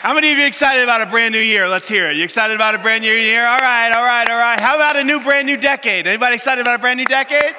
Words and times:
How 0.00 0.14
many 0.14 0.32
of 0.32 0.38
you 0.38 0.46
excited 0.46 0.82
about 0.82 1.02
a 1.02 1.06
brand 1.06 1.34
new 1.34 1.40
year? 1.40 1.68
Let's 1.68 1.86
hear 1.86 2.08
it. 2.08 2.16
You 2.16 2.24
excited 2.24 2.54
about 2.54 2.74
a 2.74 2.78
brand 2.78 3.04
new 3.04 3.12
year? 3.12 3.46
All 3.46 3.58
right, 3.58 3.92
all 3.92 4.02
right, 4.02 4.26
all 4.30 4.38
right. 4.38 4.58
How 4.58 4.74
about 4.76 4.96
a 4.96 5.04
new 5.04 5.20
brand 5.20 5.46
new 5.46 5.58
decade? 5.58 6.06
Anybody 6.06 6.36
excited 6.36 6.62
about 6.62 6.76
a 6.76 6.78
brand 6.78 6.96
new 6.96 7.04
decade? 7.04 7.54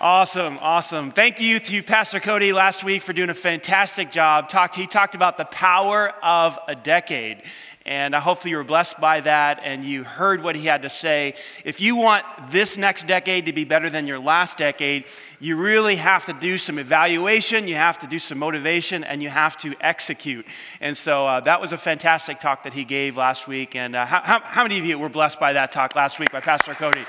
Awesome, 0.00 0.56
awesome. 0.60 1.10
Thank 1.10 1.40
you 1.40 1.58
to 1.58 1.82
Pastor 1.82 2.20
Cody 2.20 2.52
last 2.52 2.84
week 2.84 3.02
for 3.02 3.12
doing 3.12 3.28
a 3.28 3.34
fantastic 3.34 4.12
job. 4.12 4.48
Talked, 4.48 4.76
he 4.76 4.86
talked 4.86 5.16
about 5.16 5.36
the 5.36 5.46
power 5.46 6.14
of 6.22 6.56
a 6.68 6.76
decade. 6.76 7.42
And 7.88 8.14
uh, 8.14 8.20
hopefully 8.20 8.50
you 8.50 8.58
were 8.58 8.64
blessed 8.64 9.00
by 9.00 9.20
that 9.22 9.60
and 9.64 9.82
you 9.82 10.04
heard 10.04 10.42
what 10.42 10.56
he 10.56 10.66
had 10.66 10.82
to 10.82 10.90
say. 10.90 11.34
If 11.64 11.80
you 11.80 11.96
want 11.96 12.22
this 12.50 12.76
next 12.76 13.06
decade 13.06 13.46
to 13.46 13.54
be 13.54 13.64
better 13.64 13.88
than 13.88 14.06
your 14.06 14.18
last 14.18 14.58
decade, 14.58 15.06
you 15.40 15.56
really 15.56 15.96
have 15.96 16.26
to 16.26 16.34
do 16.34 16.58
some 16.58 16.78
evaluation, 16.78 17.66
you 17.66 17.76
have 17.76 17.98
to 18.00 18.06
do 18.06 18.18
some 18.18 18.38
motivation, 18.38 19.04
and 19.04 19.22
you 19.22 19.30
have 19.30 19.56
to 19.58 19.74
execute. 19.80 20.44
And 20.82 20.98
so 20.98 21.26
uh, 21.26 21.40
that 21.40 21.62
was 21.62 21.72
a 21.72 21.78
fantastic 21.78 22.40
talk 22.40 22.64
that 22.64 22.74
he 22.74 22.84
gave 22.84 23.16
last 23.16 23.48
week. 23.48 23.74
And 23.74 23.96
uh, 23.96 24.04
how, 24.04 24.40
how 24.40 24.62
many 24.64 24.78
of 24.78 24.84
you 24.84 24.98
were 24.98 25.08
blessed 25.08 25.40
by 25.40 25.54
that 25.54 25.70
talk 25.70 25.96
last 25.96 26.18
week 26.18 26.30
by 26.30 26.40
Pastor 26.40 26.74
Cody? 26.74 27.04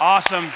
Awesome. 0.00 0.46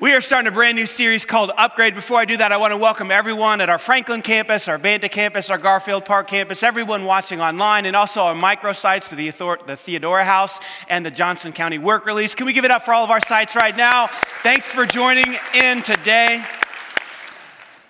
We 0.00 0.14
are 0.14 0.20
starting 0.20 0.48
a 0.48 0.52
brand 0.52 0.76
new 0.76 0.86
series 0.86 1.24
called 1.24 1.52
Upgrade. 1.56 1.94
Before 1.94 2.18
I 2.18 2.24
do 2.24 2.36
that, 2.38 2.50
I 2.50 2.56
want 2.56 2.72
to 2.72 2.76
welcome 2.76 3.10
everyone 3.10 3.60
at 3.60 3.68
our 3.68 3.78
Franklin 3.78 4.22
campus, 4.22 4.66
our 4.66 4.78
Banta 4.78 5.08
campus, 5.08 5.50
our 5.50 5.58
Garfield 5.58 6.06
Park 6.06 6.28
campus, 6.28 6.62
everyone 6.62 7.04
watching 7.04 7.40
online, 7.40 7.84
and 7.84 7.94
also 7.94 8.22
our 8.22 8.34
microsites, 8.34 9.10
the, 9.10 9.30
the 9.66 9.76
Theodora 9.76 10.24
House 10.24 10.60
and 10.88 11.04
the 11.04 11.10
Johnson 11.10 11.52
County 11.52 11.78
Work 11.78 12.06
Release. 12.06 12.34
Can 12.34 12.46
we 12.46 12.52
give 12.52 12.64
it 12.64 12.70
up 12.70 12.82
for 12.82 12.94
all 12.94 13.04
of 13.04 13.10
our 13.10 13.20
sites 13.20 13.54
right 13.54 13.76
now? 13.76 14.08
Thanks 14.42 14.68
for 14.70 14.86
joining 14.86 15.36
in 15.54 15.82
today. 15.82 16.42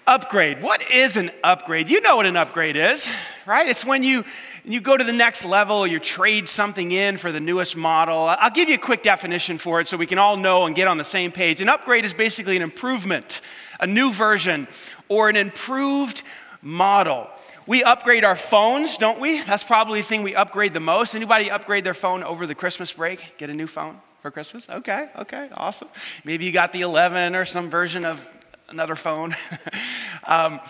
Upgrade. 0.05 0.63
What 0.63 0.91
is 0.91 1.17
an 1.17 1.31
upgrade? 1.45 1.89
You 1.89 2.01
know 2.01 2.17
what 2.17 2.27
an 2.27 2.37
upgrade 2.37 2.75
is, 2.75 3.09
right? 3.47 3.69
It's 3.69 3.85
when 3.85 4.03
you 4.03 4.25
you 4.65 4.81
go 4.81 4.97
to 4.97 5.05
the 5.05 5.13
next 5.13 5.45
level 5.45 5.87
you 5.87 6.01
trade 6.01 6.49
something 6.49 6.91
in 6.91 7.17
for 7.17 7.31
the 7.31 7.39
newest 7.39 7.77
model. 7.77 8.25
I'll 8.29 8.51
give 8.51 8.69
you 8.69 8.75
a 8.75 8.79
quick 8.79 9.05
definition 9.05 9.59
for 9.59 9.81
it 9.81 9.87
so 9.87 9.97
we 9.97 10.07
can 10.07 10.19
all 10.19 10.37
know 10.37 10.67
and 10.67 10.75
get 10.75 10.89
on 10.89 10.99
the 10.99 11.05
same 11.05 11.31
page. 11.31 11.61
An 11.61 11.69
upgrade 11.69 12.05
is 12.05 12.15
basically 12.15 12.57
an 12.57 12.63
improvement, 12.63 13.41
a 13.79 13.87
new 13.87 14.13
version, 14.13 14.67
or 15.09 15.29
an 15.29 15.37
improved 15.37 16.25
model. 16.63 17.29
We 17.69 17.85
upgrade 17.85 18.25
our 18.25 18.37
phones, 18.37 18.97
don't 18.97 19.21
we? 19.21 19.41
That's 19.43 19.63
probably 19.63 20.01
the 20.01 20.07
thing 20.07 20.25
we 20.25 20.35
upgrade 20.35 20.73
the 20.73 20.81
most. 20.81 21.15
Anybody 21.15 21.49
upgrade 21.49 21.85
their 21.85 21.95
phone 21.95 22.25
over 22.25 22.45
the 22.45 22.57
Christmas 22.57 22.93
break? 22.93 23.35
Get 23.39 23.51
a 23.51 23.55
new 23.55 23.69
phone 23.69 24.01
for 24.19 24.33
Christmas? 24.33 24.69
Okay, 24.69 25.11
okay, 25.17 25.49
awesome. 25.55 25.89
Maybe 26.25 26.45
you 26.45 26.51
got 26.51 26.73
the 26.73 26.81
11 26.81 27.37
or 27.37 27.45
some 27.45 27.71
version 27.71 28.05
of 28.05 28.29
another 28.73 28.97
phone. 28.97 29.35
um, 30.27 30.61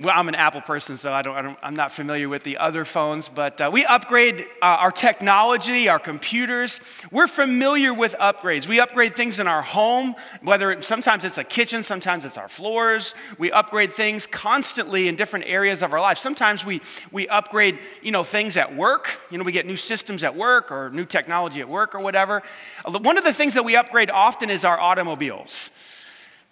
well, 0.00 0.12
I'm 0.12 0.28
an 0.28 0.34
Apple 0.34 0.60
person, 0.60 0.96
so 0.96 1.12
I 1.12 1.22
don't, 1.22 1.56
I 1.62 1.68
am 1.68 1.76
not 1.76 1.92
familiar 1.92 2.28
with 2.28 2.42
the 2.42 2.58
other 2.58 2.84
phones, 2.84 3.28
but 3.28 3.60
uh, 3.60 3.70
we 3.72 3.84
upgrade 3.84 4.40
uh, 4.60 4.64
our 4.80 4.90
technology, 4.90 5.88
our 5.88 6.00
computers. 6.00 6.80
We're 7.12 7.28
familiar 7.28 7.94
with 7.94 8.16
upgrades. 8.18 8.66
We 8.66 8.80
upgrade 8.80 9.14
things 9.14 9.38
in 9.38 9.46
our 9.46 9.62
home, 9.62 10.16
whether 10.42 10.72
it, 10.72 10.82
sometimes 10.82 11.22
it's 11.22 11.38
a 11.38 11.44
kitchen, 11.44 11.84
sometimes 11.84 12.24
it's 12.24 12.36
our 12.36 12.48
floors. 12.48 13.14
We 13.38 13.52
upgrade 13.52 13.92
things 13.92 14.26
constantly 14.26 15.06
in 15.06 15.14
different 15.14 15.44
areas 15.46 15.80
of 15.80 15.92
our 15.92 16.00
life. 16.00 16.18
Sometimes 16.18 16.64
we, 16.64 16.80
we 17.12 17.28
upgrade, 17.28 17.78
you 18.02 18.10
know, 18.10 18.24
things 18.24 18.56
at 18.56 18.74
work. 18.74 19.20
You 19.30 19.38
know, 19.38 19.44
we 19.44 19.52
get 19.52 19.64
new 19.64 19.76
systems 19.76 20.24
at 20.24 20.34
work 20.34 20.72
or 20.72 20.90
new 20.90 21.04
technology 21.04 21.60
at 21.60 21.68
work 21.68 21.94
or 21.94 22.00
whatever. 22.00 22.42
One 22.84 23.16
of 23.16 23.22
the 23.22 23.32
things 23.32 23.54
that 23.54 23.64
we 23.64 23.76
upgrade 23.76 24.10
often 24.10 24.50
is 24.50 24.64
our 24.64 24.80
automobiles. 24.80 25.70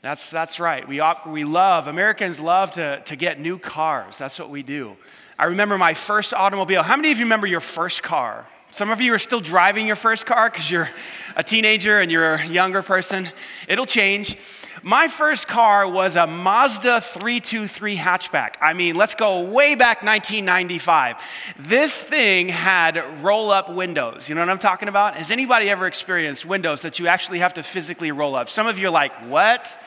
That's, 0.03 0.33
that's 0.33 0.59
right. 0.59 0.87
We, 0.89 1.01
we 1.29 1.45
love, 1.45 1.87
Americans 1.87 2.41
love 2.41 2.73
to, 2.73 3.01
to 3.05 3.15
get 3.15 3.39
new 3.39 3.57
cars. 3.57 4.19
That's 4.19 4.37
what 4.37 4.51
we 4.51 4.65
do. 4.65 4.97
I 5.39 5.45
remember 5.45 5.79
my 5.79 5.95
first 5.95 6.35
automobile. 6.35 6.83
How 6.83 6.97
many 6.97 7.13
of 7.13 7.19
you 7.19 7.25
remember 7.25 7.47
your 7.47 7.61
first 7.61 8.03
car? 8.03 8.45
Some 8.73 8.91
of 8.91 9.01
you 9.01 9.15
are 9.15 9.19
still 9.21 9.39
driving 9.39 9.87
your 9.87 9.95
first 9.95 10.27
car 10.27 10.51
because 10.51 10.69
you're 10.69 10.91
a 11.37 11.45
teenager 11.45 12.01
and 12.01 12.11
you're 12.11 12.35
a 12.35 12.47
younger 12.47 12.83
person. 12.83 13.29
It'll 13.69 13.87
change. 13.87 14.37
My 14.83 15.07
first 15.07 15.47
car 15.47 15.89
was 15.89 16.17
a 16.17 16.27
Mazda 16.27 17.01
323 17.01 17.97
hatchback. 17.97 18.55
I 18.61 18.73
mean, 18.73 18.97
let's 18.97 19.15
go 19.15 19.43
way 19.43 19.77
back 19.77 20.03
1995. 20.03 21.55
This 21.61 22.03
thing 22.03 22.49
had 22.49 23.23
roll 23.23 23.53
up 23.53 23.71
windows. 23.71 24.29
You 24.29 24.35
know 24.35 24.41
what 24.41 24.51
I'm 24.51 24.59
talking 24.59 24.89
about? 24.89 25.15
Has 25.15 25.31
anybody 25.31 25.71
ever 25.71 25.87
experienced 25.87 26.45
windows 26.45 26.83
that 26.83 26.99
you 26.99 27.07
actually 27.07 27.39
have 27.39 27.55
to 27.55 27.63
physically 27.63 28.11
roll 28.11 28.35
up? 28.35 28.49
Some 28.49 28.67
of 28.67 28.81
you 28.81 28.89
are 28.89 28.91
like, 28.91 29.13
what? 29.29 29.79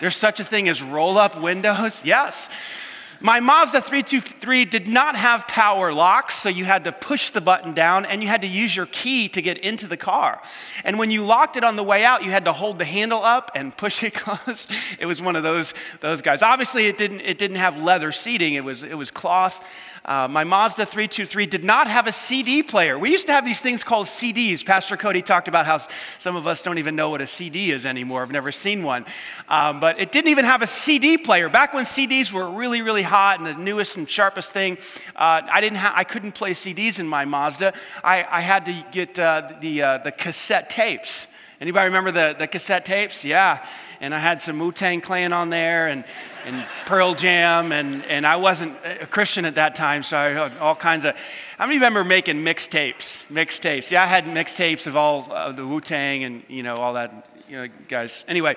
There's 0.00 0.16
such 0.16 0.40
a 0.40 0.44
thing 0.44 0.68
as 0.68 0.82
roll 0.82 1.18
up 1.18 1.40
windows? 1.40 2.04
Yes. 2.08 2.48
My 3.20 3.40
Mazda 3.40 3.80
323 3.80 4.64
did 4.64 4.86
not 4.86 5.16
have 5.16 5.48
power 5.48 5.92
locks, 5.92 6.36
so 6.36 6.48
you 6.48 6.64
had 6.64 6.84
to 6.84 6.92
push 6.92 7.30
the 7.30 7.40
button 7.40 7.74
down 7.74 8.06
and 8.06 8.22
you 8.22 8.28
had 8.28 8.42
to 8.42 8.46
use 8.46 8.76
your 8.76 8.86
key 8.86 9.28
to 9.30 9.42
get 9.42 9.58
into 9.58 9.88
the 9.88 9.96
car. 9.96 10.40
And 10.84 11.00
when 11.00 11.10
you 11.10 11.24
locked 11.24 11.56
it 11.56 11.64
on 11.64 11.74
the 11.74 11.82
way 11.82 12.04
out, 12.04 12.22
you 12.22 12.30
had 12.30 12.44
to 12.44 12.52
hold 12.52 12.78
the 12.78 12.84
handle 12.84 13.24
up 13.24 13.50
and 13.56 13.76
push 13.76 14.04
it 14.04 14.14
closed. 14.14 14.70
It 15.00 15.06
was 15.06 15.20
one 15.20 15.34
of 15.34 15.42
those, 15.42 15.74
those 15.98 16.22
guys. 16.22 16.42
Obviously, 16.42 16.86
it 16.86 16.96
didn't, 16.96 17.22
it 17.22 17.38
didn't 17.38 17.56
have 17.56 17.82
leather 17.82 18.12
seating, 18.12 18.54
it 18.54 18.62
was, 18.62 18.84
it 18.84 18.96
was 18.96 19.10
cloth. 19.10 19.66
Uh, 20.08 20.26
my 20.26 20.42
Mazda 20.42 20.86
323 20.86 21.44
did 21.44 21.64
not 21.64 21.86
have 21.86 22.06
a 22.06 22.12
CD 22.12 22.62
player. 22.62 22.98
We 22.98 23.10
used 23.10 23.26
to 23.26 23.32
have 23.32 23.44
these 23.44 23.60
things 23.60 23.84
called 23.84 24.06
CDs. 24.06 24.64
Pastor 24.64 24.96
Cody 24.96 25.20
talked 25.20 25.48
about 25.48 25.66
how 25.66 25.76
some 25.76 26.34
of 26.34 26.46
us 26.46 26.62
don't 26.62 26.78
even 26.78 26.96
know 26.96 27.10
what 27.10 27.20
a 27.20 27.26
CD 27.26 27.72
is 27.72 27.84
anymore. 27.84 28.22
I've 28.22 28.32
never 28.32 28.50
seen 28.50 28.82
one. 28.82 29.04
Um, 29.50 29.80
but 29.80 30.00
it 30.00 30.10
didn't 30.10 30.30
even 30.30 30.46
have 30.46 30.62
a 30.62 30.66
CD 30.66 31.18
player. 31.18 31.50
Back 31.50 31.74
when 31.74 31.84
CDs 31.84 32.32
were 32.32 32.48
really, 32.48 32.80
really 32.80 33.02
hot 33.08 33.38
and 33.38 33.46
the 33.46 33.54
newest 33.54 33.96
and 33.96 34.08
sharpest 34.08 34.52
thing, 34.52 34.78
uh, 35.16 35.42
I, 35.50 35.60
didn't 35.60 35.78
ha- 35.78 35.94
I 35.96 36.04
couldn't 36.04 36.32
play 36.32 36.52
CDs 36.52 37.00
in 37.00 37.08
my 37.08 37.24
Mazda. 37.24 37.72
I, 38.04 38.24
I 38.30 38.40
had 38.40 38.64
to 38.66 38.84
get 38.92 39.18
uh, 39.18 39.52
the, 39.60 39.82
uh, 39.82 39.98
the 39.98 40.12
cassette 40.12 40.70
tapes. 40.70 41.28
Anybody 41.60 41.86
remember 41.86 42.12
the, 42.12 42.36
the 42.38 42.46
cassette 42.46 42.86
tapes? 42.86 43.24
Yeah. 43.24 43.66
And 44.00 44.14
I 44.14 44.18
had 44.18 44.40
some 44.40 44.60
Wu 44.60 44.70
Tang 44.70 45.00
Clan 45.00 45.32
on 45.32 45.50
there 45.50 45.88
and 45.88 46.04
and 46.48 46.66
Pearl 46.86 47.14
Jam, 47.14 47.72
and, 47.72 48.02
and 48.04 48.26
I 48.26 48.36
wasn't 48.36 48.74
a 48.84 49.06
Christian 49.06 49.44
at 49.44 49.56
that 49.56 49.74
time, 49.74 50.02
so 50.02 50.16
I 50.16 50.28
had 50.30 50.58
all 50.58 50.74
kinds 50.74 51.04
of. 51.04 51.14
I 51.58 51.68
remember 51.68 52.04
making 52.04 52.36
mixtapes? 52.36 53.30
Mixtapes. 53.30 53.90
Yeah, 53.90 54.02
I 54.02 54.06
had 54.06 54.24
mixtapes 54.24 54.86
of 54.86 54.96
all 54.96 55.52
the 55.52 55.66
Wu 55.66 55.80
Tang 55.80 56.24
and 56.24 56.42
you 56.48 56.62
know 56.62 56.74
all 56.74 56.94
that. 56.94 57.12
You 57.48 57.56
know, 57.62 57.68
guys. 57.88 58.24
Anyway, 58.28 58.56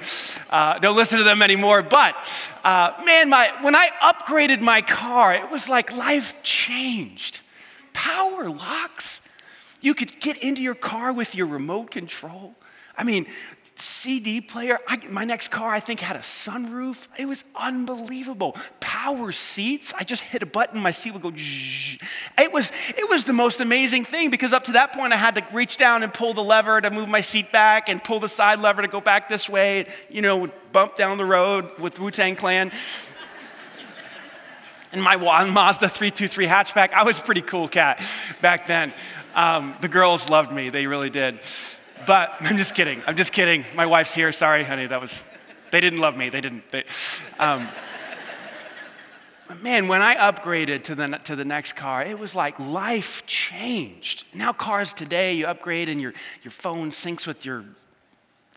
uh, 0.49 0.77
don't 0.79 0.97
listen 0.97 1.17
to 1.19 1.23
them 1.23 1.41
anymore. 1.41 1.81
But 1.81 2.15
uh, 2.65 2.91
man, 3.05 3.29
my 3.29 3.49
when 3.61 3.73
I 3.73 3.89
upgraded 4.01 4.59
my 4.59 4.81
car, 4.81 5.33
it 5.33 5.49
was 5.49 5.69
like 5.69 5.95
life 5.95 6.43
changed. 6.43 7.39
Power 7.93 8.49
locks. 8.49 9.29
You 9.79 9.93
could 9.93 10.19
get 10.19 10.43
into 10.43 10.61
your 10.61 10.75
car 10.75 11.13
with 11.13 11.35
your 11.35 11.47
remote 11.47 11.91
control. 11.91 12.53
I 12.97 13.05
mean, 13.05 13.27
CD 13.81 14.41
player. 14.41 14.77
I, 14.87 14.97
my 15.09 15.25
next 15.25 15.47
car, 15.47 15.73
I 15.73 15.79
think, 15.79 15.99
had 15.99 16.15
a 16.15 16.19
sunroof. 16.19 17.07
It 17.17 17.27
was 17.27 17.43
unbelievable. 17.59 18.55
Power 18.79 19.31
seats. 19.31 19.93
I 19.99 20.03
just 20.03 20.23
hit 20.23 20.43
a 20.43 20.45
button, 20.45 20.79
my 20.79 20.91
seat 20.91 21.13
would 21.13 21.21
go. 21.21 21.31
Zzz. 21.31 21.97
It 22.37 22.53
was 22.53 22.71
it 22.97 23.09
was 23.09 23.23
the 23.23 23.33
most 23.33 23.59
amazing 23.59 24.05
thing 24.05 24.29
because 24.29 24.53
up 24.53 24.65
to 24.65 24.73
that 24.73 24.93
point, 24.93 25.13
I 25.13 25.17
had 25.17 25.35
to 25.35 25.45
reach 25.51 25.77
down 25.77 26.03
and 26.03 26.13
pull 26.13 26.33
the 26.33 26.43
lever 26.43 26.79
to 26.79 26.91
move 26.91 27.09
my 27.09 27.21
seat 27.21 27.51
back, 27.51 27.89
and 27.89 28.03
pull 28.03 28.19
the 28.19 28.29
side 28.29 28.59
lever 28.59 28.81
to 28.83 28.87
go 28.87 29.01
back 29.01 29.29
this 29.29 29.49
way. 29.49 29.87
You 30.09 30.21
know, 30.21 30.49
bump 30.71 30.95
down 30.95 31.17
the 31.17 31.25
road 31.25 31.71
with 31.79 31.99
Wu 31.99 32.11
Tang 32.11 32.35
Clan. 32.35 32.71
And 34.93 35.01
my 35.01 35.15
Mazda 35.15 35.87
323 35.87 36.47
hatchback, 36.47 36.91
I 36.91 37.03
was 37.03 37.17
pretty 37.17 37.39
cool 37.39 37.69
cat 37.69 38.05
back 38.41 38.65
then. 38.65 38.91
Um, 39.33 39.73
the 39.79 39.87
girls 39.87 40.29
loved 40.29 40.51
me, 40.51 40.67
they 40.67 40.85
really 40.85 41.09
did. 41.09 41.39
But 42.05 42.35
I'm 42.39 42.57
just 42.57 42.75
kidding. 42.75 43.01
I'm 43.07 43.15
just 43.15 43.33
kidding. 43.33 43.65
My 43.75 43.85
wife's 43.85 44.13
here. 44.13 44.31
Sorry, 44.31 44.63
honey. 44.63 44.87
That 44.87 45.01
was 45.01 45.25
They 45.71 45.79
didn't 45.79 45.99
love 45.99 46.17
me. 46.17 46.29
They 46.29 46.41
didn't. 46.41 46.69
They, 46.71 46.83
um, 47.39 47.67
man, 49.61 49.87
when 49.87 50.01
I 50.01 50.15
upgraded 50.15 50.83
to 50.83 50.95
the, 50.95 51.07
to 51.23 51.35
the 51.35 51.45
next 51.45 51.73
car, 51.73 52.03
it 52.03 52.19
was 52.19 52.35
like 52.35 52.59
life 52.59 53.25
changed. 53.25 54.25
Now, 54.33 54.53
cars 54.53 54.93
today, 54.93 55.33
you 55.33 55.47
upgrade 55.47 55.89
and 55.89 56.01
your, 56.01 56.13
your 56.43 56.51
phone 56.51 56.91
syncs 56.91 57.25
with 57.25 57.45
your 57.45 57.65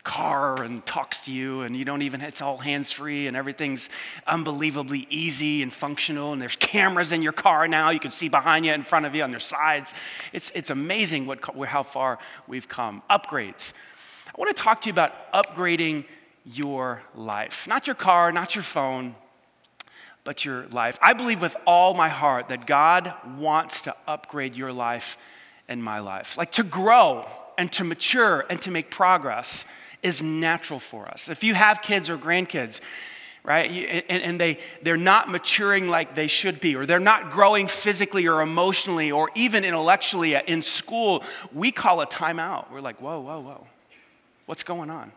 car 0.05 0.63
and 0.63 0.85
talks 0.85 1.23
to 1.23 1.33
you, 1.33 1.63
and 1.63 1.75
you 1.75 1.85
don't 1.85 2.03
even, 2.03 2.21
it's 2.21 2.43
all 2.43 2.59
hands 2.59 2.93
free, 2.93 3.27
and 3.27 3.37
everything's 3.37 3.89
unbelievably 4.27 5.07
easy 5.11 5.63
and 5.63 5.73
functional. 5.73 6.33
And 6.33 6.41
there's 6.41 6.57
cameras 6.57 7.11
in 7.11 7.23
your 7.23 7.33
car 7.33 7.67
now. 7.67 7.91
You 7.91 7.99
can 8.01 8.11
see 8.11 8.29
behind 8.29 8.67
you, 8.67 8.73
in 8.73 8.83
front 8.83 9.07
of 9.07 9.15
you, 9.15 9.23
on 9.23 9.31
your 9.31 9.41
sides. 9.41 9.95
It's, 10.33 10.51
it's 10.51 10.71
amazing 10.71 11.27
what, 11.27 11.41
how 11.67 11.83
far 11.83 12.19
we've 12.47 12.69
come. 12.69 13.03
Upgrades. 13.11 13.73
I 14.29 14.33
want 14.37 14.55
to 14.55 14.63
talk 14.63 14.83
to 14.83 14.89
you 14.89 14.93
about 14.93 15.33
upgrading 15.33 16.05
your 16.45 17.03
life. 17.15 17.67
Not 17.67 17.87
your 17.87 17.97
car, 17.97 18.31
not 18.31 18.55
your 18.55 18.65
phone, 18.65 19.15
but 20.23 20.45
your 20.45 20.67
life. 20.67 20.99
I 21.01 21.15
believe 21.15 21.41
with 21.41 21.57
all 21.67 21.95
my 21.95 22.11
heart 22.11 22.49
that 22.51 22.67
God 22.67 23.15
wants 23.39 23.83
to 23.83 23.95
upgrade 24.07 24.55
your 24.55 24.73
life 24.73 25.17
and 25.67 25.83
my 25.83 26.01
life. 26.01 26.37
Like 26.37 26.53
to 26.53 26.63
grow 26.63 27.27
and 27.57 27.73
to 27.73 27.85
mature 27.85 28.45
and 28.51 28.61
to 28.63 28.71
make 28.71 28.91
progress 28.91 29.65
is 30.05 30.23
natural 30.23 30.79
for 30.79 31.09
us. 31.09 31.29
If 31.29 31.43
you 31.43 31.55
have 31.55 31.83
kids 31.83 32.09
or 32.09 32.17
grandkids, 32.17 32.81
right, 33.43 33.69
and, 34.09 34.23
and 34.23 34.41
they, 34.41 34.59
they're 34.83 34.97
not 34.97 35.31
maturing 35.31 35.89
like 35.89 36.15
they 36.15 36.29
should 36.29 36.61
be, 36.61 36.77
or 36.77 36.87
they're 36.87 37.01
not 37.01 37.31
growing 37.31 37.67
physically 37.67 38.29
or 38.29 38.43
emotionally 38.43 39.11
or 39.11 39.31
even 39.35 39.65
intellectually 39.65 40.35
in 40.35 40.63
school, 40.63 41.25
we 41.53 41.73
call 41.73 42.01
a 42.01 42.07
timeout. 42.07 42.71
We're 42.71 42.81
like, 42.81 43.01
whoa, 43.01 43.19
whoa, 43.19 43.41
whoa, 43.41 43.67
what's 44.47 44.63
going 44.63 44.91
on? 44.91 45.11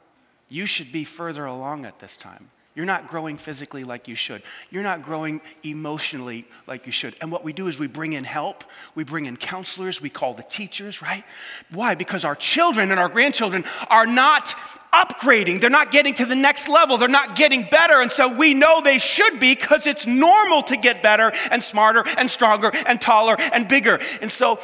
You 0.49 0.65
should 0.65 0.91
be 0.91 1.03
further 1.03 1.45
along 1.45 1.85
at 1.85 1.99
this 1.99 2.17
time. 2.17 2.49
You're 2.77 2.85
not 2.85 3.07
growing 3.07 3.38
physically 3.38 3.83
like 3.83 4.07
you 4.07 4.13
should. 4.13 4.44
You're 4.69 4.83
not 4.83 5.01
growing 5.01 5.41
emotionally 5.63 6.45
like 6.68 6.85
you 6.85 6.91
should. 6.91 7.15
And 7.19 7.31
what 7.31 7.44
we 7.44 7.51
do 7.51 7.68
is 7.68 7.79
we 7.79 7.88
bring 7.88 8.13
in 8.13 8.24
help, 8.24 8.63
we 8.94 9.03
bring 9.03 9.25
in 9.25 9.35
counselors, 9.35 10.00
we 10.00 10.12
call 10.12 10.35
the 10.35 10.44
teachers, 10.44 11.01
right? 11.01 11.24
Why? 11.71 11.95
Because 11.95 12.24
our 12.24 12.35
children 12.35 12.91
and 12.91 13.00
our 13.00 13.09
grandchildren 13.09 13.65
are 13.89 14.06
not 14.06 14.50
upgrading. 14.94 15.59
They're 15.59 15.71
not 15.71 15.91
getting 15.91 16.13
to 16.13 16.25
the 16.27 16.35
next 16.35 16.68
level. 16.68 17.00
They're 17.00 17.09
not 17.09 17.35
getting 17.35 17.63
better. 17.63 18.00
And 18.00 18.12
so 18.12 18.38
we 18.38 18.53
know 18.53 18.80
they 18.80 19.00
should 19.00 19.39
be 19.39 19.56
because 19.56 19.88
it's 19.88 20.06
normal 20.06 20.62
to 20.62 20.77
get 20.77 21.01
better 21.01 21.31
and 21.50 21.63
smarter 21.63 22.03
and 22.15 22.30
stronger 22.30 22.71
and 22.85 23.01
taller 23.01 23.38
and 23.39 23.68
bigger. 23.68 24.00
And 24.21 24.31
so 24.31 24.59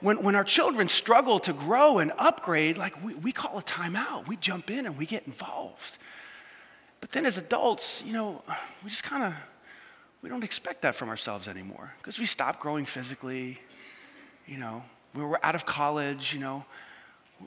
when, 0.00 0.22
when 0.22 0.34
our 0.36 0.44
children 0.44 0.88
struggle 0.88 1.38
to 1.40 1.52
grow 1.52 1.98
and 1.98 2.12
upgrade, 2.16 2.78
like 2.78 3.04
we, 3.04 3.14
we 3.16 3.30
call 3.30 3.58
a 3.58 3.62
timeout. 3.62 4.26
We 4.26 4.36
jump 4.36 4.70
in 4.70 4.86
and 4.86 4.96
we 4.96 5.04
get 5.04 5.26
involved. 5.26 5.98
But 7.08 7.14
then 7.14 7.26
as 7.26 7.38
adults, 7.38 8.02
you 8.04 8.12
know, 8.12 8.42
we 8.84 8.90
just 8.90 9.04
kind 9.04 9.24
of 9.24 9.34
we 10.20 10.28
don't 10.28 10.44
expect 10.44 10.82
that 10.82 10.94
from 10.94 11.08
ourselves 11.08 11.48
anymore 11.48 11.94
because 11.98 12.18
we 12.18 12.26
stop 12.26 12.60
growing 12.60 12.84
physically. 12.84 13.58
You 14.46 14.58
know, 14.58 14.82
we 15.14 15.22
were 15.22 15.44
out 15.44 15.54
of 15.54 15.64
college, 15.64 16.34
you 16.34 16.40
know, 16.40 16.64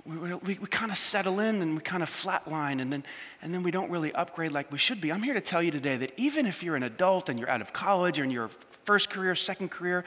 we, 0.05 0.17
we, 0.17 0.57
we 0.59 0.67
kind 0.67 0.91
of 0.91 0.97
settle 0.97 1.39
in 1.39 1.61
and 1.61 1.75
we 1.75 1.81
kind 1.81 2.01
of 2.01 2.09
flatline 2.09 2.81
and 2.81 2.91
then, 2.91 3.03
and 3.41 3.53
then 3.53 3.61
we 3.61 3.71
don't 3.71 3.91
really 3.91 4.13
upgrade 4.13 4.51
like 4.51 4.71
we 4.71 4.77
should 4.77 5.01
be. 5.01 5.11
I'm 5.11 5.23
here 5.23 5.33
to 5.33 5.41
tell 5.41 5.61
you 5.61 5.71
today 5.71 5.97
that 5.97 6.13
even 6.17 6.45
if 6.45 6.63
you're 6.63 6.75
an 6.75 6.83
adult 6.83 7.27
and 7.29 7.37
you're 7.37 7.49
out 7.49 7.61
of 7.61 7.73
college 7.73 8.19
or 8.19 8.23
in 8.23 8.31
your 8.31 8.49
first 8.85 9.09
career, 9.09 9.35
second 9.35 9.69
career, 9.69 10.05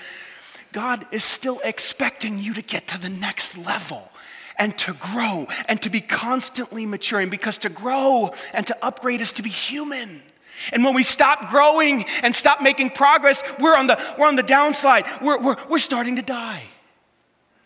God 0.72 1.06
is 1.12 1.22
still 1.22 1.60
expecting 1.64 2.38
you 2.38 2.54
to 2.54 2.62
get 2.62 2.88
to 2.88 2.98
the 3.00 3.10
next 3.10 3.58
level 3.58 4.10
and 4.56 4.76
to 4.78 4.92
grow 4.94 5.46
and 5.68 5.80
to 5.82 5.90
be 5.90 6.00
constantly 6.00 6.86
maturing 6.86 7.30
because 7.30 7.58
to 7.58 7.68
grow 7.68 8.32
and 8.52 8.66
to 8.66 8.76
upgrade 8.84 9.20
is 9.20 9.32
to 9.32 9.42
be 9.42 9.50
human. 9.50 10.22
And 10.72 10.84
when 10.84 10.94
we 10.94 11.02
stop 11.02 11.50
growing 11.50 12.04
and 12.22 12.34
stop 12.34 12.62
making 12.62 12.90
progress, 12.90 13.42
we're 13.58 13.76
on 13.76 13.86
the, 13.86 14.00
we're 14.18 14.26
on 14.26 14.36
the 14.36 14.42
downside. 14.42 15.04
We're, 15.20 15.40
we're, 15.40 15.56
we're 15.68 15.78
starting 15.78 16.16
to 16.16 16.22
die. 16.22 16.62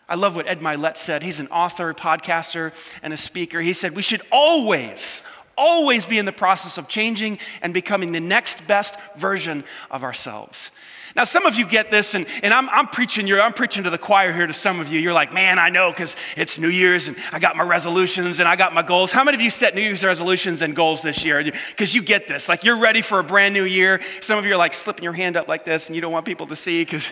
I 0.07 0.15
love 0.15 0.35
what 0.35 0.47
Ed 0.47 0.59
Mylett 0.59 0.97
said. 0.97 1.21
He's 1.21 1.39
an 1.39 1.47
author, 1.47 1.93
podcaster, 1.93 2.73
and 3.03 3.13
a 3.13 3.17
speaker. 3.17 3.61
He 3.61 3.73
said, 3.73 3.95
We 3.95 4.01
should 4.01 4.23
always, 4.31 5.21
always 5.55 6.03
be 6.03 6.17
in 6.17 6.25
the 6.25 6.31
process 6.31 6.79
of 6.79 6.87
changing 6.87 7.37
and 7.61 7.75
becoming 7.75 8.11
the 8.11 8.19
next 8.19 8.67
best 8.67 8.99
version 9.15 9.63
of 9.91 10.03
ourselves. 10.03 10.71
Now, 11.15 11.23
some 11.23 11.45
of 11.45 11.55
you 11.55 11.65
get 11.65 11.89
this, 11.89 12.13
and, 12.13 12.27
and 12.43 12.53
I'm, 12.53 12.69
I'm 12.69 12.87
preaching 12.87 13.27
you 13.27 13.39
I'm 13.39 13.53
preaching 13.53 13.83
to 13.83 13.89
the 13.89 13.97
choir 13.97 14.31
here 14.31 14.45
to 14.45 14.53
some 14.53 14.79
of 14.79 14.91
you. 14.91 14.99
You're 14.99 15.13
like, 15.13 15.33
man, 15.33 15.59
I 15.59 15.69
know 15.69 15.91
because 15.91 16.15
it's 16.35 16.59
New 16.59 16.69
Year's 16.69 17.07
and 17.07 17.17
I 17.31 17.39
got 17.39 17.55
my 17.55 17.63
resolutions 17.63 18.39
and 18.39 18.47
I 18.47 18.55
got 18.55 18.73
my 18.73 18.81
goals. 18.81 19.11
How 19.11 19.23
many 19.23 19.35
of 19.35 19.41
you 19.41 19.49
set 19.49 19.75
New 19.75 19.81
Year's 19.81 20.03
resolutions 20.03 20.61
and 20.61 20.75
goals 20.75 21.01
this 21.01 21.23
year? 21.23 21.43
Because 21.43 21.95
you 21.95 22.01
get 22.01 22.27
this. 22.27 22.49
Like, 22.49 22.63
you're 22.63 22.77
ready 22.77 23.01
for 23.01 23.19
a 23.19 23.23
brand 23.23 23.53
new 23.53 23.63
year. 23.63 24.01
Some 24.21 24.37
of 24.37 24.45
you 24.45 24.53
are 24.53 24.57
like 24.57 24.73
slipping 24.73 25.03
your 25.03 25.13
hand 25.13 25.37
up 25.37 25.47
like 25.47 25.65
this 25.65 25.87
and 25.87 25.95
you 25.95 26.01
don't 26.01 26.11
want 26.11 26.25
people 26.25 26.47
to 26.47 26.55
see 26.55 26.81
because 26.83 27.11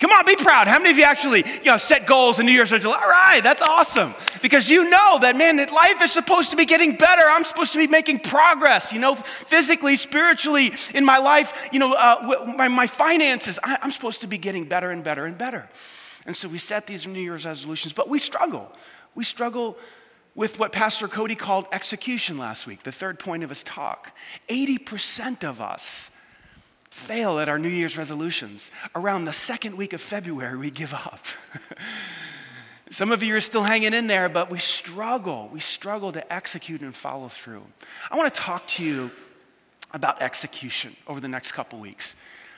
Come 0.00 0.12
on, 0.12 0.24
be 0.24 0.36
proud. 0.36 0.68
How 0.68 0.78
many 0.78 0.90
of 0.90 0.98
you 0.98 1.04
actually, 1.04 1.44
you 1.44 1.64
know, 1.64 1.76
set 1.76 2.06
goals 2.06 2.38
and 2.38 2.46
New 2.46 2.52
Year's 2.52 2.70
resolutions? 2.70 3.02
All 3.02 3.10
right, 3.10 3.42
that's 3.42 3.62
awesome. 3.62 4.14
Because 4.40 4.70
you 4.70 4.88
know 4.88 5.18
that, 5.20 5.36
man, 5.36 5.56
that 5.56 5.72
life 5.72 6.00
is 6.02 6.12
supposed 6.12 6.50
to 6.50 6.56
be 6.56 6.64
getting 6.64 6.96
better. 6.96 7.22
I'm 7.26 7.42
supposed 7.42 7.72
to 7.72 7.78
be 7.78 7.88
making 7.88 8.20
progress, 8.20 8.92
you 8.92 9.00
know, 9.00 9.16
physically, 9.16 9.96
spiritually, 9.96 10.72
in 10.94 11.04
my 11.04 11.18
life, 11.18 11.68
you 11.72 11.80
know, 11.80 11.94
uh, 11.94 12.52
my, 12.56 12.68
my 12.68 12.86
finances. 12.86 13.58
I, 13.64 13.78
I'm 13.82 13.90
supposed 13.90 14.20
to 14.20 14.28
be 14.28 14.38
getting 14.38 14.66
better 14.66 14.90
and 14.90 15.02
better 15.02 15.24
and 15.24 15.36
better. 15.36 15.68
And 16.26 16.36
so 16.36 16.48
we 16.48 16.58
set 16.58 16.86
these 16.86 17.06
New 17.06 17.20
Year's 17.20 17.44
resolutions, 17.44 17.92
but 17.92 18.08
we 18.08 18.20
struggle. 18.20 18.70
We 19.16 19.24
struggle 19.24 19.76
with 20.36 20.60
what 20.60 20.70
Pastor 20.70 21.08
Cody 21.08 21.34
called 21.34 21.66
execution 21.72 22.38
last 22.38 22.68
week, 22.68 22.84
the 22.84 22.92
third 22.92 23.18
point 23.18 23.42
of 23.42 23.48
his 23.48 23.64
talk. 23.64 24.12
80% 24.48 25.42
of 25.42 25.60
us 25.60 26.16
fail 26.98 27.38
at 27.38 27.48
our 27.48 27.58
New 27.58 27.68
Year's 27.68 27.96
resolutions. 27.96 28.70
Around 28.94 29.24
the 29.24 29.32
second 29.32 29.76
week 29.76 29.92
of 29.92 30.00
February, 30.00 30.58
we 30.58 30.70
give 30.70 30.92
up. 30.92 31.24
Some 32.90 33.12
of 33.12 33.22
you 33.22 33.36
are 33.36 33.40
still 33.40 33.62
hanging 33.62 33.92
in 33.92 34.06
there, 34.06 34.28
but 34.28 34.50
we 34.50 34.58
struggle. 34.58 35.48
We 35.52 35.60
struggle 35.60 36.10
to 36.12 36.32
execute 36.32 36.80
and 36.80 36.94
follow 36.94 37.28
through. 37.28 37.62
I 38.10 38.16
want 38.16 38.32
to 38.32 38.40
talk 38.40 38.66
to 38.68 38.84
you 38.84 39.10
about 39.92 40.22
execution 40.22 40.96
over 41.06 41.20
the 41.20 41.28
next 41.28 41.52
couple 41.52 41.78
weeks. 41.78 42.16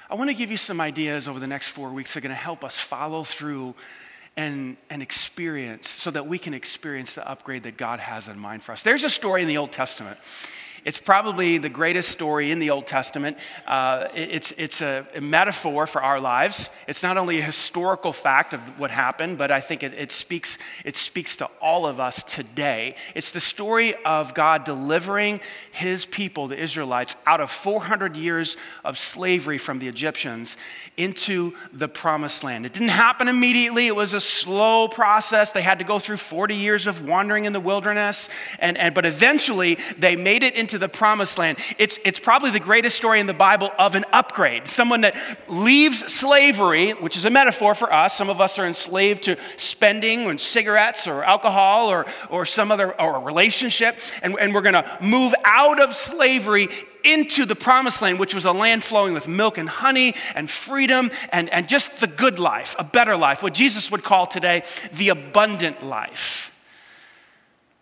I 0.09 0.15
want 0.15 0.31
to 0.31 0.35
give 0.35 0.51
you 0.51 0.57
some 0.57 0.81
ideas 0.81 1.29
over 1.29 1.39
the 1.39 1.47
next 1.47 1.69
four 1.69 1.91
weeks 1.91 2.15
that 2.15 2.21
are 2.21 2.23
going 2.23 2.35
to 2.35 2.43
help 2.43 2.65
us 2.65 2.77
follow 2.77 3.23
through 3.23 3.75
and, 4.37 4.77
and 4.89 5.03
experience 5.03 5.89
so 5.89 6.11
that 6.11 6.27
we 6.27 6.39
can 6.39 6.55
experience 6.55 7.15
the 7.15 7.29
upgrade 7.29 7.65
that 7.65 7.77
God 7.77 8.01
has 8.01 8.29
in 8.29 8.39
mind 8.39 8.63
for 8.63 8.73
us. 8.73 8.83
There's 8.83 9.05
a 9.05 9.11
story 9.11 9.43
in 9.43 9.49
the 9.49 9.59
Old 9.59 9.73
Testament 9.73 10.19
it's 10.85 10.99
probably 10.99 11.59
the 11.59 11.69
greatest 11.69 12.11
story 12.11 12.51
in 12.51 12.59
the 12.59 12.71
Old 12.71 12.87
Testament. 12.87 13.37
Uh, 13.67 14.09
it's 14.15 14.53
it's 14.53 14.81
a, 14.83 15.07
metaphor 15.21 15.87
for 15.87 16.03
our 16.03 16.21
lives. 16.21 16.71
It's 16.89 17.03
not 17.03 17.17
only 17.17 17.39
a 17.39 17.43
historical 17.43 18.13
fact 18.13 18.53
of 18.53 18.61
what 18.79 18.91
happened, 18.91 19.39
but 19.39 19.51
I 19.51 19.61
think 19.61 19.83
it, 19.83 19.93
it, 19.95 20.11
speaks, 20.11 20.59
it 20.85 20.97
speaks 20.97 21.37
to 21.37 21.49
all 21.61 21.87
of 21.87 22.01
us 22.01 22.23
today. 22.23 22.97
It's 23.15 23.33
the 23.33 23.41
story 23.41 23.95
of 24.05 24.35
God 24.35 24.65
delivering 24.65 25.41
his 25.71 26.05
people, 26.05 26.49
the 26.49 26.59
Israelites, 26.59 27.17
out 27.27 27.41
of 27.41 27.51
400 27.51 28.17
years 28.17 28.57
of 28.85 28.99
slavery 28.99 29.59
from 29.59 29.79
the 29.79 29.89
Egyptians 29.89 30.57
into 30.97 31.53
the 31.73 31.89
promised 31.89 32.45
land. 32.45 32.67
It 32.67 32.73
didn't 32.73 32.89
happen 32.89 33.29
immediately, 33.29 33.87
it 33.87 33.97
was 33.97 34.15
a 34.15 34.21
slow 34.21 34.89
process. 34.89 35.53
They 35.53 35.63
had 35.63 35.79
to 35.79 35.85
go 35.85 35.99
through 35.99 36.19
40 36.19 36.55
years 36.55 36.87
of 36.87 37.07
wandering 37.07 37.45
in 37.45 37.53
the 37.53 37.61
wilderness, 37.61 38.29
and, 38.59 38.77
and, 38.77 38.95
but 38.95 39.07
eventually 39.07 39.77
they 39.99 40.17
made 40.17 40.43
it 40.43 40.55
into 40.55 40.70
the 40.79 40.89
promised 40.89 41.39
land. 41.39 41.59
It's, 41.79 41.99
it's 42.05 42.19
probably 42.19 42.51
the 42.51 42.61
greatest 42.61 42.97
story 42.97 43.21
in 43.21 43.27
the 43.27 43.35
Bible 43.35 43.71
of 43.79 43.95
an 43.95 44.05
upgrade. 44.13 44.69
Someone 44.69 45.03
that 45.03 45.17
leaves 45.49 46.13
slavery, 46.13 46.91
which 46.93 47.17
is 47.17 47.25
a 47.25 47.31
metaphor 47.31 47.75
for 47.75 47.93
us. 47.93 48.17
Some 48.17 48.31
of 48.31 48.41
us 48.41 48.59
are 48.59 48.67
enslaved 48.67 49.25
to 49.25 49.37
spending 49.57 50.27
and 50.27 50.41
cigarettes 50.41 51.07
or 51.07 51.25
alcohol 51.25 51.89
or, 51.89 52.07
or 52.29 52.45
some 52.47 52.71
other 52.71 52.99
or 53.01 53.17
a 53.17 53.21
relationship, 53.21 53.97
and, 54.23 54.37
and 54.41 54.55
we're 54.55 54.63
going 54.63 54.75
to 54.75 54.99
move 55.01 55.35
out 55.45 55.81
of 55.81 55.95
slavery 55.97 56.69
into 57.05 57.45
the 57.45 57.57
promised 57.57 58.03
land, 58.03 58.19
which 58.19 58.35
was 58.35 58.45
a 58.45 58.53
land 58.53 58.85
flowing 58.85 59.15
with 59.15 59.29
milk 59.29 59.59
and 59.59 59.69
honey 59.69 60.15
and 60.35 60.51
freedom 60.51 61.11
and, 61.33 61.49
and 61.51 61.69
just 61.69 62.01
the 62.01 62.07
good 62.07 62.39
life, 62.39 62.77
a 62.79 62.85
better 62.85 63.17
life, 63.17 63.43
what 63.43 63.55
Jesus 63.55 63.91
would 63.91 64.03
call 64.03 64.27
today 64.27 64.63
the 64.93 65.09
abundant 65.09 65.85
life. 65.85 66.50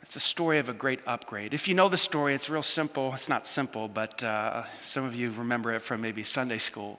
It's 0.08 0.16
a 0.16 0.20
story 0.20 0.58
of 0.58 0.70
a 0.70 0.72
great 0.72 1.00
upgrade. 1.06 1.52
If 1.52 1.68
you 1.68 1.74
know 1.74 1.90
the 1.90 1.98
story, 1.98 2.34
it's 2.34 2.48
real 2.48 2.62
simple. 2.62 3.12
It's 3.12 3.28
not 3.28 3.46
simple, 3.46 3.88
but 3.88 4.24
uh, 4.24 4.62
some 4.80 5.04
of 5.04 5.14
you 5.14 5.30
remember 5.32 5.74
it 5.74 5.82
from 5.82 6.00
maybe 6.00 6.22
Sunday 6.22 6.56
school. 6.56 6.98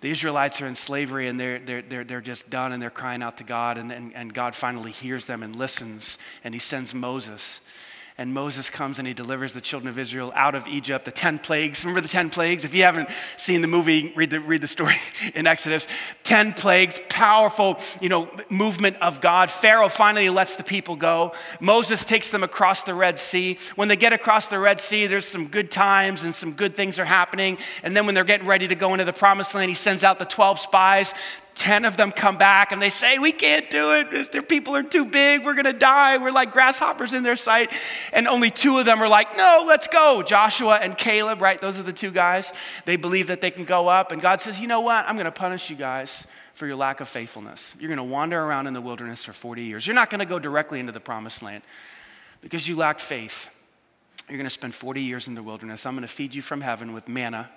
The 0.00 0.10
Israelites 0.10 0.62
are 0.62 0.68
in 0.68 0.76
slavery 0.76 1.26
and 1.26 1.40
they're, 1.40 1.58
they're, 1.58 1.82
they're, 1.82 2.04
they're 2.04 2.20
just 2.20 2.48
done 2.48 2.70
and 2.70 2.80
they're 2.80 2.88
crying 2.88 3.20
out 3.20 3.38
to 3.38 3.42
God, 3.42 3.78
and, 3.78 3.90
and, 3.90 4.14
and 4.14 4.32
God 4.32 4.54
finally 4.54 4.92
hears 4.92 5.24
them 5.24 5.42
and 5.42 5.56
listens, 5.56 6.18
and 6.44 6.54
He 6.54 6.60
sends 6.60 6.94
Moses 6.94 7.65
and 8.18 8.32
Moses 8.32 8.70
comes 8.70 8.98
and 8.98 9.06
he 9.06 9.12
delivers 9.12 9.52
the 9.52 9.60
children 9.60 9.90
of 9.90 9.98
Israel 9.98 10.32
out 10.34 10.54
of 10.54 10.66
Egypt, 10.66 11.04
the 11.04 11.10
10 11.10 11.38
plagues. 11.38 11.84
Remember 11.84 12.00
the 12.00 12.08
10 12.08 12.30
plagues? 12.30 12.64
If 12.64 12.74
you 12.74 12.82
haven't 12.82 13.10
seen 13.36 13.60
the 13.60 13.68
movie, 13.68 14.10
read 14.16 14.30
the, 14.30 14.40
read 14.40 14.62
the 14.62 14.68
story 14.68 14.96
in 15.34 15.46
Exodus. 15.46 15.86
10 16.24 16.54
plagues, 16.54 16.98
powerful, 17.10 17.78
you 18.00 18.08
know, 18.08 18.30
movement 18.48 18.96
of 19.02 19.20
God. 19.20 19.50
Pharaoh 19.50 19.90
finally 19.90 20.30
lets 20.30 20.56
the 20.56 20.64
people 20.64 20.96
go. 20.96 21.34
Moses 21.60 22.04
takes 22.04 22.30
them 22.30 22.42
across 22.42 22.84
the 22.84 22.94
Red 22.94 23.18
Sea. 23.18 23.58
When 23.74 23.88
they 23.88 23.96
get 23.96 24.14
across 24.14 24.46
the 24.46 24.58
Red 24.58 24.80
Sea, 24.80 25.06
there's 25.06 25.26
some 25.26 25.48
good 25.48 25.70
times 25.70 26.24
and 26.24 26.34
some 26.34 26.52
good 26.52 26.74
things 26.74 26.98
are 26.98 27.04
happening. 27.04 27.58
And 27.82 27.94
then 27.94 28.06
when 28.06 28.14
they're 28.14 28.24
getting 28.24 28.46
ready 28.46 28.66
to 28.66 28.74
go 28.74 28.94
into 28.94 29.04
the 29.04 29.12
promised 29.12 29.54
land, 29.54 29.68
he 29.68 29.74
sends 29.74 30.04
out 30.04 30.18
the 30.18 30.24
12 30.24 30.58
spies 30.58 31.12
10 31.56 31.86
of 31.86 31.96
them 31.96 32.12
come 32.12 32.36
back 32.36 32.70
and 32.70 32.80
they 32.80 32.90
say, 32.90 33.18
We 33.18 33.32
can't 33.32 33.68
do 33.70 33.94
it. 33.94 34.30
Their 34.30 34.42
people 34.42 34.76
are 34.76 34.82
too 34.82 35.06
big. 35.06 35.42
We're 35.42 35.54
going 35.54 35.64
to 35.64 35.72
die. 35.72 36.18
We're 36.18 36.30
like 36.30 36.52
grasshoppers 36.52 37.14
in 37.14 37.22
their 37.22 37.36
sight. 37.36 37.72
And 38.12 38.28
only 38.28 38.50
two 38.50 38.78
of 38.78 38.84
them 38.84 39.02
are 39.02 39.08
like, 39.08 39.36
No, 39.36 39.64
let's 39.66 39.86
go. 39.86 40.22
Joshua 40.22 40.78
and 40.80 40.96
Caleb, 40.96 41.40
right? 41.40 41.58
Those 41.60 41.80
are 41.80 41.82
the 41.82 41.94
two 41.94 42.10
guys. 42.10 42.52
They 42.84 42.96
believe 42.96 43.28
that 43.28 43.40
they 43.40 43.50
can 43.50 43.64
go 43.64 43.88
up. 43.88 44.12
And 44.12 44.20
God 44.20 44.40
says, 44.40 44.60
You 44.60 44.68
know 44.68 44.82
what? 44.82 45.06
I'm 45.08 45.16
going 45.16 45.24
to 45.24 45.32
punish 45.32 45.70
you 45.70 45.76
guys 45.76 46.26
for 46.54 46.66
your 46.66 46.76
lack 46.76 47.00
of 47.00 47.08
faithfulness. 47.08 47.74
You're 47.78 47.88
going 47.88 47.98
to 47.98 48.04
wander 48.04 48.40
around 48.40 48.66
in 48.66 48.74
the 48.74 48.80
wilderness 48.80 49.24
for 49.24 49.32
40 49.32 49.62
years. 49.62 49.86
You're 49.86 49.94
not 49.94 50.10
going 50.10 50.20
to 50.20 50.26
go 50.26 50.38
directly 50.38 50.78
into 50.78 50.92
the 50.92 51.00
promised 51.00 51.42
land 51.42 51.62
because 52.42 52.68
you 52.68 52.76
lacked 52.76 53.00
faith. 53.00 53.52
You're 54.28 54.38
going 54.38 54.44
to 54.44 54.50
spend 54.50 54.74
40 54.74 55.00
years 55.00 55.26
in 55.26 55.34
the 55.34 55.42
wilderness. 55.42 55.86
I'm 55.86 55.94
going 55.94 56.02
to 56.02 56.08
feed 56.08 56.34
you 56.34 56.42
from 56.42 56.60
heaven 56.60 56.92
with 56.92 57.08
manna 57.08 57.50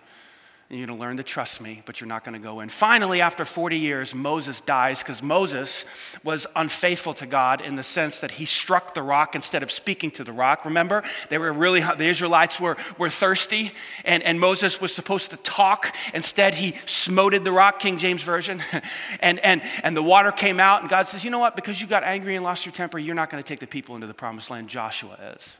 and 0.69 0.77
you're 0.77 0.85
going 0.85 0.99
to 0.99 1.01
learn 1.01 1.17
to 1.17 1.23
trust 1.23 1.61
me, 1.61 1.81
but 1.88 1.99
you're 1.99 2.07
not 2.07 2.23
going 2.23 2.39
to 2.39 2.39
go 2.39 2.59
in. 2.59 2.69
Finally, 2.69 3.21
after 3.21 3.43
40 3.43 3.79
years, 3.79 4.13
Moses 4.13 4.61
dies 4.61 5.01
because 5.01 5.23
Moses 5.23 5.83
was 6.23 6.45
unfaithful 6.55 7.15
to 7.15 7.25
God 7.25 7.59
in 7.59 7.73
the 7.73 7.81
sense 7.81 8.19
that 8.19 8.29
he 8.31 8.45
struck 8.45 8.93
the 8.93 9.01
rock 9.01 9.33
instead 9.33 9.63
of 9.63 9.71
speaking 9.71 10.11
to 10.11 10.23
the 10.23 10.31
rock. 10.31 10.65
Remember, 10.65 11.03
they 11.29 11.39
were 11.39 11.51
really, 11.51 11.81
the 11.81 12.07
Israelites 12.07 12.59
were, 12.59 12.77
were 12.99 13.09
thirsty, 13.09 13.71
and, 14.05 14.21
and 14.21 14.39
Moses 14.39 14.79
was 14.79 14.93
supposed 14.93 15.31
to 15.31 15.38
talk. 15.38 15.95
Instead, 16.13 16.53
he 16.53 16.75
smoted 16.85 17.43
the 17.43 17.51
rock, 17.51 17.79
King 17.79 17.97
James 17.97 18.21
Version, 18.21 18.61
and, 19.21 19.39
and, 19.39 19.63
and 19.81 19.97
the 19.97 20.03
water 20.03 20.31
came 20.31 20.59
out. 20.59 20.81
And 20.81 20.89
God 20.89 21.07
says, 21.07 21.25
You 21.25 21.31
know 21.31 21.39
what? 21.39 21.55
Because 21.55 21.81
you 21.81 21.88
got 21.88 22.03
angry 22.03 22.35
and 22.35 22.45
lost 22.45 22.67
your 22.67 22.73
temper, 22.73 22.99
you're 22.99 23.15
not 23.15 23.31
going 23.31 23.41
to 23.41 23.47
take 23.47 23.59
the 23.59 23.65
people 23.65 23.95
into 23.95 24.05
the 24.05 24.13
promised 24.13 24.51
land. 24.51 24.69
Joshua 24.69 25.17
is. 25.35 25.57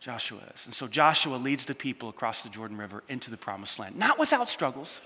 Joshua 0.00 0.40
is. 0.54 0.66
And 0.66 0.74
so 0.74 0.86
Joshua 0.86 1.36
leads 1.36 1.64
the 1.64 1.74
people 1.74 2.08
across 2.08 2.42
the 2.42 2.48
Jordan 2.48 2.76
River 2.76 3.02
into 3.08 3.30
the 3.30 3.36
promised 3.36 3.78
land, 3.78 3.96
not 3.96 4.18
without 4.18 4.48
struggles, 4.48 5.00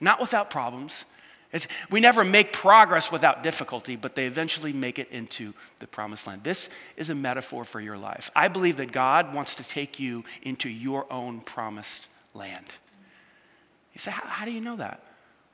not 0.00 0.20
without 0.20 0.50
problems. 0.50 1.04
It's, 1.52 1.68
we 1.90 2.00
never 2.00 2.24
make 2.24 2.52
progress 2.52 3.12
without 3.12 3.42
difficulty, 3.42 3.94
but 3.94 4.14
they 4.14 4.26
eventually 4.26 4.72
make 4.72 4.98
it 4.98 5.10
into 5.10 5.52
the 5.80 5.86
promised 5.86 6.26
land. 6.26 6.44
This 6.44 6.70
is 6.96 7.10
a 7.10 7.14
metaphor 7.14 7.64
for 7.64 7.80
your 7.80 7.98
life. 7.98 8.30
I 8.34 8.48
believe 8.48 8.78
that 8.78 8.90
God 8.90 9.34
wants 9.34 9.54
to 9.56 9.62
take 9.62 10.00
you 10.00 10.24
into 10.42 10.68
your 10.68 11.10
own 11.12 11.40
promised 11.40 12.08
land. 12.34 12.66
You 13.92 13.98
say, 13.98 14.10
how, 14.10 14.26
how 14.26 14.44
do 14.46 14.50
you 14.50 14.62
know 14.62 14.76
that? 14.76 15.02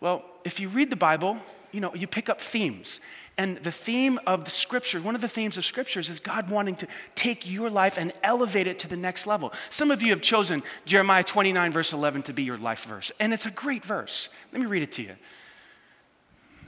Well, 0.00 0.25
if 0.45 0.61
you 0.61 0.68
read 0.68 0.90
the 0.90 0.97
Bible, 0.97 1.38
you 1.73 1.80
know, 1.80 1.95
you 1.95 2.07
pick 2.07 2.28
up 2.28 2.40
themes. 2.40 3.00
And 3.38 3.57
the 3.59 3.71
theme 3.71 4.18
of 4.26 4.45
the 4.45 4.50
scripture, 4.50 5.00
one 5.00 5.14
of 5.14 5.21
the 5.21 5.28
themes 5.28 5.57
of 5.57 5.64
scriptures 5.64 6.11
is 6.11 6.18
God 6.18 6.50
wanting 6.50 6.75
to 6.76 6.88
take 7.14 7.49
your 7.49 7.71
life 7.71 7.97
and 7.97 8.12
elevate 8.25 8.66
it 8.66 8.80
to 8.80 8.88
the 8.88 8.97
next 8.97 9.28
level. 9.28 9.52
Some 9.71 9.92
of 9.92 10.02
you 10.02 10.11
have 10.11 10.21
chosen 10.21 10.64
Jeremiah 10.85 11.23
29, 11.23 11.71
verse 11.71 11.92
11, 11.92 12.25
to 12.25 12.33
be 12.33 12.42
your 12.42 12.59
life 12.59 12.85
verse. 12.85 13.12
And 13.21 13.33
it's 13.33 13.47
a 13.47 13.52
great 13.52 13.85
verse. 13.85 14.28
Let 14.52 14.61
me 14.61 14.66
read 14.66 14.83
it 14.83 14.90
to 14.92 15.04
you. 15.04 15.14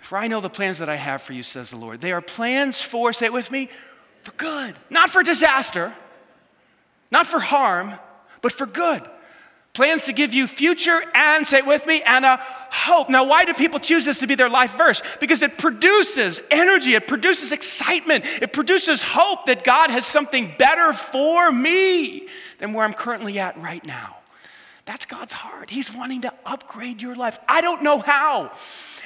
For 0.00 0.16
I 0.16 0.28
know 0.28 0.40
the 0.40 0.48
plans 0.48 0.78
that 0.78 0.88
I 0.88 0.94
have 0.94 1.22
for 1.22 1.32
you, 1.32 1.42
says 1.42 1.70
the 1.70 1.76
Lord. 1.76 2.00
They 2.00 2.12
are 2.12 2.20
plans 2.20 2.80
for, 2.80 3.12
say 3.12 3.26
it 3.26 3.32
with 3.32 3.50
me, 3.50 3.68
for 4.22 4.32
good, 4.32 4.76
not 4.90 5.10
for 5.10 5.24
disaster, 5.24 5.92
not 7.10 7.26
for 7.26 7.40
harm, 7.40 7.94
but 8.42 8.52
for 8.52 8.66
good 8.66 9.02
Plans 9.72 10.04
to 10.06 10.12
give 10.12 10.34
you 10.34 10.46
future 10.46 11.00
and, 11.14 11.46
say 11.46 11.58
it 11.58 11.66
with 11.66 11.86
me, 11.86 12.02
and 12.02 12.24
a 12.24 12.38
hope. 12.70 13.08
Now, 13.08 13.24
why 13.24 13.44
do 13.44 13.54
people 13.54 13.78
choose 13.78 14.04
this 14.04 14.18
to 14.18 14.26
be 14.26 14.34
their 14.34 14.48
life 14.48 14.76
verse? 14.76 15.00
Because 15.20 15.42
it 15.42 15.58
produces 15.58 16.40
energy, 16.50 16.94
it 16.94 17.06
produces 17.06 17.52
excitement, 17.52 18.24
it 18.42 18.52
produces 18.52 19.02
hope 19.02 19.46
that 19.46 19.62
God 19.62 19.90
has 19.90 20.06
something 20.06 20.52
better 20.58 20.92
for 20.92 21.52
me 21.52 22.26
than 22.58 22.72
where 22.72 22.84
I'm 22.84 22.94
currently 22.94 23.38
at 23.38 23.56
right 23.58 23.84
now. 23.86 24.16
That's 24.90 25.06
God's 25.06 25.32
heart. 25.32 25.70
He's 25.70 25.94
wanting 25.94 26.22
to 26.22 26.32
upgrade 26.44 27.00
your 27.00 27.14
life. 27.14 27.38
I 27.48 27.60
don't 27.60 27.84
know 27.84 28.00
how. 28.00 28.50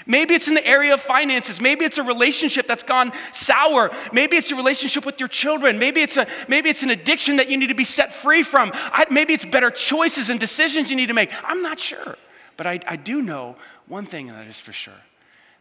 Maybe 0.06 0.32
it's 0.32 0.48
in 0.48 0.54
the 0.54 0.66
area 0.66 0.94
of 0.94 1.00
finances. 1.02 1.60
Maybe 1.60 1.84
it's 1.84 1.98
a 1.98 2.02
relationship 2.02 2.66
that's 2.66 2.82
gone 2.82 3.12
sour. 3.32 3.90
Maybe 4.10 4.38
it's 4.38 4.50
a 4.50 4.56
relationship 4.56 5.04
with 5.04 5.20
your 5.20 5.28
children. 5.28 5.78
Maybe 5.78 6.00
it's, 6.00 6.16
a, 6.16 6.26
maybe 6.48 6.70
it's 6.70 6.82
an 6.84 6.88
addiction 6.88 7.36
that 7.36 7.50
you 7.50 7.58
need 7.58 7.66
to 7.66 7.74
be 7.74 7.84
set 7.84 8.14
free 8.14 8.42
from. 8.42 8.70
I, 8.74 9.04
maybe 9.10 9.34
it's 9.34 9.44
better 9.44 9.70
choices 9.70 10.30
and 10.30 10.40
decisions 10.40 10.88
you 10.88 10.96
need 10.96 11.08
to 11.08 11.12
make. 11.12 11.30
I'm 11.46 11.60
not 11.60 11.78
sure. 11.78 12.16
But 12.56 12.66
I, 12.66 12.80
I 12.88 12.96
do 12.96 13.20
know 13.20 13.56
one 13.86 14.06
thing 14.06 14.28
that 14.28 14.46
is 14.46 14.58
for 14.58 14.72
sure 14.72 15.02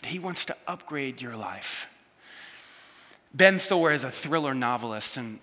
He 0.04 0.20
wants 0.20 0.46
to 0.46 0.56
upgrade 0.70 1.22
your 1.22 1.36
life. 1.36 2.02
Ben 3.34 3.60
Thor 3.60 3.92
is 3.92 4.06
a 4.06 4.10
thriller 4.10 4.54
novelist, 4.54 5.18
and 5.18 5.40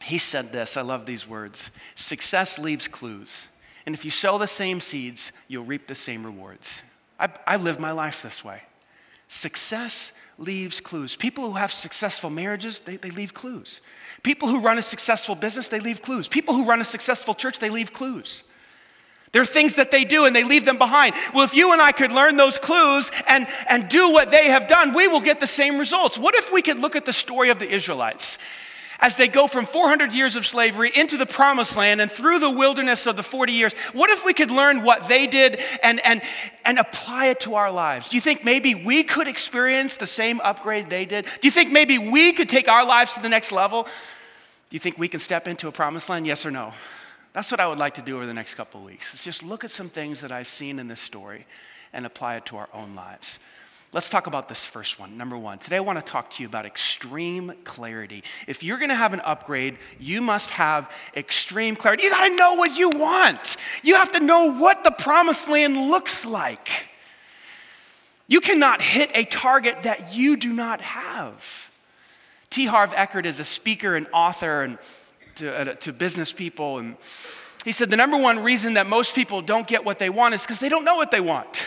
he 0.00 0.18
said 0.18 0.52
this 0.52 0.76
I 0.76 0.82
love 0.82 1.06
these 1.06 1.26
words 1.26 1.72
Success 1.96 2.56
leaves 2.56 2.86
clues. 2.86 3.48
And 3.86 3.94
if 3.94 4.04
you 4.04 4.10
sow 4.10 4.38
the 4.38 4.46
same 4.46 4.80
seeds, 4.80 5.32
you'll 5.48 5.64
reap 5.64 5.86
the 5.86 5.94
same 5.94 6.24
rewards. 6.24 6.82
I, 7.18 7.30
I 7.46 7.56
live 7.56 7.80
my 7.80 7.92
life 7.92 8.22
this 8.22 8.44
way. 8.44 8.62
Success 9.28 10.18
leaves 10.38 10.80
clues. 10.80 11.16
People 11.16 11.44
who 11.44 11.54
have 11.54 11.72
successful 11.72 12.30
marriages, 12.30 12.80
they, 12.80 12.96
they 12.96 13.10
leave 13.10 13.32
clues. 13.32 13.80
People 14.22 14.48
who 14.48 14.60
run 14.60 14.78
a 14.78 14.82
successful 14.82 15.34
business, 15.34 15.68
they 15.68 15.80
leave 15.80 16.02
clues. 16.02 16.28
People 16.28 16.54
who 16.54 16.64
run 16.64 16.80
a 16.80 16.84
successful 16.84 17.34
church, 17.34 17.58
they 17.58 17.70
leave 17.70 17.92
clues. 17.92 18.44
There 19.32 19.40
are 19.40 19.46
things 19.46 19.74
that 19.74 19.90
they 19.90 20.04
do 20.04 20.26
and 20.26 20.36
they 20.36 20.44
leave 20.44 20.66
them 20.66 20.76
behind. 20.76 21.14
Well, 21.32 21.44
if 21.44 21.54
you 21.54 21.72
and 21.72 21.80
I 21.80 21.92
could 21.92 22.12
learn 22.12 22.36
those 22.36 22.58
clues 22.58 23.10
and, 23.26 23.46
and 23.66 23.88
do 23.88 24.12
what 24.12 24.30
they 24.30 24.48
have 24.48 24.68
done, 24.68 24.92
we 24.92 25.08
will 25.08 25.22
get 25.22 25.40
the 25.40 25.46
same 25.46 25.78
results. 25.78 26.18
What 26.18 26.34
if 26.34 26.52
we 26.52 26.60
could 26.60 26.78
look 26.78 26.94
at 26.94 27.06
the 27.06 27.12
story 27.14 27.48
of 27.48 27.58
the 27.58 27.68
Israelites? 27.68 28.36
As 29.02 29.16
they 29.16 29.26
go 29.26 29.48
from 29.48 29.66
400 29.66 30.12
years 30.12 30.36
of 30.36 30.46
slavery 30.46 30.90
into 30.94 31.16
the 31.16 31.26
promised 31.26 31.76
land 31.76 32.00
and 32.00 32.10
through 32.10 32.38
the 32.38 32.48
wilderness 32.48 33.06
of 33.06 33.16
the 33.16 33.22
40 33.22 33.52
years, 33.52 33.74
what 33.92 34.10
if 34.10 34.24
we 34.24 34.32
could 34.32 34.50
learn 34.50 34.82
what 34.82 35.08
they 35.08 35.26
did 35.26 35.60
and, 35.82 36.00
and, 36.06 36.22
and 36.64 36.78
apply 36.78 37.26
it 37.26 37.40
to 37.40 37.56
our 37.56 37.72
lives? 37.72 38.08
Do 38.08 38.16
you 38.16 38.20
think 38.20 38.44
maybe 38.44 38.76
we 38.76 39.02
could 39.02 39.26
experience 39.26 39.96
the 39.96 40.06
same 40.06 40.40
upgrade 40.40 40.88
they 40.88 41.04
did? 41.04 41.24
Do 41.24 41.48
you 41.48 41.50
think 41.50 41.72
maybe 41.72 41.98
we 41.98 42.32
could 42.32 42.48
take 42.48 42.68
our 42.68 42.86
lives 42.86 43.14
to 43.14 43.20
the 43.20 43.28
next 43.28 43.50
level? 43.50 43.82
Do 43.82 44.76
you 44.76 44.80
think 44.80 44.98
we 44.98 45.08
can 45.08 45.20
step 45.20 45.48
into 45.48 45.66
a 45.66 45.72
promised 45.72 46.08
land? 46.08 46.26
Yes 46.26 46.46
or 46.46 46.52
no? 46.52 46.72
That's 47.32 47.50
what 47.50 47.60
I 47.60 47.66
would 47.66 47.78
like 47.78 47.94
to 47.94 48.02
do 48.02 48.16
over 48.16 48.26
the 48.26 48.34
next 48.34 48.54
couple 48.54 48.80
of 48.80 48.86
weeks. 48.86 49.14
Is 49.14 49.24
just 49.24 49.42
look 49.42 49.64
at 49.64 49.70
some 49.70 49.88
things 49.88 50.20
that 50.20 50.30
I've 50.30 50.46
seen 50.46 50.78
in 50.78 50.86
this 50.86 51.00
story 51.00 51.46
and 51.92 52.06
apply 52.06 52.36
it 52.36 52.46
to 52.46 52.56
our 52.56 52.68
own 52.72 52.94
lives. 52.94 53.40
Let's 53.94 54.08
talk 54.08 54.26
about 54.26 54.48
this 54.48 54.64
first 54.64 54.98
one. 54.98 55.18
Number 55.18 55.36
one, 55.36 55.58
today 55.58 55.76
I 55.76 55.80
want 55.80 55.98
to 55.98 56.04
talk 56.04 56.30
to 56.32 56.42
you 56.42 56.48
about 56.48 56.64
extreme 56.64 57.52
clarity. 57.64 58.24
If 58.46 58.62
you're 58.62 58.78
going 58.78 58.88
to 58.88 58.94
have 58.94 59.12
an 59.12 59.20
upgrade, 59.20 59.76
you 60.00 60.22
must 60.22 60.48
have 60.50 60.90
extreme 61.14 61.76
clarity. 61.76 62.04
You 62.04 62.10
got 62.10 62.26
to 62.26 62.34
know 62.34 62.54
what 62.54 62.74
you 62.78 62.88
want, 62.88 63.58
you 63.82 63.96
have 63.96 64.12
to 64.12 64.20
know 64.20 64.50
what 64.50 64.82
the 64.82 64.92
promised 64.92 65.46
land 65.46 65.76
looks 65.76 66.24
like. 66.24 66.86
You 68.28 68.40
cannot 68.40 68.80
hit 68.80 69.10
a 69.12 69.24
target 69.24 69.82
that 69.82 70.14
you 70.14 70.38
do 70.38 70.54
not 70.54 70.80
have. 70.80 71.70
T. 72.48 72.64
Harv 72.64 72.92
Eker 72.92 73.22
is 73.26 73.40
a 73.40 73.44
speaker 73.44 73.94
and 73.94 74.06
author 74.14 74.62
and 74.62 74.78
to, 75.34 75.54
uh, 75.54 75.64
to 75.74 75.92
business 75.92 76.32
people, 76.32 76.78
and 76.78 76.96
he 77.64 77.72
said 77.72 77.90
the 77.90 77.96
number 77.98 78.16
one 78.16 78.42
reason 78.42 78.74
that 78.74 78.86
most 78.86 79.14
people 79.14 79.42
don't 79.42 79.66
get 79.66 79.84
what 79.84 79.98
they 79.98 80.08
want 80.08 80.34
is 80.34 80.46
because 80.46 80.60
they 80.60 80.70
don't 80.70 80.84
know 80.84 80.96
what 80.96 81.10
they 81.10 81.20
want. 81.20 81.66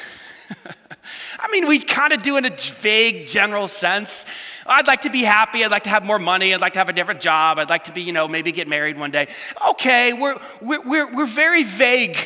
I 1.40 1.52
mean, 1.52 1.68
we 1.68 1.80
kind 1.80 2.14
of 2.14 2.24
do 2.24 2.38
in 2.38 2.46
a 2.46 2.50
vague, 2.50 3.28
general 3.28 3.68
sense. 3.68 4.26
I'd 4.66 4.88
like 4.88 5.02
to 5.02 5.10
be 5.10 5.24
happy. 5.24 5.64
I'd 5.64 5.72
like 5.72 5.84
to 5.84 5.90
have 5.90 6.04
more 6.04 6.20
money. 6.20 6.54
I'd 6.54 6.62
like 6.62 6.74
to 6.74 6.80
have 6.80 6.90
a 6.90 6.94
different 6.94 7.22
job. 7.22 7.60
I'd 7.60 7.70
like 7.70 7.86
to 7.86 7.92
be, 7.92 8.02
you 8.02 8.14
know, 8.14 8.28
maybe 8.28 8.52
get 8.52 8.68
married 8.68 8.98
one 8.98 9.12
day. 9.12 9.28
Okay, 9.72 10.14
we're, 10.14 10.40
we're, 10.62 11.14
we're 11.14 11.26
very 11.26 11.64
vague 11.64 12.18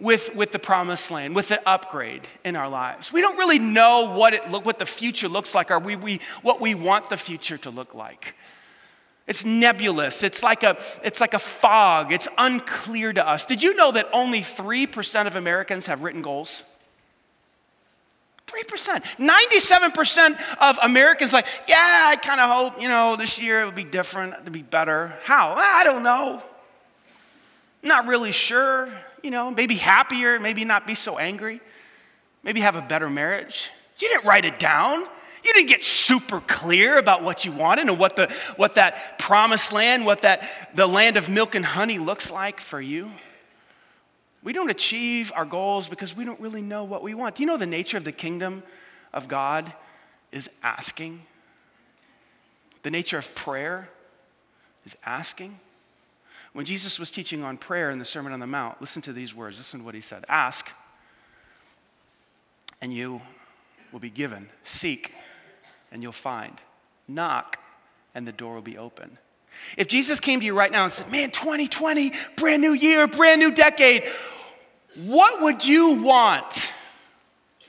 with, 0.00 0.34
with 0.36 0.52
the 0.52 0.58
promised 0.58 1.10
land, 1.10 1.34
with 1.34 1.48
the 1.48 1.68
upgrade 1.68 2.26
in 2.44 2.54
our 2.54 2.68
lives. 2.68 3.12
We 3.12 3.20
don't 3.20 3.36
really 3.36 3.58
know 3.58 4.14
what, 4.14 4.32
it 4.32 4.48
look, 4.50 4.64
what 4.64 4.78
the 4.78 4.86
future 4.86 5.28
looks 5.28 5.54
like 5.54 5.70
or 5.70 5.78
we, 5.78 5.96
we, 5.96 6.20
what 6.42 6.60
we 6.60 6.74
want 6.74 7.10
the 7.10 7.16
future 7.16 7.58
to 7.58 7.70
look 7.70 7.94
like. 7.94 8.36
It's 9.26 9.44
nebulous. 9.44 10.22
It's 10.22 10.42
like, 10.42 10.62
a, 10.62 10.78
it's 11.02 11.20
like 11.20 11.34
a 11.34 11.38
fog. 11.38 12.12
It's 12.12 12.28
unclear 12.38 13.12
to 13.12 13.28
us. 13.28 13.44
Did 13.44 13.62
you 13.62 13.74
know 13.74 13.92
that 13.92 14.08
only 14.12 14.40
3% 14.40 15.26
of 15.26 15.36
Americans 15.36 15.86
have 15.86 16.02
written 16.02 16.22
goals? 16.22 16.62
3%. 18.48 19.02
97% 19.18 20.38
of 20.60 20.78
Americans 20.82 21.32
like, 21.32 21.46
yeah, 21.68 22.06
I 22.08 22.16
kind 22.16 22.40
of 22.40 22.50
hope, 22.50 22.82
you 22.82 22.88
know, 22.88 23.16
this 23.16 23.40
year 23.40 23.62
it 23.62 23.66
would 23.66 23.74
be 23.74 23.84
different, 23.84 24.34
it 24.34 24.44
would 24.44 24.52
be 24.52 24.62
better. 24.62 25.14
How? 25.24 25.54
I 25.54 25.84
don't 25.84 26.02
know. 26.02 26.42
Not 27.82 28.06
really 28.06 28.32
sure, 28.32 28.88
you 29.22 29.30
know, 29.30 29.50
maybe 29.50 29.74
happier, 29.74 30.40
maybe 30.40 30.64
not 30.64 30.86
be 30.86 30.94
so 30.94 31.18
angry, 31.18 31.60
maybe 32.42 32.60
have 32.60 32.76
a 32.76 32.82
better 32.82 33.10
marriage. 33.10 33.70
You 33.98 34.08
didn't 34.08 34.24
write 34.24 34.44
it 34.44 34.58
down. 34.58 35.00
You 35.44 35.54
didn't 35.54 35.68
get 35.68 35.84
super 35.84 36.40
clear 36.40 36.98
about 36.98 37.22
what 37.22 37.44
you 37.44 37.52
wanted 37.52 37.88
and 37.88 37.98
what, 37.98 38.16
the, 38.16 38.32
what 38.56 38.74
that 38.74 39.18
promised 39.18 39.72
land, 39.72 40.04
what 40.04 40.22
that, 40.22 40.42
the 40.74 40.86
land 40.86 41.16
of 41.16 41.28
milk 41.28 41.54
and 41.54 41.64
honey 41.64 41.98
looks 41.98 42.30
like 42.30 42.60
for 42.60 42.80
you. 42.80 43.12
We 44.42 44.52
don't 44.52 44.70
achieve 44.70 45.32
our 45.34 45.44
goals 45.44 45.88
because 45.88 46.16
we 46.16 46.24
don't 46.24 46.40
really 46.40 46.62
know 46.62 46.84
what 46.84 47.02
we 47.02 47.14
want. 47.14 47.36
Do 47.36 47.42
you 47.42 47.46
know 47.46 47.56
the 47.56 47.66
nature 47.66 47.96
of 47.96 48.04
the 48.04 48.12
kingdom 48.12 48.62
of 49.12 49.28
God 49.28 49.72
is 50.30 50.48
asking? 50.62 51.22
The 52.82 52.90
nature 52.90 53.18
of 53.18 53.34
prayer 53.34 53.88
is 54.86 54.96
asking. 55.04 55.58
When 56.52 56.64
Jesus 56.64 56.98
was 56.98 57.10
teaching 57.10 57.42
on 57.42 57.58
prayer 57.58 57.90
in 57.90 57.98
the 57.98 58.04
Sermon 58.04 58.32
on 58.32 58.40
the 58.40 58.46
Mount, 58.46 58.80
listen 58.80 59.02
to 59.02 59.12
these 59.12 59.34
words. 59.34 59.58
Listen 59.58 59.80
to 59.80 59.86
what 59.86 59.94
he 59.94 60.00
said 60.00 60.24
Ask, 60.28 60.70
and 62.80 62.92
you 62.92 63.20
will 63.92 64.00
be 64.00 64.10
given. 64.10 64.48
Seek, 64.62 65.12
and 65.92 66.02
you'll 66.02 66.12
find. 66.12 66.54
Knock, 67.06 67.58
and 68.14 68.26
the 68.26 68.32
door 68.32 68.54
will 68.54 68.62
be 68.62 68.78
open. 68.78 69.18
If 69.76 69.88
Jesus 69.88 70.20
came 70.20 70.40
to 70.40 70.46
you 70.46 70.54
right 70.54 70.70
now 70.70 70.84
and 70.84 70.92
said, 70.92 71.10
Man, 71.10 71.30
2020, 71.30 72.12
brand 72.36 72.62
new 72.62 72.72
year, 72.72 73.06
brand 73.06 73.40
new 73.40 73.50
decade, 73.50 74.04
what 74.96 75.42
would 75.42 75.64
you 75.64 76.02
want? 76.02 76.72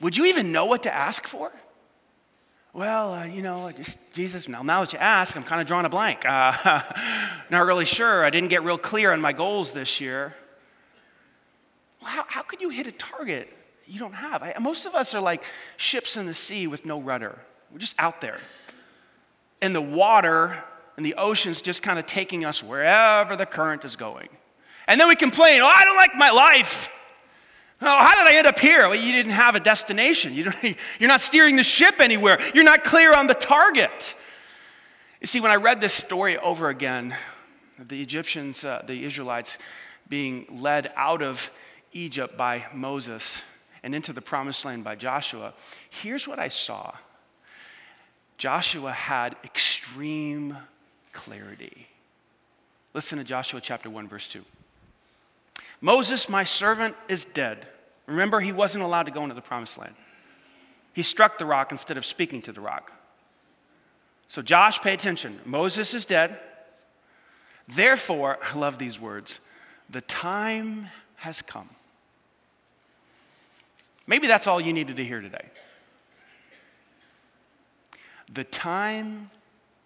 Would 0.01 0.17
you 0.17 0.25
even 0.25 0.51
know 0.51 0.65
what 0.65 0.84
to 0.84 0.93
ask 0.93 1.27
for? 1.27 1.51
Well, 2.72 3.13
uh, 3.13 3.25
you 3.25 3.41
know, 3.41 3.72
just 3.72 4.13
Jesus, 4.13 4.48
now, 4.48 4.62
now 4.62 4.81
that 4.81 4.93
you 4.93 5.00
ask, 5.00 5.36
I'm 5.36 5.43
kind 5.43 5.60
of 5.60 5.67
drawing 5.67 5.86
a 5.86 5.89
blank. 5.89 6.24
Uh, 6.25 6.53
not 7.50 7.65
really 7.65 7.86
sure. 7.86 8.24
I 8.24 8.29
didn't 8.29 8.50
get 8.50 8.63
real 8.63 8.77
clear 8.77 9.12
on 9.12 9.22
my 9.22 9.34
goals 9.34 9.72
this 9.72 10.00
year. 10.00 10.36
Well, 12.01 12.12
how, 12.12 12.25
how 12.27 12.41
could 12.43 12.62
you 12.62 12.69
hit 12.69 12.88
a 12.88 12.91
target 12.91 13.51
you 13.86 14.00
don't 14.00 14.13
have? 14.13 14.43
I, 14.43 14.55
most 14.60 14.86
of 14.86 14.93
us 14.93 15.13
are 15.15 15.22
like 15.22 15.43
ships 15.77 16.15
in 16.15 16.27
the 16.27 16.34
sea 16.34 16.67
with 16.67 16.86
no 16.86 17.01
rudder. 17.01 17.39
We're 17.72 17.79
just 17.79 17.96
out 18.00 18.22
there. 18.22 18.39
And 19.62 19.75
the 19.75 19.81
water 19.81 20.63
and 21.00 21.06
the 21.06 21.15
ocean's 21.15 21.62
just 21.62 21.82
kind 21.82 21.98
of 21.98 22.06
taking 22.08 22.44
us 22.44 22.62
wherever 22.62 23.38
the 23.38 23.46
current 23.46 23.86
is 23.86 23.96
going. 23.96 24.27
And 24.86 25.00
then 25.00 25.08
we 25.08 25.15
complain, 25.15 25.62
oh, 25.62 25.65
I 25.65 25.86
don't 25.86 25.96
like 25.96 26.13
my 26.13 26.29
life. 26.29 26.94
Oh, 27.82 27.86
how 27.88 28.15
did 28.18 28.27
I 28.27 28.38
end 28.38 28.46
up 28.46 28.60
here? 28.60 28.82
Well, 28.82 29.00
you 29.00 29.13
didn't 29.13 29.32
have 29.32 29.56
a 29.56 29.62
destination. 29.62 30.34
You 30.34 30.51
you're 31.00 31.08
not 31.08 31.22
steering 31.22 31.56
the 31.56 31.63
ship 31.63 32.01
anywhere. 32.01 32.38
You're 32.53 32.65
not 32.65 32.84
clear 32.84 33.15
on 33.15 33.27
the 33.27 33.34
target. 33.34 34.13
You 35.22 35.27
see, 35.27 35.39
when 35.39 35.51
I 35.51 35.56
read 35.56 35.79
this 35.79 35.94
story 35.94 36.38
over 36.38 36.68
again, 36.68 37.15
the 37.79 38.01
Egyptians, 38.01 38.65
uh, 38.65 38.84
the 38.86 39.06
Israelites 39.06 39.58
being 40.10 40.48
led 40.51 40.91
out 40.98 41.22
of 41.22 41.50
Egypt 41.94 42.36
by 42.36 42.65
Moses 42.74 43.41
and 43.84 43.96
into 43.96 44.12
the 44.12 44.20
promised 44.20 44.65
land 44.65 44.84
by 44.84 44.96
Joshua, 44.96 45.53
here's 45.89 46.27
what 46.27 46.39
I 46.39 46.50
saw 46.50 46.91
Joshua 48.38 48.91
had 48.91 49.38
extreme 49.46 50.58
clarity. 51.12 51.88
Listen 52.94 53.18
to 53.18 53.24
Joshua 53.24 53.62
chapter 53.62 53.89
1, 53.89 54.08
verse 54.08 54.28
2. 54.28 54.44
Moses, 55.82 56.28
my 56.28 56.44
servant, 56.44 56.96
is 57.08 57.25
dead. 57.25 57.68
Remember, 58.06 58.39
he 58.39 58.51
wasn't 58.51 58.84
allowed 58.84 59.04
to 59.04 59.12
go 59.12 59.24
into 59.24 59.36
the 59.36 59.42
promised 59.42 59.78
land. 59.78 59.96
He 60.94 61.04
struck 61.04 61.38
the 61.38 61.46
rock 61.46 61.72
instead 61.72 61.98
of 61.98 62.06
speaking 62.06 62.42
to 62.44 62.51
the 62.51 62.62
rock. 62.62 62.92
So, 64.28 64.42
Josh, 64.42 64.82
pay 64.82 64.94
attention. 64.94 65.39
Moses 65.46 65.94
is 65.94 66.06
dead. 66.06 66.39
Therefore, 67.68 68.39
I 68.44 68.58
love 68.58 68.78
these 68.78 69.00
words 69.00 69.39
the 69.89 70.01
time 70.01 70.88
has 71.18 71.42
come. 71.42 71.70
Maybe 74.06 74.28
that's 74.28 74.48
all 74.48 74.60
you 74.60 74.74
needed 74.74 74.98
to 74.98 75.06
hear 75.06 75.22
today. 75.22 75.46
The 78.32 78.44
time 78.44 79.30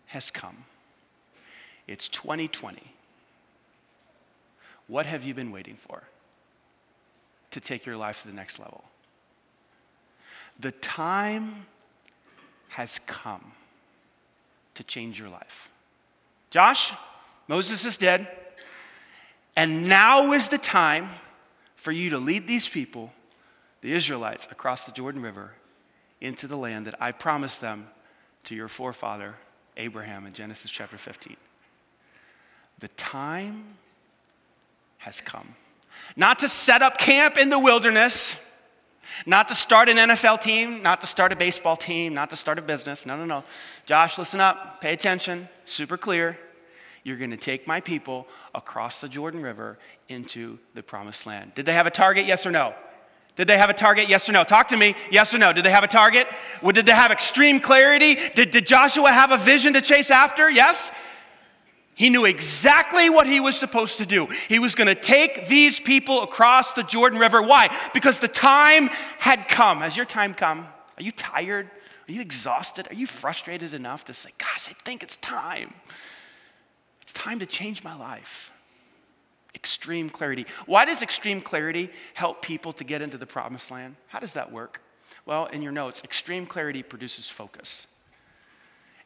has 0.07 0.31
come. 0.31 0.65
It's 1.87 2.07
2020. 2.07 2.81
What 4.87 5.05
have 5.05 5.23
you 5.23 5.33
been 5.33 5.51
waiting 5.51 5.75
for 5.75 6.03
to 7.51 7.59
take 7.59 7.85
your 7.85 7.97
life 7.97 8.21
to 8.21 8.27
the 8.27 8.33
next 8.33 8.59
level? 8.59 8.83
The 10.59 10.71
time 10.71 11.65
has 12.69 12.99
come 12.99 13.53
to 14.75 14.83
change 14.83 15.19
your 15.19 15.29
life. 15.29 15.69
Josh, 16.49 16.93
Moses 17.47 17.85
is 17.85 17.97
dead, 17.97 18.27
and 19.55 19.87
now 19.87 20.31
is 20.31 20.47
the 20.47 20.57
time 20.57 21.09
for 21.75 21.91
you 21.91 22.09
to 22.11 22.17
lead 22.17 22.47
these 22.47 22.69
people, 22.69 23.11
the 23.81 23.93
Israelites, 23.93 24.47
across 24.51 24.85
the 24.85 24.91
Jordan 24.91 25.21
River 25.21 25.51
into 26.21 26.47
the 26.47 26.57
land 26.57 26.87
that 26.87 27.01
I 27.01 27.11
promised 27.11 27.61
them 27.61 27.87
to 28.45 28.55
your 28.55 28.67
forefather 28.67 29.35
Abraham 29.77 30.25
in 30.25 30.33
Genesis 30.33 30.71
chapter 30.71 30.97
15. 30.97 31.35
The 32.83 32.89
time 32.89 33.63
has 34.97 35.21
come. 35.21 35.55
Not 36.17 36.39
to 36.39 36.49
set 36.49 36.81
up 36.81 36.97
camp 36.97 37.37
in 37.37 37.47
the 37.47 37.57
wilderness, 37.57 38.45
not 39.25 39.47
to 39.47 39.55
start 39.55 39.87
an 39.87 39.95
NFL 39.95 40.41
team, 40.41 40.83
not 40.83 40.99
to 40.99 41.07
start 41.07 41.31
a 41.31 41.37
baseball 41.37 41.77
team, 41.77 42.13
not 42.13 42.29
to 42.31 42.35
start 42.35 42.59
a 42.59 42.61
business. 42.61 43.05
No, 43.05 43.15
no, 43.15 43.23
no. 43.23 43.45
Josh, 43.85 44.17
listen 44.17 44.41
up, 44.41 44.81
pay 44.81 44.91
attention, 44.91 45.47
super 45.63 45.95
clear. 45.95 46.37
You're 47.05 47.15
going 47.15 47.31
to 47.31 47.37
take 47.37 47.67
my 47.67 47.79
people 47.79 48.27
across 48.53 48.99
the 48.99 49.07
Jordan 49.07 49.41
River 49.41 49.77
into 50.09 50.59
the 50.73 50.83
promised 50.83 51.25
land. 51.25 51.55
Did 51.55 51.65
they 51.65 51.75
have 51.75 51.87
a 51.87 51.91
target? 51.91 52.25
Yes 52.25 52.45
or 52.45 52.51
no? 52.51 52.73
Did 53.37 53.47
they 53.47 53.57
have 53.57 53.69
a 53.69 53.73
target? 53.73 54.09
Yes 54.09 54.27
or 54.27 54.33
no? 54.33 54.43
Talk 54.43 54.67
to 54.67 54.77
me. 54.77 54.93
Yes 55.09 55.33
or 55.33 55.37
no? 55.37 55.53
Did 55.53 55.63
they 55.63 55.71
have 55.71 55.85
a 55.85 55.87
target? 55.87 56.27
Did 56.61 56.85
they 56.85 56.91
have 56.91 57.11
extreme 57.11 57.61
clarity? 57.61 58.17
Did, 58.35 58.51
did 58.51 58.67
Joshua 58.67 59.09
have 59.09 59.31
a 59.31 59.37
vision 59.37 59.71
to 59.71 59.81
chase 59.81 60.11
after? 60.11 60.51
Yes? 60.51 60.91
He 61.95 62.09
knew 62.09 62.25
exactly 62.25 63.09
what 63.09 63.27
he 63.27 63.39
was 63.39 63.57
supposed 63.59 63.97
to 63.99 64.05
do. 64.05 64.27
He 64.49 64.57
was 64.59 64.73
going 64.73 64.87
to 64.87 64.95
take 64.95 65.47
these 65.47 65.79
people 65.79 66.23
across 66.23 66.73
the 66.73 66.83
Jordan 66.83 67.19
River. 67.19 67.41
Why? 67.41 67.75
Because 67.93 68.19
the 68.19 68.27
time 68.27 68.87
had 69.19 69.47
come. 69.47 69.81
Has 69.81 69.95
your 69.95 70.05
time 70.05 70.33
come? 70.33 70.67
Are 70.97 71.03
you 71.03 71.11
tired? 71.11 71.69
Are 72.07 72.11
you 72.11 72.21
exhausted? 72.21 72.89
Are 72.89 72.95
you 72.95 73.07
frustrated 73.07 73.73
enough 73.73 74.05
to 74.05 74.13
say, 74.13 74.31
Gosh, 74.37 74.69
I 74.69 74.73
think 74.73 75.03
it's 75.03 75.15
time? 75.17 75.73
It's 77.01 77.13
time 77.13 77.39
to 77.39 77.45
change 77.45 77.83
my 77.83 77.95
life. 77.95 78.51
Extreme 79.55 80.09
clarity. 80.09 80.45
Why 80.65 80.85
does 80.85 81.01
extreme 81.01 81.41
clarity 81.41 81.89
help 82.15 82.41
people 82.41 82.73
to 82.73 82.83
get 82.83 83.01
into 83.01 83.17
the 83.17 83.27
promised 83.27 83.69
land? 83.69 83.95
How 84.07 84.19
does 84.19 84.33
that 84.33 84.51
work? 84.51 84.81
Well, 85.25 85.45
in 85.45 85.61
your 85.61 85.71
notes, 85.71 86.03
extreme 86.03 86.45
clarity 86.45 86.83
produces 86.83 87.29
focus. 87.29 87.87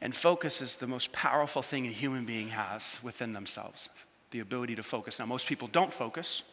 And 0.02 0.14
focus 0.16 0.62
is 0.62 0.76
the 0.76 0.88
most 0.88 1.12
powerful 1.12 1.62
thing 1.62 1.88
a 1.88 1.90
human 1.90 2.26
being 2.26 2.50
has 2.50 3.00
within 3.04 3.34
themselves 3.34 3.90
the 4.32 4.40
ability 4.42 4.76
to 4.76 4.84
focus. 4.84 5.20
Now, 5.20 5.26
most 5.26 5.48
people 5.48 5.70
don't 5.70 5.92
focus, 5.92 6.44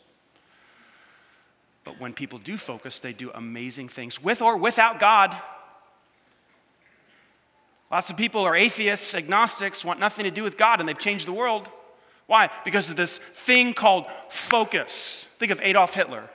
but 1.82 2.00
when 2.00 2.14
people 2.14 2.38
do 2.38 2.56
focus, 2.56 3.00
they 3.00 3.12
do 3.12 3.32
amazing 3.34 3.88
things 3.88 4.22
with 4.22 4.40
or 4.40 4.56
without 4.56 5.00
God. 5.00 5.36
Lots 7.90 8.10
of 8.10 8.16
people 8.16 8.42
are 8.42 8.56
atheists, 8.56 9.14
agnostics, 9.14 9.84
want 9.84 10.00
nothing 10.00 10.24
to 10.24 10.30
do 10.30 10.42
with 10.42 10.56
God, 10.56 10.80
and 10.80 10.88
they've 10.88 10.98
changed 10.98 11.26
the 11.26 11.32
world. 11.32 11.68
Why? 12.26 12.48
Because 12.64 12.90
of 12.90 12.96
this 12.96 13.18
thing 13.18 13.74
called 13.74 14.06
focus. 14.28 15.24
Think 15.38 15.52
of 15.52 15.60
Adolf 15.60 15.94
Hitler. 15.94 16.30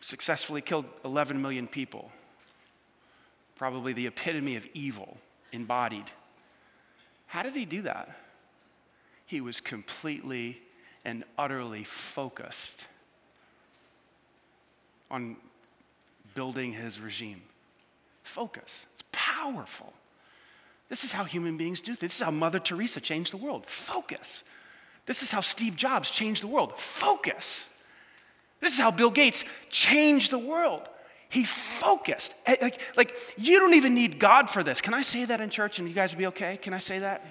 Successfully 0.00 0.62
killed 0.62 0.86
11 1.04 1.40
million 1.40 1.66
people 1.68 2.10
probably 3.60 3.92
the 3.92 4.06
epitome 4.06 4.56
of 4.56 4.66
evil 4.72 5.18
embodied. 5.52 6.10
How 7.26 7.42
did 7.42 7.54
he 7.54 7.66
do 7.66 7.82
that? 7.82 8.08
He 9.26 9.42
was 9.42 9.60
completely 9.60 10.62
and 11.04 11.24
utterly 11.36 11.84
focused 11.84 12.86
on 15.10 15.36
building 16.34 16.72
his 16.72 16.98
regime. 16.98 17.42
Focus. 18.22 18.86
It's 18.94 19.04
powerful. 19.12 19.92
This 20.88 21.04
is 21.04 21.12
how 21.12 21.24
human 21.24 21.58
beings 21.58 21.82
do 21.82 21.94
things. 21.94 22.12
This 22.12 22.20
is 22.20 22.24
how 22.24 22.30
Mother 22.30 22.60
Teresa 22.60 22.98
changed 22.98 23.30
the 23.30 23.36
world. 23.36 23.66
Focus. 23.66 24.42
This 25.04 25.22
is 25.22 25.32
how 25.32 25.42
Steve 25.42 25.76
Jobs 25.76 26.10
changed 26.10 26.42
the 26.42 26.48
world. 26.48 26.78
Focus. 26.78 27.76
This 28.60 28.72
is 28.72 28.80
how 28.80 28.90
Bill 28.90 29.10
Gates 29.10 29.44
changed 29.68 30.30
the 30.30 30.38
world. 30.38 30.88
He 31.30 31.44
focused. 31.44 32.34
Eh, 32.44 32.56
like, 32.60 32.80
like, 32.96 33.16
you 33.38 33.60
don't 33.60 33.74
even 33.74 33.94
need 33.94 34.18
God 34.18 34.50
for 34.50 34.64
this. 34.64 34.80
Can 34.80 34.94
I 34.94 35.02
say 35.02 35.24
that 35.26 35.40
in 35.40 35.48
church 35.48 35.78
and 35.78 35.88
you 35.88 35.94
guys 35.94 36.12
will 36.12 36.18
be 36.18 36.26
okay? 36.26 36.56
Can 36.56 36.74
I 36.74 36.78
say 36.78 36.98
that? 36.98 37.24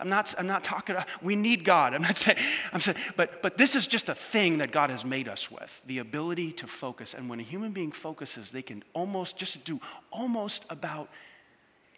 I'm 0.00 0.08
not, 0.08 0.34
I'm 0.38 0.46
not 0.46 0.64
talking, 0.64 0.96
we 1.20 1.36
need 1.36 1.62
God. 1.62 1.92
I'm 1.92 2.00
not 2.00 2.16
saying, 2.16 2.38
I'm 2.72 2.80
saying, 2.80 2.96
but, 3.14 3.42
but 3.42 3.58
this 3.58 3.76
is 3.76 3.86
just 3.86 4.08
a 4.08 4.14
thing 4.14 4.58
that 4.58 4.72
God 4.72 4.88
has 4.88 5.04
made 5.04 5.28
us 5.28 5.50
with 5.50 5.82
the 5.86 5.98
ability 5.98 6.52
to 6.52 6.66
focus. 6.66 7.12
And 7.12 7.28
when 7.28 7.38
a 7.38 7.42
human 7.42 7.72
being 7.72 7.92
focuses, 7.92 8.50
they 8.52 8.62
can 8.62 8.82
almost 8.94 9.36
just 9.36 9.66
do 9.66 9.82
almost 10.10 10.64
about 10.70 11.10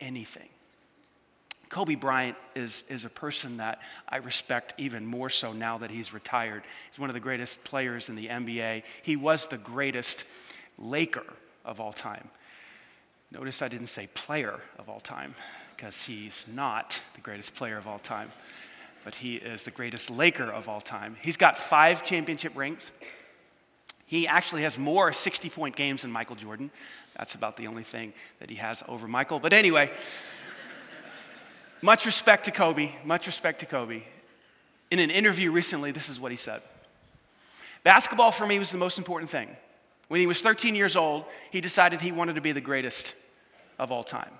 anything. 0.00 0.48
Kobe 1.68 1.94
Bryant 1.94 2.36
is, 2.56 2.82
is 2.88 3.04
a 3.04 3.10
person 3.10 3.58
that 3.58 3.80
I 4.08 4.16
respect 4.16 4.74
even 4.76 5.06
more 5.06 5.30
so 5.30 5.52
now 5.52 5.78
that 5.78 5.92
he's 5.92 6.12
retired. 6.12 6.64
He's 6.90 6.98
one 6.98 7.10
of 7.10 7.14
the 7.14 7.20
greatest 7.20 7.64
players 7.64 8.08
in 8.08 8.16
the 8.16 8.26
NBA. 8.26 8.82
He 9.02 9.14
was 9.14 9.46
the 9.46 9.58
greatest 9.58 10.24
Laker 10.78 11.24
of 11.64 11.80
all 11.80 11.92
time. 11.92 12.30
Notice 13.30 13.60
I 13.60 13.68
didn't 13.68 13.88
say 13.88 14.08
player 14.14 14.60
of 14.78 14.88
all 14.88 15.00
time, 15.00 15.34
because 15.76 16.04
he's 16.04 16.46
not 16.54 16.98
the 17.14 17.20
greatest 17.20 17.54
player 17.56 17.76
of 17.76 17.86
all 17.86 17.98
time, 17.98 18.32
but 19.04 19.16
he 19.16 19.36
is 19.36 19.64
the 19.64 19.70
greatest 19.70 20.10
Laker 20.10 20.50
of 20.50 20.68
all 20.68 20.80
time. 20.80 21.16
He's 21.20 21.36
got 21.36 21.58
five 21.58 22.02
championship 22.02 22.56
rings. 22.56 22.90
He 24.06 24.26
actually 24.26 24.62
has 24.62 24.78
more 24.78 25.12
60 25.12 25.50
point 25.50 25.76
games 25.76 26.02
than 26.02 26.10
Michael 26.10 26.36
Jordan. 26.36 26.70
That's 27.16 27.34
about 27.34 27.58
the 27.58 27.66
only 27.66 27.82
thing 27.82 28.14
that 28.40 28.48
he 28.48 28.56
has 28.56 28.82
over 28.88 29.06
Michael. 29.06 29.38
But 29.38 29.52
anyway, 29.52 29.90
much 31.82 32.06
respect 32.06 32.46
to 32.46 32.50
Kobe, 32.50 32.90
much 33.04 33.26
respect 33.26 33.60
to 33.60 33.66
Kobe. 33.66 34.02
In 34.90 34.98
an 35.00 35.10
interview 35.10 35.50
recently, 35.50 35.90
this 35.90 36.08
is 36.08 36.18
what 36.18 36.30
he 36.30 36.36
said 36.36 36.62
Basketball 37.84 38.32
for 38.32 38.46
me 38.46 38.58
was 38.58 38.70
the 38.70 38.78
most 38.78 38.96
important 38.96 39.30
thing. 39.30 39.54
When 40.08 40.20
he 40.20 40.26
was 40.26 40.40
13 40.40 40.74
years 40.74 40.96
old, 40.96 41.24
he 41.50 41.60
decided 41.60 42.00
he 42.00 42.12
wanted 42.12 42.34
to 42.34 42.40
be 42.40 42.52
the 42.52 42.60
greatest 42.60 43.14
of 43.78 43.92
all 43.92 44.02
time. 44.02 44.30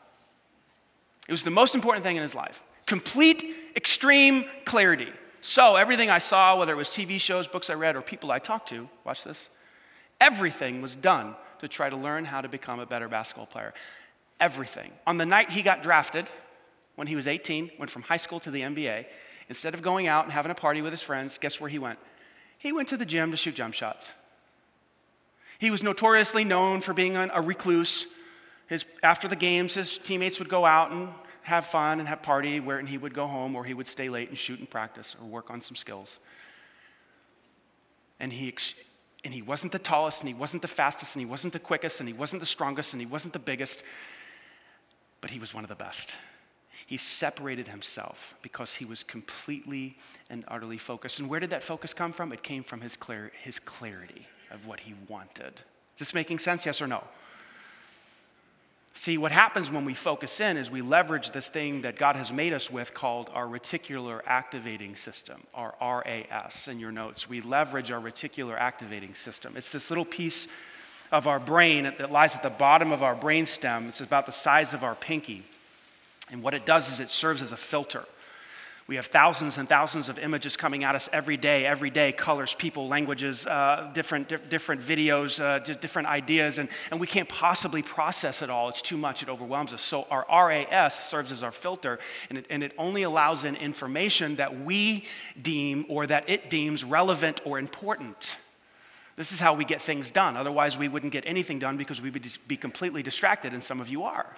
It 1.29 1.33
was 1.33 1.43
the 1.43 1.51
most 1.51 1.75
important 1.75 2.05
thing 2.05 2.17
in 2.17 2.23
his 2.23 2.35
life. 2.35 2.63
Complete, 2.87 3.45
extreme 3.77 4.47
clarity. 4.65 5.13
So, 5.41 5.77
everything 5.77 6.11
I 6.11 6.19
saw, 6.19 6.59
whether 6.59 6.73
it 6.73 6.77
was 6.77 6.89
TV 6.89 7.21
shows, 7.21 7.47
books 7.47 7.71
I 7.71 7.75
read, 7.75 7.95
or 7.95 8.03
people 8.03 8.33
I 8.33 8.39
talked 8.39 8.71
to, 8.71 8.89
watch 9.05 9.25
this, 9.25 9.51
everything 10.21 10.83
was 10.83 10.97
done 10.97 11.37
to 11.61 11.69
try 11.69 11.91
to 11.91 11.97
learn 11.97 12.25
how 12.25 12.41
to 12.41 12.49
become 12.49 12.81
a 12.81 12.87
better 12.87 13.09
basketball 13.09 13.47
player. 13.47 13.73
Everything. 14.41 14.91
On 15.07 15.17
the 15.17 15.27
night 15.27 15.51
he 15.51 15.63
got 15.63 15.83
drafted, 15.83 16.27
when 16.97 17.07
he 17.07 17.15
was 17.15 17.27
18, 17.27 17.71
went 17.79 17.91
from 17.91 18.03
high 18.03 18.17
school 18.17 18.41
to 18.41 18.51
the 18.51 18.63
NBA, 18.63 19.07
instead 19.49 19.75
of 19.75 19.83
going 19.83 20.07
out 20.07 20.25
and 20.25 20.33
having 20.33 20.51
a 20.51 20.55
party 20.55 20.83
with 20.83 20.93
his 20.93 21.03
friends, 21.03 21.39
guess 21.39 21.61
where 21.61 21.71
he 21.71 21.79
went? 21.79 21.99
He 22.57 22.73
went 22.73 22.89
to 22.89 22.97
the 22.97 23.07
gym 23.07 23.31
to 23.31 23.37
shoot 23.37 23.55
jump 23.55 23.75
shots. 23.75 24.15
He 25.59 25.73
was 25.73 25.83
notoriously 25.83 26.45
known 26.45 26.81
for 26.81 26.95
being 26.95 27.17
a 27.17 27.41
recluse. 27.41 28.07
His, 28.69 28.87
after 29.03 29.27
the 29.27 29.37
games, 29.37 29.75
his 29.75 29.99
teammates 29.99 30.39
would 30.39 30.49
go 30.49 30.65
out 30.65 30.93
and 30.93 31.09
have 31.43 31.67
fun 31.67 31.99
and 31.99 32.09
have 32.09 32.23
party, 32.23 32.61
where, 32.61 32.79
and 32.79 32.89
he 32.89 32.97
would 32.97 33.13
go 33.13 33.27
home 33.27 33.57
or 33.57 33.65
he 33.65 33.75
would 33.75 33.89
stay 33.89 34.09
late 34.09 34.29
and 34.29 34.39
shoot 34.39 34.61
and 34.61 34.71
practice 34.71 35.17
or 35.21 35.27
work 35.27 35.51
on 35.51 35.61
some 35.61 35.75
skills. 35.75 36.21
And 38.21 38.33
he, 38.33 38.55
and 39.25 39.35
he 39.35 39.43
wasn't 39.43 39.73
the 39.73 39.79
tallest, 39.79 40.21
and 40.21 40.29
he 40.29 40.35
wasn't 40.35 40.63
the 40.63 40.69
fastest, 40.69 41.17
and 41.17 41.25
he 41.25 41.31
wasn't 41.31 41.53
the 41.53 41.59
quickest, 41.59 42.01
and 42.01 42.09
he 42.09 42.13
wasn't 42.13 42.41
the 42.41 42.47
strongest, 42.47 42.93
and 42.93 43.01
he 43.01 43.07
wasn't 43.07 43.33
the 43.33 43.39
biggest, 43.39 43.83
but 45.21 45.31
he 45.31 45.41
was 45.41 45.55
one 45.55 45.65
of 45.65 45.69
the 45.69 45.77
best. 45.77 46.15
He 46.87 46.97
separated 46.97 47.69
himself 47.69 48.37
because 48.43 48.77
he 48.77 48.85
was 48.85 49.03
completely 49.03 49.97
and 50.31 50.45
utterly 50.49 50.79
focused. 50.79 51.19
And 51.19 51.29
where 51.29 51.41
did 51.41 51.51
that 51.51 51.63
focus 51.63 51.95
come 51.95 52.13
from? 52.13 52.33
It 52.33 52.43
came 52.43 52.63
from 52.63 52.81
his, 52.81 52.97
clar- 52.97 53.33
his 53.43 53.59
clarity 53.59 54.27
of 54.51 54.67
what 54.67 54.81
he 54.81 54.95
wanted. 55.09 55.63
Is 55.95 55.99
this 55.99 56.15
making 56.15 56.39
sense? 56.39 56.67
Yes 56.67 56.81
or 56.81 56.87
no? 56.87 57.05
See, 58.99 59.17
what 59.17 59.31
happens 59.31 59.71
when 59.71 59.85
we 59.85 59.95
focus 59.95 60.41
in 60.41 60.57
is 60.57 60.73
we 60.73 60.83
leverage 60.83 61.31
this 61.31 61.49
thing 61.49 61.83
that 61.83 61.99
God 61.99 62.17
has 62.17 62.33
made 62.33 62.53
us 62.53 62.69
with 62.69 62.95
called 62.95 63.31
our 63.33 63.47
reticular 63.47 64.23
activating 64.27 64.97
system, 64.97 65.41
our 65.55 65.75
RAS 65.81 66.67
in 66.67 66.81
your 66.81 66.91
notes. 66.91 67.29
We 67.29 67.41
leverage 67.41 67.93
our 67.93 68.01
reticular 68.01 68.59
activating 68.59 69.15
system. 69.15 69.57
It's 69.57 69.71
this 69.71 69.89
little 69.89 70.05
piece 70.05 70.49
of 71.13 71.29
our 71.29 71.39
brain 71.39 71.85
that 71.85 72.11
lies 72.11 72.35
at 72.35 72.43
the 72.43 72.51
bottom 72.51 72.91
of 72.91 73.05
our 73.05 73.15
brain 73.15 73.47
stem. 73.47 73.87
It's 73.87 74.01
about 74.01 74.27
the 74.27 74.33
size 74.33 74.75
of 74.75 74.83
our 74.83 74.97
pinky. 74.97 75.45
And 76.33 76.43
what 76.43 76.55
it 76.55 76.67
does 76.67 76.91
is 76.91 76.99
it 76.99 77.09
serves 77.09 77.41
as 77.41 77.53
a 77.53 77.57
filter. 77.57 78.05
We 78.89 78.97
have 78.97 79.05
thousands 79.05 79.59
and 79.59 79.69
thousands 79.69 80.09
of 80.09 80.19
images 80.19 80.57
coming 80.57 80.83
at 80.83 80.95
us 80.95 81.11
every 81.13 81.37
day, 81.37 81.67
every 81.67 81.91
day, 81.91 82.11
colors, 82.11 82.55
people, 82.55 82.89
languages, 82.89 83.47
uh, 83.47 83.91
different, 83.93 84.29
di- 84.29 84.39
different 84.49 84.81
videos, 84.81 85.39
uh, 85.45 85.59
different 85.59 86.09
ideas, 86.09 86.57
and, 86.57 86.71
and 86.91 86.99
we 86.99 87.07
can't 87.07 87.29
possibly 87.29 87.83
process 87.83 88.41
it 88.41 88.49
all. 88.49 88.71
It's 88.71 88.81
too 88.81 88.97
much, 88.97 89.23
it 89.23 89.29
overwhelms 89.29 89.75
us. 89.75 89.83
So 89.83 90.07
our 90.11 90.25
RAS 90.31 91.07
serves 91.07 91.31
as 91.31 91.43
our 91.43 91.53
filter, 91.53 91.99
and 92.31 92.39
it, 92.39 92.47
and 92.49 92.63
it 92.63 92.73
only 92.79 93.03
allows 93.03 93.45
in 93.45 93.57
information 93.57 94.37
that 94.37 94.61
we 94.61 95.05
deem 95.41 95.85
or 95.91 96.07
that 96.07 96.25
it 96.27 96.49
deems 96.49 96.83
relevant 96.83 97.43
or 97.45 97.59
important. 97.59 98.39
This 99.17 99.33
is 99.33 99.41
how 99.41 99.53
we 99.53 99.67
get 99.67 99.83
things 99.83 100.11
done. 100.11 100.35
Otherwise, 100.35 100.79
we 100.79 100.89
wouldn't 100.89 101.13
get 101.13 101.25
anything 101.27 101.59
done 101.59 101.77
because 101.77 102.01
we 102.01 102.09
would 102.09 102.27
be 102.47 102.57
completely 102.57 103.03
distracted, 103.03 103.53
and 103.53 103.63
some 103.63 103.83
of 103.83 103.91
you 103.91 104.05
are, 104.05 104.35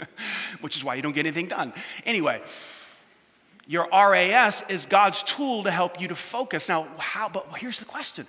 which 0.62 0.78
is 0.78 0.82
why 0.82 0.94
you 0.94 1.02
don't 1.02 1.14
get 1.14 1.26
anything 1.26 1.48
done. 1.48 1.74
Anyway, 2.06 2.40
your 3.70 3.88
RAS 3.92 4.68
is 4.68 4.84
God's 4.84 5.22
tool 5.22 5.62
to 5.62 5.70
help 5.70 6.00
you 6.00 6.08
to 6.08 6.16
focus. 6.16 6.68
Now, 6.68 6.88
how, 6.98 7.28
but 7.28 7.46
here's 7.56 7.78
the 7.78 7.84
question 7.84 8.26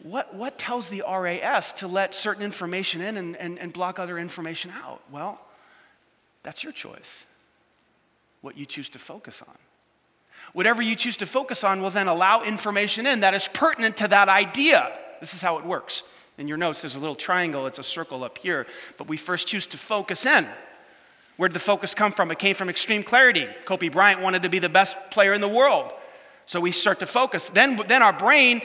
what, 0.00 0.32
what 0.32 0.58
tells 0.58 0.88
the 0.88 1.02
RAS 1.02 1.72
to 1.74 1.88
let 1.88 2.14
certain 2.14 2.44
information 2.44 3.00
in 3.00 3.16
and, 3.16 3.36
and, 3.36 3.58
and 3.58 3.72
block 3.72 3.98
other 3.98 4.16
information 4.16 4.70
out? 4.84 5.02
Well, 5.10 5.40
that's 6.44 6.62
your 6.62 6.72
choice, 6.72 7.26
what 8.42 8.56
you 8.56 8.64
choose 8.64 8.88
to 8.90 9.00
focus 9.00 9.42
on. 9.42 9.56
Whatever 10.52 10.82
you 10.82 10.94
choose 10.94 11.16
to 11.16 11.26
focus 11.26 11.64
on 11.64 11.82
will 11.82 11.90
then 11.90 12.06
allow 12.06 12.44
information 12.44 13.08
in 13.08 13.20
that 13.20 13.34
is 13.34 13.48
pertinent 13.48 13.96
to 13.96 14.06
that 14.06 14.28
idea. 14.28 14.96
This 15.18 15.34
is 15.34 15.42
how 15.42 15.58
it 15.58 15.64
works. 15.64 16.04
In 16.38 16.46
your 16.46 16.56
notes, 16.56 16.82
there's 16.82 16.94
a 16.94 17.00
little 17.00 17.16
triangle, 17.16 17.66
it's 17.66 17.80
a 17.80 17.82
circle 17.82 18.22
up 18.22 18.38
here, 18.38 18.68
but 18.98 19.08
we 19.08 19.16
first 19.16 19.48
choose 19.48 19.66
to 19.66 19.76
focus 19.76 20.26
in. 20.26 20.46
Where 21.40 21.48
did 21.48 21.54
the 21.54 21.60
focus 21.60 21.94
come 21.94 22.12
from? 22.12 22.30
It 22.30 22.38
came 22.38 22.54
from 22.54 22.68
extreme 22.68 23.02
clarity. 23.02 23.48
Kobe 23.64 23.88
Bryant 23.88 24.20
wanted 24.20 24.42
to 24.42 24.50
be 24.50 24.58
the 24.58 24.68
best 24.68 25.10
player 25.10 25.32
in 25.32 25.40
the 25.40 25.48
world. 25.48 25.90
So 26.44 26.60
we 26.60 26.70
start 26.70 26.98
to 26.98 27.06
focus. 27.06 27.48
Then, 27.48 27.80
then 27.88 28.02
our 28.02 28.12
brain 28.12 28.60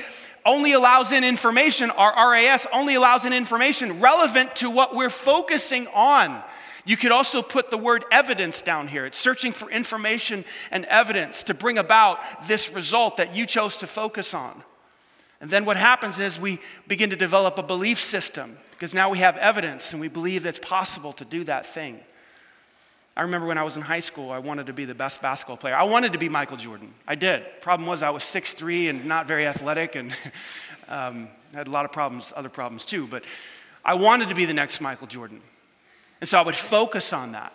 only 0.45 0.73
allows 0.73 1.13
in 1.13 1.23
information, 1.23 1.89
our 1.89 2.31
RAS 2.33 2.67
only 2.73 2.95
allows 2.95 3.23
in 3.23 3.31
information 3.31 4.01
relevant 4.01 4.57
to 4.57 4.69
what 4.69 4.93
we're 4.93 5.09
focusing 5.09 5.87
on. 5.93 6.43
You 6.83 6.97
could 6.97 7.13
also 7.13 7.41
put 7.41 7.71
the 7.71 7.77
word 7.77 8.03
evidence 8.11 8.61
down 8.61 8.89
here. 8.89 9.05
It's 9.05 9.17
searching 9.17 9.53
for 9.53 9.71
information 9.71 10.43
and 10.69 10.83
evidence 10.87 11.43
to 11.43 11.53
bring 11.53 11.77
about 11.77 12.19
this 12.45 12.73
result 12.73 13.15
that 13.15 13.33
you 13.33 13.45
chose 13.45 13.77
to 13.77 13.87
focus 13.87 14.33
on. 14.33 14.63
And 15.39 15.49
then 15.49 15.63
what 15.63 15.77
happens 15.77 16.19
is 16.19 16.37
we 16.37 16.59
begin 16.89 17.09
to 17.11 17.15
develop 17.15 17.57
a 17.57 17.63
belief 17.63 17.99
system 17.99 18.57
because 18.71 18.93
now 18.93 19.09
we 19.09 19.19
have 19.19 19.37
evidence 19.37 19.93
and 19.93 20.01
we 20.01 20.09
believe 20.09 20.45
it's 20.45 20.59
possible 20.59 21.13
to 21.13 21.23
do 21.23 21.45
that 21.45 21.65
thing. 21.65 22.01
I 23.17 23.21
remember 23.21 23.47
when 23.47 23.57
I 23.57 23.63
was 23.63 23.77
in 23.77 23.81
high 23.81 24.01
school, 24.01 24.31
I 24.31 24.39
wanted 24.39 24.67
to 24.67 24.73
be 24.73 24.83
the 24.83 24.95
best 24.95 25.21
basketball 25.21 25.55
player. 25.55 25.75
I 25.75 25.83
wanted 25.83 26.11
to 26.13 26.19
be 26.19 26.27
Michael 26.27 26.57
Jordan. 26.57 26.93
I 27.07 27.15
did. 27.15 27.43
Problem 27.61 27.87
was, 27.87 28.03
I 28.03 28.09
was 28.09 28.23
6'3 28.23 28.89
and 28.89 29.05
not 29.05 29.25
very 29.25 29.47
athletic 29.47 29.95
and 29.95 30.13
um, 30.89 31.29
had 31.53 31.67
a 31.67 31.71
lot 31.71 31.85
of 31.85 31.93
problems, 31.93 32.33
other 32.35 32.49
problems 32.49 32.83
too. 32.83 33.07
But 33.07 33.23
I 33.85 33.93
wanted 33.93 34.27
to 34.29 34.35
be 34.35 34.43
the 34.43 34.53
next 34.53 34.81
Michael 34.81 35.07
Jordan. 35.07 35.39
And 36.19 36.27
so 36.27 36.37
I 36.37 36.41
would 36.41 36.55
focus 36.55 37.13
on 37.13 37.31
that. 37.31 37.53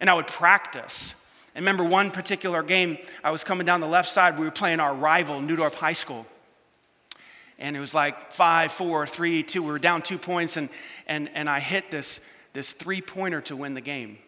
And 0.00 0.10
I 0.10 0.14
would 0.14 0.26
practice. 0.26 1.14
I 1.54 1.60
remember 1.60 1.84
one 1.84 2.10
particular 2.10 2.62
game, 2.64 2.98
I 3.22 3.30
was 3.30 3.44
coming 3.44 3.64
down 3.64 3.80
the 3.80 3.86
left 3.86 4.08
side. 4.08 4.38
We 4.38 4.44
were 4.44 4.50
playing 4.50 4.80
our 4.80 4.94
rival, 4.94 5.40
Neudorf 5.40 5.74
High 5.74 5.92
School. 5.92 6.26
And 7.60 7.76
it 7.76 7.80
was 7.80 7.94
like 7.94 8.32
five, 8.32 8.72
four, 8.72 9.06
three, 9.06 9.44
two. 9.44 9.62
We 9.62 9.70
were 9.70 9.78
down 9.78 10.02
two 10.02 10.18
points. 10.18 10.56
And, 10.56 10.68
and, 11.06 11.30
and 11.34 11.48
I 11.48 11.60
hit 11.60 11.92
this, 11.92 12.24
this 12.54 12.72
three 12.72 13.00
pointer 13.00 13.40
to 13.42 13.54
win 13.54 13.74
the 13.74 13.80
game 13.80 14.18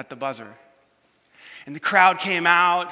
at 0.00 0.10
the 0.10 0.16
buzzer. 0.16 0.48
And 1.66 1.76
the 1.76 1.80
crowd 1.80 2.18
came 2.18 2.46
out, 2.46 2.90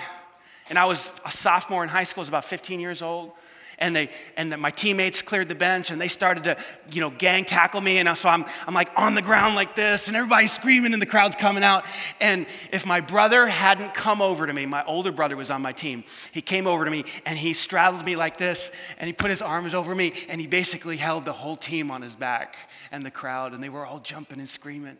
and 0.68 0.78
I 0.78 0.84
was 0.84 1.10
a 1.24 1.32
sophomore 1.32 1.82
in 1.82 1.88
high 1.88 2.04
school, 2.04 2.20
I 2.20 2.22
was 2.22 2.28
about 2.28 2.44
15 2.44 2.78
years 2.78 3.02
old. 3.02 3.32
And, 3.80 3.94
they, 3.94 4.10
and 4.36 4.52
the, 4.52 4.56
my 4.56 4.72
teammates 4.72 5.22
cleared 5.22 5.46
the 5.46 5.54
bench 5.54 5.92
and 5.92 6.00
they 6.00 6.08
started 6.08 6.42
to, 6.44 6.56
you 6.90 7.00
know, 7.00 7.10
gang 7.10 7.44
tackle 7.44 7.80
me. 7.80 7.98
And 7.98 8.16
so 8.18 8.28
I'm, 8.28 8.44
I'm 8.66 8.74
like 8.74 8.90
on 8.96 9.14
the 9.14 9.22
ground 9.22 9.54
like 9.54 9.76
this, 9.76 10.08
and 10.08 10.16
everybody's 10.16 10.50
screaming, 10.50 10.92
and 10.92 11.00
the 11.00 11.06
crowd's 11.06 11.36
coming 11.36 11.62
out. 11.62 11.84
And 12.20 12.46
if 12.72 12.84
my 12.84 13.00
brother 13.00 13.46
hadn't 13.46 13.94
come 13.94 14.20
over 14.20 14.48
to 14.48 14.52
me, 14.52 14.66
my 14.66 14.84
older 14.84 15.12
brother 15.12 15.36
was 15.36 15.50
on 15.50 15.62
my 15.62 15.72
team, 15.72 16.02
he 16.32 16.42
came 16.42 16.66
over 16.66 16.84
to 16.84 16.90
me 16.90 17.04
and 17.24 17.38
he 17.38 17.52
straddled 17.54 18.04
me 18.04 18.16
like 18.16 18.36
this, 18.36 18.72
and 18.98 19.06
he 19.06 19.12
put 19.12 19.30
his 19.30 19.40
arms 19.40 19.74
over 19.74 19.94
me, 19.94 20.12
and 20.28 20.40
he 20.40 20.48
basically 20.48 20.96
held 20.96 21.24
the 21.24 21.32
whole 21.32 21.56
team 21.56 21.92
on 21.92 22.02
his 22.02 22.16
back 22.16 22.56
and 22.90 23.06
the 23.06 23.12
crowd, 23.12 23.54
and 23.54 23.62
they 23.62 23.68
were 23.68 23.86
all 23.86 24.00
jumping 24.00 24.40
and 24.40 24.48
screaming. 24.48 24.98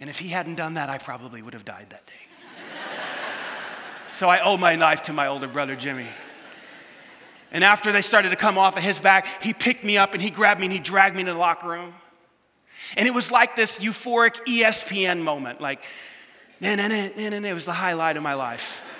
And 0.00 0.08
if 0.08 0.18
he 0.18 0.28
hadn't 0.28 0.54
done 0.54 0.74
that, 0.74 0.88
I 0.88 0.96
probably 0.96 1.42
would 1.42 1.52
have 1.52 1.64
died 1.64 1.88
that 1.90 2.06
day. 2.06 2.12
so 4.10 4.30
I 4.30 4.40
owe 4.40 4.56
my 4.56 4.74
life 4.74 5.02
to 5.02 5.12
my 5.12 5.26
older 5.26 5.46
brother, 5.46 5.76
Jimmy. 5.76 6.06
And 7.52 7.62
after 7.62 7.92
they 7.92 8.00
started 8.00 8.30
to 8.30 8.36
come 8.36 8.56
off 8.56 8.76
of 8.78 8.82
his 8.82 8.98
back, 8.98 9.42
he 9.42 9.52
picked 9.52 9.84
me 9.84 9.98
up 9.98 10.14
and 10.14 10.22
he 10.22 10.30
grabbed 10.30 10.60
me 10.60 10.66
and 10.66 10.72
he 10.72 10.78
dragged 10.78 11.14
me 11.14 11.20
into 11.20 11.32
the 11.32 11.38
locker 11.38 11.68
room. 11.68 11.94
And 12.96 13.06
it 13.06 13.10
was 13.12 13.30
like 13.30 13.56
this 13.56 13.78
euphoric 13.78 14.40
ESPN 14.46 15.22
moment, 15.22 15.60
like, 15.60 15.84
nah, 16.60 16.76
it 16.78 17.54
was 17.54 17.66
the 17.66 17.72
highlight 17.72 18.16
of 18.16 18.22
my 18.22 18.34
life. 18.34 18.90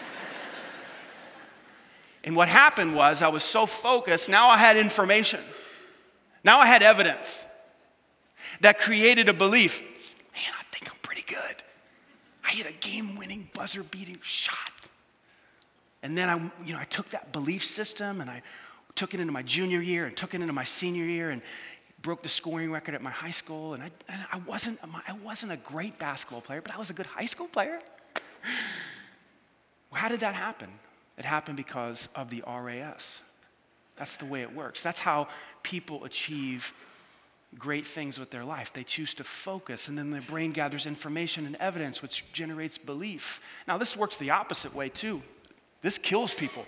and 2.25 2.37
what 2.37 2.49
happened 2.49 2.95
was 2.95 3.23
I 3.23 3.29
was 3.29 3.43
so 3.43 3.67
focused, 3.67 4.29
now 4.29 4.49
I 4.49 4.59
had 4.59 4.77
information. 4.77 5.41
Now 6.45 6.61
I 6.61 6.67
had 6.67 6.83
evidence 6.83 7.47
that 8.61 8.79
created 8.79 9.29
a 9.29 9.33
belief 9.33 9.83
good. 11.27 11.57
I 12.45 12.51
hit 12.51 12.67
a 12.67 12.73
game 12.73 13.17
winning, 13.17 13.51
buzzer 13.55 13.83
beating 13.83 14.19
shot. 14.23 14.73
And 16.03 16.17
then 16.17 16.29
I, 16.29 16.37
you 16.65 16.73
know, 16.73 16.79
I 16.79 16.85
took 16.85 17.11
that 17.11 17.33
belief 17.33 17.65
system 17.65 18.21
and 18.21 18.31
I 18.31 18.43
took 18.95 19.15
it 19.15 19.21
into 19.21 19.33
my 19.33 19.43
junior 19.43 19.81
year 19.81 20.07
and 20.07 20.17
took 20.17 20.35
it 20.35 20.41
into 20.41 20.53
my 20.53 20.65
senior 20.65 21.05
year. 21.05 21.31
And 21.31 21.43
broke 22.03 22.23
the 22.23 22.29
scoring 22.29 22.73
record 22.73 22.95
at 22.95 23.03
my 23.03 23.11
high 23.11 23.31
school, 23.31 23.75
and 23.75 23.83
I, 23.83 23.91
and 24.09 24.25
I, 24.33 24.39
wasn't, 24.39 24.79
I 25.07 25.13
wasn't 25.25 25.53
a 25.53 25.57
great 25.57 25.99
basketball 25.99 26.41
player, 26.41 26.61
but 26.61 26.75
I 26.75 26.79
was 26.79 26.91
a 26.91 26.95
good 26.95 27.07
high 27.07 27.27
school 27.27 27.47
player. 27.47 27.79
How 29.93 30.09
did 30.09 30.21
that 30.21 30.35
happen? 30.35 30.69
It 31.19 31.25
happened 31.25 31.57
because 31.57 32.09
of 32.15 32.31
the 32.31 32.43
RAS. 32.47 33.23
That's 33.97 34.17
the 34.17 34.25
way 34.25 34.41
it 34.43 34.55
works. 34.55 34.83
That's 34.83 35.01
how 35.01 35.29
people 35.63 36.05
achieve 36.05 36.73
great 37.59 37.87
things 37.87 38.19
with 38.19 38.31
their 38.31 38.45
life. 38.45 38.73
They 38.73 38.85
choose 38.85 39.15
to 39.15 39.25
focus, 39.25 39.89
and 39.89 39.99
then 39.99 40.11
their 40.11 40.23
brain 40.23 40.53
gathers 40.53 40.87
information 40.87 41.47
and 41.47 41.57
evidence, 41.57 42.03
which 42.03 42.33
generates 42.33 42.79
belief. 42.79 43.45
Now, 43.67 43.79
this 43.79 43.97
works 43.97 44.17
the 44.17 44.31
opposite 44.31 44.75
way, 44.75 44.89
too. 44.89 45.23
This 45.83 45.99
kills 45.99 46.35
people, 46.35 46.67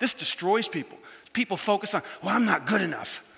this 0.00 0.14
destroys 0.14 0.68
people. 0.68 0.98
People 1.32 1.56
focus 1.56 1.94
on, 1.94 2.02
well, 2.22 2.36
I'm 2.36 2.44
not 2.44 2.66
good 2.66 2.82
enough. 2.82 3.32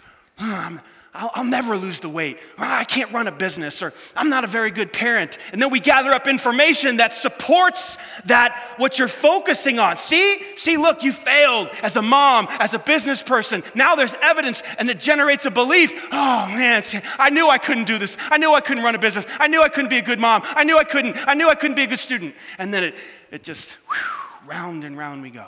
I'll, 1.17 1.31
I'll, 1.33 1.45
never 1.45 1.77
lose 1.77 2.01
the 2.01 2.09
weight. 2.09 2.39
Or 2.59 2.65
ah, 2.65 2.81
I 2.81 2.83
can't 2.83 3.13
run 3.13 3.29
a 3.29 3.33
business. 3.33 3.83
Or 3.83 3.93
I'm 4.17 4.29
not 4.29 4.43
a 4.43 4.49
very 4.49 4.73
good 4.73 4.93
parent. 4.93 5.39
And 5.53 5.63
then 5.63 5.71
we 5.71 5.79
gather 5.79 6.11
up 6.11 6.27
information 6.27 6.97
that 6.97 7.15
supports 7.15 7.99
that, 8.25 8.75
what 8.79 8.99
you're 8.99 9.07
focusing 9.07 9.79
on. 9.79 9.97
See? 9.97 10.43
See, 10.57 10.77
look, 10.77 11.05
you 11.05 11.13
failed 11.13 11.69
as 11.85 11.95
a 11.95 12.03
mom, 12.03 12.49
as 12.59 12.75
a 12.75 12.81
business 12.81 13.23
person. 13.23 13.63
Now 13.77 13.95
there's 13.95 14.15
evidence 14.15 14.65
and 14.77 14.91
it 14.91 14.99
generates 14.99 15.47
a 15.47 15.53
belief. 15.53 16.09
Oh, 16.11 16.49
man, 16.49 16.83
I 17.21 17.31
knew 17.31 17.49
I 17.49 17.59
couldn't 17.59 17.85
do 17.85 17.97
this. 17.97 18.17
I 18.19 18.39
knew 18.39 18.53
I 18.53 18.61
couldn't 18.61 18.83
run 18.83 18.97
a 18.97 18.99
business. 18.99 19.25
I 19.39 19.47
knew 19.47 19.63
I 19.63 19.69
couldn't 19.69 19.91
be 19.91 19.99
a 19.99 20.03
good 20.03 20.19
mom. 20.19 20.43
I 20.45 20.65
knew 20.65 20.77
I 20.77 20.85
couldn't. 20.85 21.17
I 21.29 21.35
knew 21.35 21.49
I 21.49 21.55
couldn't 21.55 21.77
be 21.77 21.85
a 21.85 21.89
good 21.89 22.01
student. 22.01 22.35
And 22.59 22.75
then 22.75 22.83
it, 22.83 22.95
it 23.31 23.45
just, 23.45 23.75
whew, 23.89 24.51
round 24.51 24.83
and 24.83 24.99
round 24.99 25.23
we 25.23 25.31
go. 25.31 25.47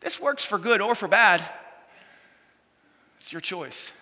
This 0.00 0.20
works 0.20 0.44
for 0.44 0.58
good 0.58 0.82
or 0.82 0.94
for 0.94 1.08
bad. 1.08 1.42
It's 3.16 3.32
your 3.32 3.40
choice 3.40 3.96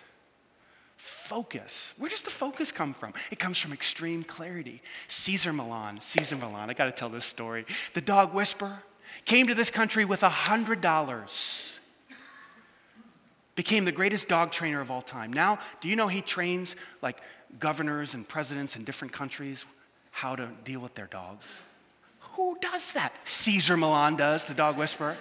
focus. 1.30 1.94
Where 1.96 2.10
does 2.10 2.22
the 2.22 2.30
focus 2.30 2.72
come 2.72 2.92
from? 2.92 3.14
It 3.30 3.38
comes 3.38 3.56
from 3.56 3.72
extreme 3.72 4.24
clarity. 4.24 4.82
Cesar 5.06 5.52
Millan, 5.52 6.00
Cesar 6.00 6.34
Millan, 6.34 6.68
I 6.68 6.74
gotta 6.74 6.90
tell 6.90 7.08
this 7.08 7.24
story. 7.24 7.66
The 7.94 8.00
dog 8.00 8.34
whisperer 8.34 8.82
came 9.26 9.46
to 9.46 9.54
this 9.54 9.70
country 9.70 10.04
with 10.04 10.24
a 10.24 10.28
$100. 10.28 11.78
Became 13.54 13.84
the 13.84 13.92
greatest 13.92 14.28
dog 14.28 14.50
trainer 14.50 14.80
of 14.80 14.90
all 14.90 15.02
time. 15.02 15.32
Now, 15.32 15.60
do 15.80 15.88
you 15.88 15.94
know 15.94 16.08
he 16.08 16.20
trains 16.20 16.74
like 17.00 17.18
governors 17.60 18.14
and 18.14 18.26
presidents 18.26 18.74
in 18.74 18.82
different 18.82 19.14
countries 19.14 19.64
how 20.10 20.34
to 20.34 20.48
deal 20.64 20.80
with 20.80 20.96
their 20.96 21.06
dogs? 21.06 21.62
Who 22.34 22.58
does 22.60 22.90
that? 22.94 23.12
Cesar 23.22 23.76
Millan 23.76 24.16
does, 24.16 24.46
the 24.46 24.54
dog 24.54 24.76
whisperer 24.76 25.16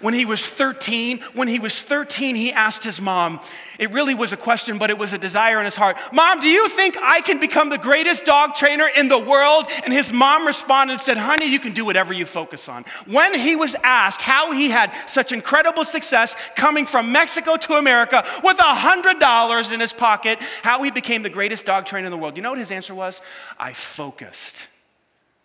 when 0.00 0.14
he 0.14 0.24
was 0.24 0.46
13. 0.46 1.20
When 1.34 1.48
he 1.48 1.58
was 1.58 1.82
13, 1.82 2.36
he 2.36 2.52
asked 2.52 2.84
his 2.84 3.00
mom, 3.00 3.40
it 3.78 3.90
really 3.90 4.14
was 4.14 4.32
a 4.32 4.36
question, 4.36 4.78
but 4.78 4.90
it 4.90 4.98
was 4.98 5.12
a 5.12 5.18
desire 5.18 5.58
in 5.58 5.64
his 5.64 5.76
heart 5.76 5.96
Mom, 6.12 6.40
do 6.40 6.48
you 6.48 6.68
think 6.68 6.96
I 7.02 7.20
can 7.20 7.40
become 7.40 7.70
the 7.70 7.78
greatest 7.78 8.24
dog 8.24 8.54
trainer 8.54 8.86
in 8.86 9.08
the 9.08 9.18
world? 9.18 9.66
And 9.84 9.92
his 9.92 10.12
mom 10.12 10.46
responded 10.46 10.94
and 10.94 11.02
said, 11.02 11.16
Honey, 11.16 11.46
you 11.46 11.58
can 11.58 11.72
do 11.72 11.84
whatever 11.84 12.12
you 12.12 12.26
focus 12.26 12.68
on. 12.68 12.84
When 13.06 13.34
he 13.38 13.56
was 13.56 13.74
asked 13.82 14.22
how 14.22 14.52
he 14.52 14.70
had 14.70 14.92
such 15.06 15.32
incredible 15.32 15.84
success 15.84 16.36
coming 16.54 16.86
from 16.86 17.12
Mexico 17.12 17.56
to 17.56 17.74
America 17.74 18.24
with 18.42 18.58
$100 18.58 19.72
in 19.72 19.80
his 19.80 19.92
pocket, 19.92 20.38
how 20.62 20.82
he 20.82 20.90
became 20.90 21.22
the 21.22 21.30
greatest 21.30 21.66
dog 21.66 21.86
trainer 21.86 22.06
in 22.06 22.10
the 22.10 22.16
world, 22.16 22.36
you 22.36 22.42
know 22.42 22.50
what 22.50 22.58
his 22.58 22.70
answer 22.70 22.94
was? 22.94 23.20
I 23.58 23.72
focused. 23.72 24.68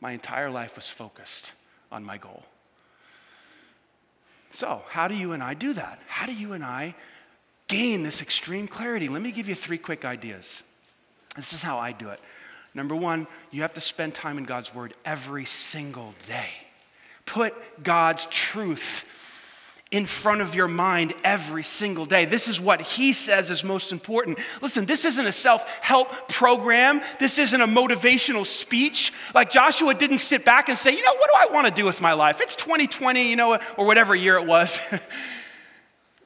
My 0.01 0.11
entire 0.11 0.49
life 0.49 0.75
was 0.75 0.89
focused 0.89 1.51
on 1.91 2.03
my 2.03 2.17
goal. 2.17 2.43
So, 4.51 4.83
how 4.89 5.07
do 5.07 5.15
you 5.15 5.31
and 5.31 5.43
I 5.43 5.53
do 5.53 5.73
that? 5.73 5.99
How 6.07 6.25
do 6.25 6.33
you 6.33 6.53
and 6.53 6.63
I 6.63 6.95
gain 7.67 8.03
this 8.03 8.21
extreme 8.21 8.67
clarity? 8.67 9.07
Let 9.07 9.21
me 9.21 9.31
give 9.31 9.47
you 9.47 9.55
three 9.55 9.77
quick 9.77 10.05
ideas. 10.05 10.63
This 11.35 11.53
is 11.53 11.61
how 11.61 11.77
I 11.77 11.91
do 11.91 12.09
it. 12.09 12.19
Number 12.73 12.95
one, 12.95 13.27
you 13.51 13.61
have 13.61 13.73
to 13.73 13.81
spend 13.81 14.15
time 14.15 14.37
in 14.37 14.45
God's 14.45 14.73
Word 14.73 14.93
every 15.05 15.45
single 15.45 16.13
day. 16.25 16.49
Put 17.25 17.53
God's 17.83 18.25
truth 18.27 19.18
in 19.91 20.05
front 20.05 20.41
of 20.41 20.53
your 20.53 20.67
mind 20.67 21.13
every 21.23 21.63
single 21.63 22.05
day. 22.05 22.25
This 22.25 22.47
is 22.47 22.61
what 22.61 22.79
he 22.79 23.11
says 23.11 23.49
is 23.49 23.63
most 23.63 23.91
important. 23.91 24.39
Listen, 24.61 24.85
this 24.85 25.03
isn't 25.03 25.25
a 25.25 25.31
self 25.31 25.67
help 25.81 26.29
program. 26.29 27.01
This 27.19 27.39
isn't 27.39 27.59
a 27.59 27.67
motivational 27.67 28.45
speech. 28.45 29.11
Like 29.33 29.49
Joshua 29.49 29.95
didn't 29.95 30.19
sit 30.19 30.45
back 30.45 30.69
and 30.69 30.77
say, 30.77 30.95
you 30.95 31.03
know, 31.03 31.15
what 31.15 31.29
do 31.29 31.49
I 31.49 31.53
want 31.53 31.67
to 31.67 31.73
do 31.73 31.85
with 31.85 32.01
my 32.01 32.13
life? 32.13 32.39
It's 32.39 32.55
2020, 32.55 33.29
you 33.29 33.35
know, 33.35 33.59
or 33.77 33.85
whatever 33.85 34.15
year 34.15 34.35
it 34.35 34.45
was. 34.45 34.77
what 34.89 34.99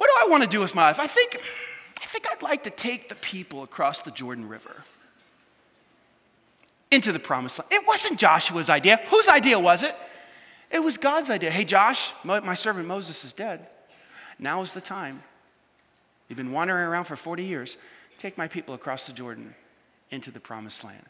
do 0.08 0.14
I 0.20 0.28
want 0.30 0.44
to 0.44 0.50
do 0.50 0.60
with 0.60 0.76
my 0.76 0.84
life? 0.88 1.00
I 1.00 1.08
think, 1.08 1.42
I 2.02 2.06
think 2.06 2.26
I'd 2.30 2.42
like 2.42 2.64
to 2.64 2.70
take 2.70 3.08
the 3.08 3.16
people 3.16 3.64
across 3.64 4.02
the 4.02 4.12
Jordan 4.12 4.50
River 4.50 4.84
into 6.92 7.14
the 7.14 7.20
promised 7.20 7.60
land. 7.60 7.72
It 7.72 7.88
wasn't 7.88 8.20
Joshua's 8.20 8.70
idea. 8.70 9.00
Whose 9.08 9.30
idea 9.30 9.58
was 9.58 9.84
it? 9.84 9.96
It 10.74 10.84
was 10.84 10.98
God's 10.98 11.30
idea. 11.30 11.52
Hey, 11.52 11.66
Josh, 11.66 12.14
my 12.24 12.56
servant 12.56 12.88
Moses 12.88 13.24
is 13.24 13.32
dead. 13.32 13.68
Now 14.40 14.64
is 14.64 14.74
the 14.74 14.82
time. 14.82 15.22
You've 16.28 16.38
been 16.38 16.52
wandering 16.52 16.84
around 16.84 17.06
for 17.06 17.16
40 17.16 17.44
years. 17.44 17.78
Take 18.18 18.40
my 18.40 18.48
people 18.48 18.74
across 18.74 19.06
the 19.06 19.14
Jordan 19.14 19.54
into 20.10 20.32
the 20.32 20.40
promised 20.40 20.84
land. 20.84 21.04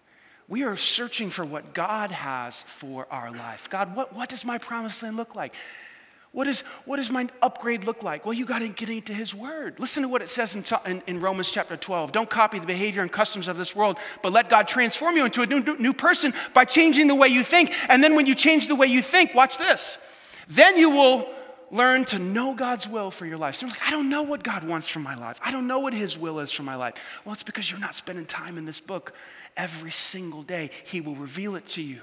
We 0.49 0.63
are 0.63 0.75
searching 0.75 1.29
for 1.29 1.45
what 1.45 1.73
God 1.73 2.11
has 2.11 2.61
for 2.61 3.07
our 3.09 3.31
life. 3.31 3.69
God, 3.69 3.95
what, 3.95 4.13
what 4.13 4.27
does 4.27 4.43
my 4.43 4.57
promised 4.57 5.01
land 5.01 5.15
look 5.15 5.33
like? 5.33 5.55
What, 6.33 6.47
is, 6.47 6.61
what 6.85 6.97
does 6.97 7.11
my 7.11 7.29
upgrade 7.43 7.83
look 7.83 8.01
like? 8.01 8.25
Well, 8.25 8.33
you 8.33 8.47
got 8.47 8.59
to 8.59 8.67
get 8.67 8.89
into 8.89 9.13
His 9.13 9.35
Word. 9.35 9.79
Listen 9.79 10.01
to 10.01 10.09
what 10.09 10.23
it 10.23 10.29
says 10.29 10.55
in, 10.55 10.65
in, 10.87 11.03
in, 11.05 11.19
Romans 11.19 11.51
chapter 11.51 11.77
12. 11.77 12.11
Don't 12.11 12.29
copy 12.29 12.57
the 12.57 12.65
behavior 12.65 13.03
and 13.03 13.11
customs 13.11 13.47
of 13.47 13.55
this 13.55 13.75
world, 13.75 13.99
but 14.23 14.33
let 14.33 14.49
God 14.49 14.67
transform 14.67 15.15
you 15.15 15.25
into 15.25 15.43
a 15.43 15.45
new, 15.45 15.77
new 15.77 15.93
person 15.93 16.33
by 16.55 16.65
changing 16.65 17.07
the 17.07 17.13
way 17.13 17.27
you 17.27 17.43
think. 17.43 17.71
And 17.87 18.03
then 18.03 18.15
when 18.15 18.25
you 18.25 18.33
change 18.33 18.67
the 18.67 18.73
way 18.73 18.87
you 18.87 19.03
think, 19.03 19.35
watch 19.35 19.59
this. 19.59 19.99
Then 20.47 20.75
you 20.75 20.89
will 20.89 21.29
learn 21.69 22.03
to 22.05 22.17
know 22.17 22.55
God's 22.55 22.87
will 22.87 23.11
for 23.11 23.27
your 23.27 23.37
life. 23.37 23.53
So 23.53 23.67
like, 23.67 23.87
I 23.87 23.91
don't 23.91 24.09
know 24.09 24.23
what 24.23 24.41
God 24.41 24.63
wants 24.63 24.89
for 24.89 24.99
my 24.99 25.13
life. 25.13 25.39
I 25.45 25.51
don't 25.51 25.67
know 25.67 25.79
what 25.79 25.93
His 25.93 26.17
will 26.17 26.39
is 26.39 26.51
for 26.51 26.63
my 26.63 26.75
life. 26.75 26.95
Well, 27.23 27.33
it's 27.33 27.43
because 27.43 27.69
you're 27.69 27.79
not 27.79 27.93
spending 27.93 28.25
time 28.25 28.57
in 28.57 28.65
this 28.65 28.79
book 28.79 29.13
every 29.55 29.91
single 29.91 30.41
day. 30.41 30.71
He 30.83 30.99
will 30.99 31.15
reveal 31.15 31.55
it 31.55 31.67
to 31.67 31.83
you 31.83 32.01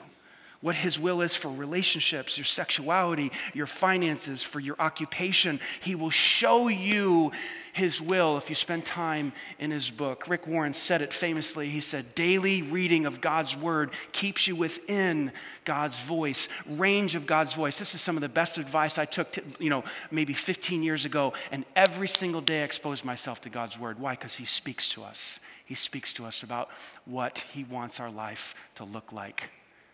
what 0.62 0.76
His 0.76 0.98
will 0.98 1.22
is 1.22 1.34
for 1.34 1.48
relationships, 1.48 2.36
your 2.36 2.44
sexuality, 2.44 3.32
your 3.54 3.66
finances, 3.66 4.42
for 4.42 4.60
your 4.60 4.76
occupation. 4.78 5.58
He 5.80 5.94
will 5.94 6.10
show 6.10 6.68
you 6.68 7.32
His 7.72 7.98
will 7.98 8.36
if 8.36 8.50
you 8.50 8.54
spend 8.54 8.84
time 8.84 9.32
in 9.58 9.70
His 9.70 9.90
book. 9.90 10.28
Rick 10.28 10.46
Warren 10.46 10.74
said 10.74 11.00
it 11.00 11.14
famously. 11.14 11.70
He 11.70 11.80
said, 11.80 12.14
Daily 12.14 12.60
reading 12.60 13.06
of 13.06 13.22
God's 13.22 13.56
Word 13.56 13.90
keeps 14.12 14.46
you 14.46 14.54
within 14.54 15.32
God's 15.64 16.00
voice, 16.00 16.46
range 16.68 17.14
of 17.14 17.26
God's 17.26 17.54
voice. 17.54 17.78
This 17.78 17.94
is 17.94 18.02
some 18.02 18.16
of 18.16 18.20
the 18.20 18.28
best 18.28 18.58
advice 18.58 18.98
I 18.98 19.06
took, 19.06 19.32
to, 19.32 19.42
you 19.58 19.70
know, 19.70 19.82
maybe 20.10 20.34
15 20.34 20.82
years 20.82 21.06
ago. 21.06 21.32
And 21.50 21.64
every 21.74 22.08
single 22.08 22.42
day 22.42 22.60
I 22.60 22.64
exposed 22.64 23.02
myself 23.04 23.40
to 23.42 23.48
God's 23.48 23.78
Word. 23.78 23.98
Why? 23.98 24.12
Because 24.12 24.36
He 24.36 24.44
speaks 24.44 24.90
to 24.90 25.04
us. 25.04 25.40
He 25.64 25.74
speaks 25.74 26.12
to 26.14 26.26
us 26.26 26.42
about 26.42 26.68
what 27.06 27.38
He 27.54 27.64
wants 27.64 27.98
our 27.98 28.10
life 28.10 28.70
to 28.74 28.84
look 28.84 29.10
like. 29.10 29.48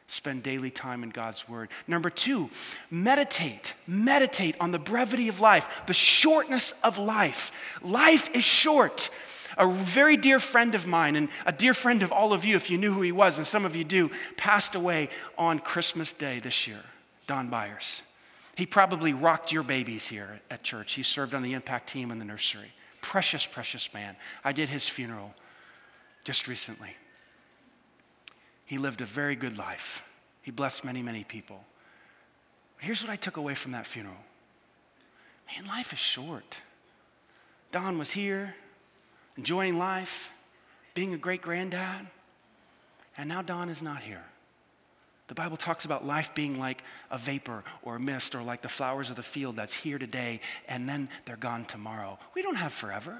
Spend 0.09 0.42
daily 0.42 0.71
time 0.71 1.03
in 1.03 1.11
God's 1.11 1.49
Word. 1.49 1.69
Number 1.88 2.11
two, 2.11 2.49
meditate. 2.90 3.75
Meditate 3.88 4.55
on 4.61 4.71
the 4.71 4.79
brevity 4.79 5.29
of 5.29 5.40
life, 5.40 5.83
the 5.87 5.95
shortness 5.95 6.81
of 6.85 6.97
life. 6.97 7.79
Life 7.83 8.35
is 8.35 8.45
short. 8.45 9.11
A 9.59 9.66
very 9.66 10.16
dear 10.16 10.38
friend 10.38 10.75
of 10.75 10.87
mine, 10.87 11.16
and 11.16 11.29
a 11.45 11.53
dear 11.53 11.75
friend 11.75 12.03
of 12.03 12.12
all 12.12 12.33
of 12.33 12.45
you, 12.45 12.57
if 12.57 12.71
you 12.71 12.79
knew 12.79 12.92
who 12.92 13.03
he 13.03 13.11
was, 13.11 13.38
and 13.38 13.47
some 13.47 13.64
of 13.64 13.75
you 13.75 13.85
do, 13.85 14.11
passed 14.37 14.75
away 14.75 15.09
on 15.38 15.59
Christmas 15.59 16.12
Day 16.12 16.38
this 16.38 16.69
year, 16.69 16.83
Don 17.27 17.49
Byers. 17.49 18.03
He 18.55 18.66
probably 18.66 19.12
rocked 19.12 19.53
your 19.53 19.62
babies 19.62 20.07
here 20.07 20.40
at 20.51 20.62
church. 20.62 20.95
He 20.95 21.03
served 21.03 21.35
on 21.35 21.42
the 21.42 21.53
impact 21.53 21.88
team 21.88 22.11
in 22.11 22.19
the 22.19 22.25
nursery. 22.25 22.73
Precious, 23.01 23.45
precious 23.45 23.92
man. 23.92 24.16
I 24.45 24.53
did 24.53 24.69
his 24.69 24.88
funeral 24.88 25.35
just 26.25 26.49
recently. 26.49 26.97
He 28.66 28.79
lived 28.79 29.00
a 29.00 29.05
very 29.07 29.37
good 29.37 29.57
life. 29.57 30.18
He 30.42 30.50
blessed 30.50 30.85
many, 30.85 31.02
many 31.02 31.24
people. 31.24 31.64
Here's 32.79 33.02
what 33.02 33.11
I 33.11 33.16
took 33.16 33.37
away 33.37 33.55
from 33.55 33.72
that 33.72 33.87
funeral 33.87 34.16
man, 35.55 35.66
life 35.66 35.92
is 35.92 35.98
short. 35.98 36.59
Don 37.70 37.98
was 37.98 38.11
here, 38.11 38.55
enjoying 39.37 39.79
life, 39.79 40.33
being 40.94 41.14
a 41.14 41.18
great 41.18 41.40
granddad, 41.40 42.07
and 43.16 43.29
now 43.29 43.42
Don 43.42 43.68
is 43.68 43.83
not 43.83 44.02
here. 44.02 44.24
The 45.29 45.35
Bible 45.35 45.57
talks 45.57 45.85
about 45.85 46.07
life 46.07 46.35
being 46.35 46.59
like 46.59 46.85
a 47.11 47.18
vapor 47.18 47.64
or 47.83 47.96
a 47.96 48.00
mist 48.00 48.35
or 48.35 48.42
like 48.42 48.62
the 48.62 48.68
flowers 48.68 49.11
of 49.11 49.16
the 49.16 49.22
field 49.22 49.57
that's 49.57 49.74
here 49.74 49.98
today 49.98 50.40
and 50.68 50.88
then 50.88 51.09
they're 51.24 51.37
gone 51.37 51.64
tomorrow. 51.64 52.18
We 52.35 52.42
don't 52.42 52.55
have 52.57 52.72
forever. 52.72 53.18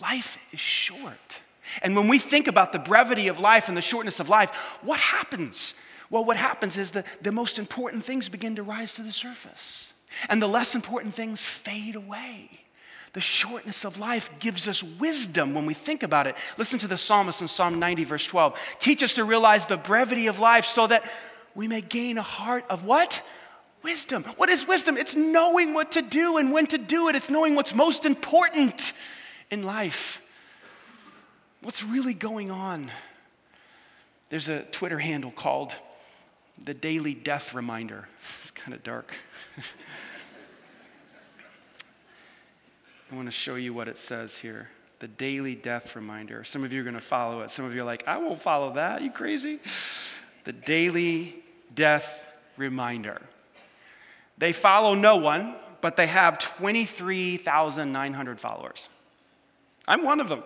Life 0.00 0.52
is 0.52 0.58
short. 0.58 1.40
And 1.82 1.94
when 1.94 2.08
we 2.08 2.18
think 2.18 2.48
about 2.48 2.72
the 2.72 2.78
brevity 2.78 3.28
of 3.28 3.38
life 3.38 3.68
and 3.68 3.76
the 3.76 3.82
shortness 3.82 4.20
of 4.20 4.28
life, 4.28 4.50
what 4.82 4.98
happens? 4.98 5.74
Well, 6.10 6.24
what 6.24 6.36
happens 6.36 6.76
is 6.76 6.90
that 6.92 7.06
the 7.22 7.32
most 7.32 7.58
important 7.58 8.04
things 8.04 8.28
begin 8.28 8.56
to 8.56 8.62
rise 8.62 8.92
to 8.94 9.02
the 9.02 9.12
surface, 9.12 9.92
and 10.28 10.42
the 10.42 10.48
less 10.48 10.74
important 10.74 11.14
things 11.14 11.40
fade 11.40 11.94
away. 11.94 12.50
The 13.12 13.20
shortness 13.20 13.84
of 13.84 13.98
life 13.98 14.38
gives 14.38 14.68
us 14.68 14.82
wisdom 14.82 15.54
when 15.54 15.66
we 15.66 15.74
think 15.74 16.02
about 16.02 16.26
it. 16.28 16.36
Listen 16.58 16.78
to 16.80 16.86
the 16.86 16.96
psalmist 16.96 17.42
in 17.42 17.48
Psalm 17.48 17.78
90, 17.78 18.04
verse 18.04 18.24
12. 18.26 18.76
Teach 18.78 19.02
us 19.02 19.14
to 19.14 19.24
realize 19.24 19.66
the 19.66 19.76
brevity 19.76 20.28
of 20.28 20.38
life 20.38 20.64
so 20.64 20.86
that 20.86 21.04
we 21.54 21.66
may 21.66 21.80
gain 21.80 22.18
a 22.18 22.22
heart 22.22 22.64
of 22.70 22.84
what? 22.84 23.22
Wisdom. 23.82 24.22
What 24.36 24.48
is 24.48 24.68
wisdom? 24.68 24.96
It's 24.96 25.16
knowing 25.16 25.74
what 25.74 25.92
to 25.92 26.02
do 26.02 26.36
and 26.36 26.52
when 26.52 26.68
to 26.68 26.78
do 26.78 27.08
it, 27.08 27.16
it's 27.16 27.30
knowing 27.30 27.56
what's 27.56 27.74
most 27.74 28.04
important 28.04 28.92
in 29.50 29.64
life. 29.64 30.29
What's 31.62 31.84
really 31.84 32.14
going 32.14 32.50
on? 32.50 32.90
There's 34.30 34.48
a 34.48 34.62
Twitter 34.62 34.98
handle 34.98 35.30
called 35.30 35.74
the 36.64 36.72
Daily 36.72 37.12
Death 37.12 37.54
Reminder. 37.54 38.08
It's 38.20 38.50
kind 38.50 38.74
of 38.74 38.82
dark. 38.82 39.14
I 43.10 43.16
want 43.16 43.28
to 43.28 43.32
show 43.32 43.56
you 43.56 43.74
what 43.74 43.88
it 43.88 43.98
says 43.98 44.38
here. 44.38 44.68
The 45.00 45.08
daily 45.08 45.54
death 45.54 45.96
reminder. 45.96 46.44
Some 46.44 46.62
of 46.62 46.72
you 46.72 46.80
are 46.80 46.84
going 46.84 46.94
to 46.94 47.00
follow 47.00 47.40
it. 47.40 47.50
Some 47.50 47.64
of 47.64 47.74
you 47.74 47.80
are 47.80 47.84
like, 47.84 48.06
I 48.06 48.18
won't 48.18 48.40
follow 48.40 48.74
that. 48.74 49.02
You 49.02 49.10
crazy? 49.10 49.58
The 50.44 50.52
daily 50.52 51.34
death 51.74 52.38
reminder. 52.56 53.20
They 54.38 54.52
follow 54.52 54.94
no 54.94 55.16
one, 55.16 55.56
but 55.80 55.96
they 55.96 56.06
have 56.06 56.38
23,900 56.38 58.40
followers. 58.40 58.88
I'm 59.88 60.04
one 60.04 60.20
of 60.20 60.28
them. 60.28 60.44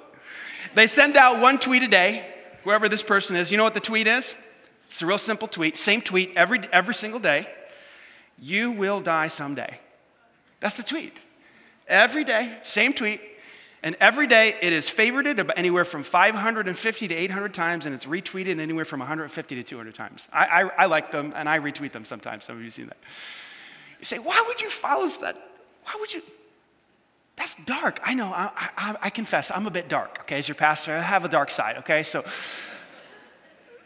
They 0.75 0.87
send 0.87 1.17
out 1.17 1.41
one 1.41 1.59
tweet 1.59 1.83
a 1.83 1.89
day, 1.89 2.25
whoever 2.65 2.89
this 2.89 3.03
person 3.03 3.37
is. 3.37 3.51
You 3.51 3.59
know 3.59 3.65
what 3.65 3.75
the 3.75 3.81
tweet 3.81 4.07
is? 4.07 4.51
It's 4.87 5.03
a 5.03 5.07
real 5.07 5.19
simple 5.19 5.49
tweet, 5.49 5.79
same 5.79 6.01
tweet 6.01 6.37
every, 6.37 6.61
every 6.73 6.95
single 6.95 7.21
day. 7.21 7.49
You 8.39 8.73
will 8.73 9.01
die 9.01 9.29
someday. 9.29 9.79
That's 10.61 10.77
the 10.77 10.83
tweet. 10.83 11.17
Every 11.87 12.25
day, 12.25 12.59
same 12.63 12.93
tweet. 12.93 13.21
And 13.83 13.97
every 14.01 14.27
day 14.27 14.55
it 14.63 14.73
is 14.73 14.89
favorited 14.89 15.51
anywhere 15.57 15.85
from 15.85 16.03
550 16.03 17.09
to 17.09 17.15
800 17.15 17.53
times, 17.53 17.85
and 17.85 17.95
it's 17.95 18.07
retweeted 18.07 18.59
anywhere 18.59 18.87
from 18.87 19.01
150 19.01 19.55
to 19.57 19.63
200 19.63 19.95
times. 19.95 20.29
I, 20.33 20.47
I, 20.47 20.61
I 20.79 20.87
like 20.87 21.13
them, 21.13 21.35
and 21.37 21.49
I 21.49 21.59
retweet 21.59 21.93
them 21.93 22.07
sometimes. 22.07 22.47
Some 22.47 22.57
of 22.57 22.63
you 22.63 22.71
seen 22.71 22.87
that. 22.87 22.97
You 23.99 24.07
say, 24.07 24.19
why 24.19 24.43
would 24.47 24.63
you 24.63 24.71
follow 24.71 25.07
that? 25.07 25.37
Why 25.83 25.97
would 26.01 26.15
you? 26.15 26.23
That's 27.37 27.55
dark. 27.64 28.01
I 28.05 28.14
know. 28.14 28.33
I, 28.33 28.51
I, 28.77 28.97
I 29.03 29.11
confess, 29.11 29.51
I'm 29.51 29.66
a 29.66 29.70
bit 29.70 29.88
dark. 29.88 30.20
Okay, 30.23 30.38
as 30.38 30.49
your 30.49 30.55
pastor, 30.55 30.92
I 30.92 31.01
have 31.01 31.25
a 31.25 31.29
dark 31.29 31.51
side. 31.51 31.79
Okay, 31.79 32.03
so 32.03 32.25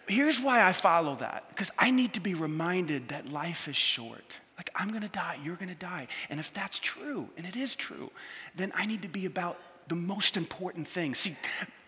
here's 0.07 0.41
why 0.41 0.67
I 0.67 0.73
follow 0.73 1.15
that 1.17 1.49
because 1.51 1.71
I 1.79 1.91
need 1.91 2.15
to 2.15 2.21
be 2.21 2.35
reminded 2.35 3.09
that 3.09 3.31
life 3.31 3.69
is 3.69 3.77
short. 3.77 4.41
Like, 4.57 4.71
I'm 4.75 4.91
gonna 4.91 5.09
die, 5.09 5.39
you're 5.43 5.57
gonna 5.57 5.75
die. 5.75 6.09
And 6.29 6.41
if 6.41 6.53
that's 6.53 6.79
true, 6.79 7.29
and 7.37 7.47
it 7.47 7.57
is 7.57 7.77
true, 7.77 8.11
then 8.57 8.73
I 8.75 8.87
need 8.87 9.03
to 9.03 9.09
be 9.09 9.25
about 9.25 9.59
the 9.87 9.95
most 9.95 10.37
important 10.37 10.87
thing. 10.87 11.15
See, 11.15 11.37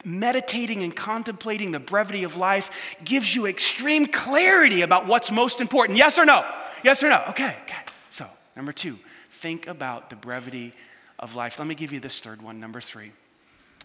meditating 0.05 0.83
and 0.83 0.95
contemplating 0.95 1.73
the 1.73 1.81
brevity 1.81 2.23
of 2.25 2.37
life 2.37 2.97
gives 3.05 3.35
you 3.35 3.47
extreme 3.47 4.07
clarity 4.07 4.83
about 4.83 5.07
what's 5.07 5.31
most 5.31 5.61
important. 5.61 5.99
Yes 5.99 6.19
or 6.19 6.25
no? 6.25 6.45
Yes 6.83 7.03
or 7.03 7.09
no? 7.09 7.23
Okay, 7.29 7.57
okay. 7.65 7.77
So, 8.09 8.27
number 8.57 8.73
two, 8.73 8.97
think 9.31 9.67
about 9.67 10.09
the 10.09 10.17
brevity 10.17 10.73
of 11.21 11.37
life. 11.37 11.59
Let 11.59 11.69
me 11.69 11.75
give 11.75 11.93
you 11.93 12.01
this 12.01 12.19
third 12.19 12.43
one, 12.43 12.59
number 12.59 12.81
three, 12.81 13.13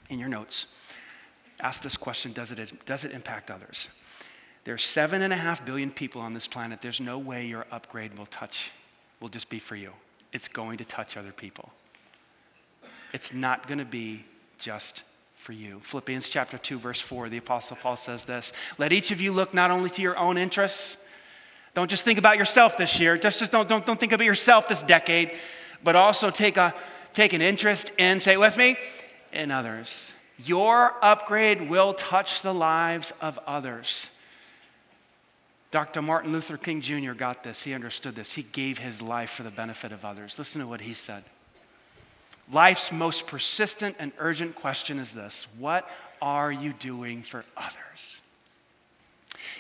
in 0.10 0.18
your 0.18 0.30
notes. 0.30 0.76
Ask 1.62 1.84
this 1.84 1.98
question 1.98 2.34
Does 2.34 2.52
it, 2.52 2.86
does 2.86 3.06
it 3.06 3.12
impact 3.12 3.52
others? 3.52 3.90
There's 4.64 4.84
seven 4.84 5.22
and 5.22 5.32
a 5.32 5.36
half 5.36 5.64
billion 5.64 5.92
people 5.92 6.22
on 6.22 6.34
this 6.34 6.48
planet. 6.48 6.82
There's 6.82 7.00
no 7.00 7.20
way 7.20 7.46
your 7.46 7.68
upgrade 7.72 8.18
will 8.18 8.26
touch, 8.26 8.72
will 9.20 9.30
just 9.30 9.50
be 9.50 9.60
for 9.60 9.76
you. 9.76 9.92
It's 10.34 10.48
going 10.48 10.78
to 10.78 10.86
touch 10.86 11.18
other 11.18 11.32
people. 11.32 11.72
It's 13.14 13.32
not 13.32 13.68
going 13.68 13.78
to 13.78 13.86
be 13.86 14.26
just 14.58 15.04
for 15.36 15.54
you. 15.54 15.80
Philippians 15.84 16.28
chapter 16.30 16.58
2, 16.58 16.80
verse 16.80 17.00
4, 17.00 17.30
the 17.30 17.38
Apostle 17.38 17.78
Paul 17.80 17.96
says 17.96 18.26
this 18.26 18.52
Let 18.80 18.92
each 18.92 19.12
of 19.12 19.22
you 19.22 19.32
look 19.32 19.54
not 19.54 19.70
only 19.70 19.92
to 19.92 20.02
your 20.02 20.18
own 20.18 20.38
interests, 20.38 21.08
don't 21.76 21.90
just 21.90 22.04
think 22.04 22.18
about 22.18 22.38
yourself 22.38 22.78
this 22.78 23.00
year, 23.00 23.18
just, 23.18 23.40
just 23.40 23.52
don't, 23.52 23.70
don't, 23.70 23.86
don't 23.86 24.00
think 24.00 24.14
about 24.14 24.26
yourself 24.26 24.68
this 24.68 24.82
decade, 24.82 25.32
but 25.84 25.96
also 25.96 26.32
take, 26.32 26.58
a, 26.58 26.74
take 27.16 27.34
an 27.34 27.42
interest 27.42 27.92
in, 27.98 28.20
say 28.20 28.34
it 28.34 28.40
with 28.40 28.58
me, 28.58 28.78
in 29.34 29.50
others. 29.50 30.14
Your 30.38 30.94
upgrade 31.02 31.70
will 31.70 31.94
touch 31.94 32.42
the 32.42 32.54
lives 32.54 33.12
of 33.22 33.40
others. 33.48 34.12
Dr. 35.72 36.02
Martin 36.02 36.32
Luther 36.32 36.58
King 36.58 36.82
Jr. 36.82 37.14
got 37.14 37.44
this. 37.44 37.64
He 37.64 37.74
understood 37.74 38.16
this. 38.16 38.34
He 38.34 38.44
gave 38.44 38.80
his 38.80 39.02
life 39.02 39.32
for 39.32 39.44
the 39.44 39.52
benefit 39.52 39.92
of 39.92 40.06
others. 40.06 40.38
Listen 40.38 40.62
to 40.62 40.68
what 40.68 40.82
he 40.82 40.94
said. 40.94 41.24
Life's 42.52 42.92
most 42.92 43.28
persistent 43.28 43.96
and 43.98 44.12
urgent 44.20 44.56
question 44.56 45.00
is 45.00 45.14
this 45.14 45.56
What 45.60 45.90
are 46.22 46.52
you 46.52 46.74
doing 46.74 47.24
for 47.24 47.44
others? 47.58 48.22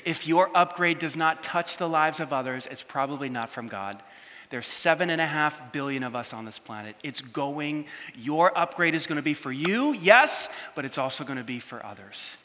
If 0.04 0.28
your 0.28 0.56
upgrade 0.56 1.00
does 1.00 1.16
not 1.16 1.44
touch 1.44 1.78
the 1.78 1.90
lives 1.90 2.20
of 2.20 2.32
others, 2.32 2.68
it's 2.68 2.84
probably 2.84 3.30
not 3.30 3.50
from 3.50 3.68
God. 3.68 4.02
There's 4.50 4.68
seven 4.68 5.10
and 5.10 5.20
a 5.20 5.26
half 5.26 5.72
billion 5.72 6.04
of 6.04 6.16
us 6.16 6.34
on 6.34 6.46
this 6.46 6.60
planet. 6.60 6.96
It's 7.04 7.22
going, 7.22 7.86
your 8.16 8.58
upgrade 8.58 8.96
is 8.96 9.08
going 9.08 9.18
to 9.18 9.24
be 9.24 9.34
for 9.34 9.52
you, 9.52 9.94
yes, 9.94 10.54
but 10.76 10.86
it's 10.86 10.98
also 10.98 11.24
going 11.24 11.38
to 11.38 11.44
be 11.44 11.60
for 11.60 11.86
others 11.86 12.38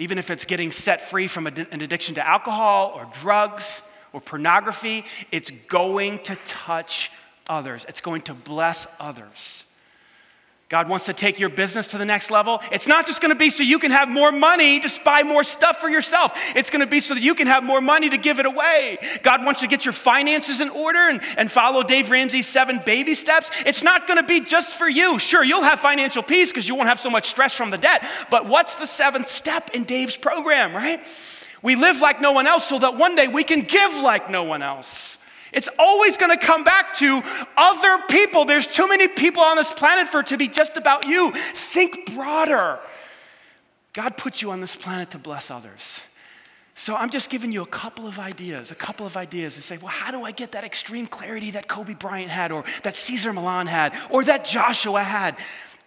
even 0.00 0.16
if 0.16 0.30
it's 0.30 0.46
getting 0.46 0.72
set 0.72 1.02
free 1.10 1.26
from 1.26 1.46
an 1.46 1.66
addiction 1.72 2.14
to 2.14 2.26
alcohol 2.26 2.92
or 2.96 3.06
drugs 3.20 3.82
or 4.14 4.20
pornography, 4.20 5.04
it's 5.30 5.50
going 5.50 6.18
to 6.20 6.34
touch 6.46 7.10
others, 7.48 7.84
it's 7.86 8.00
going 8.00 8.22
to 8.22 8.32
bless 8.32 8.96
others. 8.98 9.69
God 10.70 10.88
wants 10.88 11.06
to 11.06 11.12
take 11.12 11.40
your 11.40 11.48
business 11.48 11.88
to 11.88 11.98
the 11.98 12.04
next 12.04 12.30
level. 12.30 12.62
It's 12.70 12.86
not 12.86 13.04
just 13.04 13.20
going 13.20 13.32
to 13.32 13.38
be 13.38 13.50
so 13.50 13.64
you 13.64 13.80
can 13.80 13.90
have 13.90 14.08
more 14.08 14.30
money 14.30 14.78
to 14.78 15.00
buy 15.04 15.24
more 15.24 15.42
stuff 15.42 15.78
for 15.78 15.88
yourself. 15.90 16.32
It's 16.54 16.70
going 16.70 16.80
to 16.80 16.86
be 16.86 17.00
so 17.00 17.14
that 17.14 17.24
you 17.24 17.34
can 17.34 17.48
have 17.48 17.64
more 17.64 17.80
money 17.80 18.08
to 18.08 18.16
give 18.16 18.38
it 18.38 18.46
away. 18.46 18.98
God 19.24 19.44
wants 19.44 19.62
you 19.62 19.66
to 19.66 19.70
get 19.70 19.84
your 19.84 19.92
finances 19.92 20.60
in 20.60 20.68
order 20.68 21.08
and, 21.08 21.20
and 21.36 21.50
follow 21.50 21.82
Dave 21.82 22.08
Ramsey's 22.08 22.46
seven 22.46 22.80
baby 22.86 23.14
steps. 23.14 23.50
It's 23.66 23.82
not 23.82 24.06
going 24.06 24.18
to 24.18 24.22
be 24.22 24.42
just 24.42 24.76
for 24.76 24.88
you. 24.88 25.18
Sure, 25.18 25.42
you'll 25.42 25.64
have 25.64 25.80
financial 25.80 26.22
peace 26.22 26.52
because 26.52 26.68
you 26.68 26.76
won't 26.76 26.88
have 26.88 27.00
so 27.00 27.10
much 27.10 27.28
stress 27.28 27.52
from 27.52 27.70
the 27.70 27.78
debt. 27.78 28.04
But 28.30 28.46
what's 28.46 28.76
the 28.76 28.86
seventh 28.86 29.26
step 29.26 29.70
in 29.74 29.82
Dave's 29.82 30.16
program, 30.16 30.72
right? 30.72 31.00
We 31.62 31.74
live 31.74 32.00
like 32.00 32.20
no 32.20 32.30
one 32.30 32.46
else 32.46 32.68
so 32.68 32.78
that 32.78 32.96
one 32.96 33.16
day 33.16 33.26
we 33.26 33.42
can 33.42 33.62
give 33.62 33.96
like 33.96 34.30
no 34.30 34.44
one 34.44 34.62
else. 34.62 35.19
It's 35.52 35.68
always 35.78 36.16
going 36.16 36.36
to 36.36 36.44
come 36.44 36.64
back 36.64 36.94
to 36.94 37.22
other 37.56 38.02
people. 38.08 38.44
There's 38.44 38.66
too 38.66 38.88
many 38.88 39.08
people 39.08 39.42
on 39.42 39.56
this 39.56 39.70
planet 39.70 40.08
for 40.08 40.20
it 40.20 40.28
to 40.28 40.36
be 40.36 40.48
just 40.48 40.76
about 40.76 41.06
you. 41.06 41.32
Think 41.32 42.14
broader. 42.14 42.78
God 43.92 44.16
put 44.16 44.40
you 44.40 44.50
on 44.52 44.60
this 44.60 44.76
planet 44.76 45.10
to 45.10 45.18
bless 45.18 45.50
others. 45.50 46.02
So 46.74 46.96
I'm 46.96 47.10
just 47.10 47.28
giving 47.28 47.52
you 47.52 47.62
a 47.62 47.66
couple 47.66 48.06
of 48.06 48.18
ideas, 48.18 48.70
a 48.70 48.74
couple 48.74 49.04
of 49.04 49.16
ideas 49.16 49.56
to 49.56 49.62
say, 49.62 49.76
well, 49.76 49.88
how 49.88 50.10
do 50.12 50.22
I 50.24 50.30
get 50.30 50.52
that 50.52 50.64
extreme 50.64 51.06
clarity 51.06 51.50
that 51.50 51.68
Kobe 51.68 51.94
Bryant 51.94 52.30
had, 52.30 52.52
or 52.52 52.64
that 52.84 52.96
Cesar 52.96 53.32
Millan 53.32 53.66
had, 53.66 53.92
or 54.08 54.24
that 54.24 54.44
Joshua 54.44 55.02
had? 55.02 55.36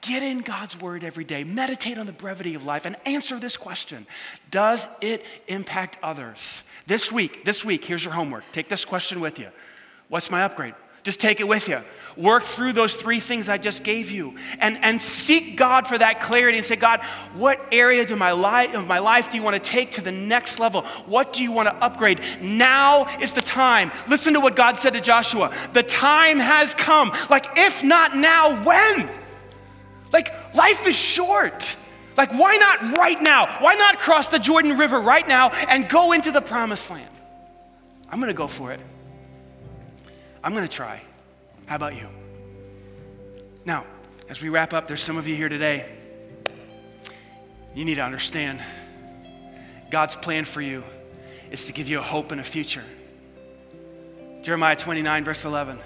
Get 0.05 0.21
in 0.21 0.39
God's 0.39 0.79
word 0.81 1.05
every 1.05 1.23
day, 1.23 1.45
meditate 1.45 1.97
on 1.97 2.05
the 2.05 2.11
brevity 2.11 2.55
of 2.55 2.65
life, 2.65 2.85
and 2.85 2.97
answer 3.05 3.39
this 3.39 3.55
question 3.55 4.05
Does 4.51 4.87
it 5.01 5.25
impact 5.47 5.97
others? 6.03 6.63
This 6.85 7.09
week, 7.09 7.45
this 7.45 7.63
week, 7.63 7.85
here's 7.85 8.03
your 8.03 8.13
homework. 8.13 8.43
Take 8.51 8.67
this 8.67 8.83
question 8.83 9.21
with 9.21 9.39
you. 9.39 9.47
What's 10.09 10.29
my 10.29 10.43
upgrade? 10.43 10.75
Just 11.03 11.21
take 11.21 11.39
it 11.39 11.47
with 11.47 11.69
you. 11.69 11.79
Work 12.17 12.43
through 12.43 12.73
those 12.73 12.93
three 12.93 13.19
things 13.19 13.47
I 13.47 13.57
just 13.57 13.83
gave 13.83 14.11
you 14.11 14.35
and, 14.59 14.77
and 14.83 15.01
seek 15.01 15.57
God 15.57 15.87
for 15.87 15.97
that 15.97 16.19
clarity 16.19 16.57
and 16.57 16.65
say, 16.65 16.75
God, 16.75 17.01
what 17.33 17.59
area 17.71 18.03
of 18.03 18.17
my, 18.17 18.31
of 18.73 18.85
my 18.85 18.99
life 18.99 19.31
do 19.31 19.37
you 19.37 19.43
want 19.43 19.55
to 19.55 19.71
take 19.71 19.93
to 19.93 20.01
the 20.01 20.11
next 20.11 20.59
level? 20.59 20.83
What 21.07 21.33
do 21.33 21.43
you 21.43 21.51
want 21.51 21.69
to 21.69 21.75
upgrade? 21.75 22.21
Now 22.41 23.05
is 23.19 23.31
the 23.31 23.41
time. 23.41 23.91
Listen 24.07 24.33
to 24.33 24.39
what 24.39 24.55
God 24.55 24.77
said 24.77 24.93
to 24.93 25.01
Joshua. 25.01 25.51
The 25.71 25.83
time 25.83 26.39
has 26.39 26.73
come. 26.73 27.11
Like, 27.29 27.47
if 27.57 27.83
not 27.83 28.15
now, 28.15 28.63
when? 28.63 29.09
Like, 30.13 30.56
life 30.56 30.88
is 30.88 30.95
short. 30.95 31.76
Like, 32.15 32.32
why 32.32 32.56
not 32.58 32.95
right 32.97 33.19
now? 33.19 33.47
Why 33.60 33.73
not 33.73 33.97
cross 33.97 34.30
the 34.30 34.38
Jordan 34.38 34.78
River 34.78 35.02
right 35.02 35.28
now 35.28 35.49
and 35.67 35.89
go 35.89 36.12
into 36.12 36.32
the 36.32 36.41
promised 36.41 36.91
land? 36.91 37.10
I'm 38.10 38.19
gonna 38.19 38.34
go 38.34 38.47
for 38.47 38.71
it. 38.71 38.80
I'm 40.43 40.54
gonna 40.54 40.67
try. 40.67 41.02
How 41.65 41.76
about 41.76 41.95
you? 41.95 42.08
Now, 43.65 43.86
as 44.30 44.41
we 44.41 44.49
wrap 44.49 44.73
up, 44.73 44.88
there's 44.88 45.02
some 45.02 45.17
of 45.17 45.28
you 45.28 45.36
here 45.36 45.49
today. 45.49 45.86
You 47.73 47.84
need 47.84 47.95
to 47.95 48.04
understand 48.04 48.62
God's 49.89 50.15
plan 50.15 50.44
for 50.44 50.62
you 50.62 50.83
is 51.50 51.65
to 51.65 51.73
give 51.73 51.87
you 51.87 51.98
a 51.98 52.04
hope 52.04 52.31
and 52.31 52.40
a 52.40 52.44
future. 52.44 52.83
Jeremiah 54.44 54.75
29, 54.75 55.23
verse 55.23 55.46
11. 55.46 55.79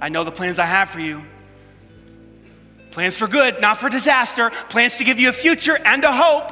I 0.00 0.10
know 0.10 0.24
the 0.24 0.32
plans 0.32 0.58
I 0.58 0.66
have 0.66 0.90
for 0.90 1.00
you 1.00 1.24
Plans 2.92 3.16
for 3.16 3.26
good, 3.26 3.60
not 3.60 3.78
for 3.78 3.88
disaster. 3.88 4.50
Plans 4.68 4.98
to 4.98 5.04
give 5.04 5.18
you 5.18 5.28
a 5.28 5.32
future 5.32 5.76
and 5.84 6.04
a 6.04 6.12
hope. 6.12 6.50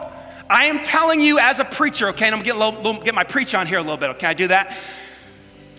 I 0.49 0.65
am 0.65 0.83
telling 0.83 1.21
you 1.21 1.39
as 1.39 1.61
a 1.61 1.65
preacher, 1.65 2.09
okay, 2.09 2.27
and 2.27 2.35
I'm 2.35 2.43
gonna 2.43 2.59
get, 2.61 2.85
little, 2.85 3.01
get 3.01 3.15
my 3.15 3.25
preach 3.25 3.55
on 3.55 3.69
here 3.69 3.79
a 3.79 3.83
little 3.83 3.97
bit. 3.97 4.19
Can 4.19 4.31
I 4.31 4.35
do 4.35 4.49
that? 4.49 4.77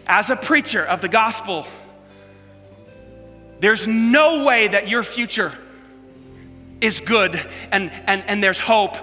As 0.08 0.30
a 0.30 0.36
preacher 0.38 0.82
of 0.84 1.02
the 1.02 1.10
gospel, 1.10 1.68
There's 3.62 3.88
no 3.88 4.44
way 4.44 4.68
that 4.68 4.90
your 4.90 5.04
future 5.04 5.54
is 6.82 7.00
good 7.00 7.40
and, 7.72 7.92
and, 8.08 8.24
and 8.28 8.44
there's 8.44 8.60
hope 8.60 8.98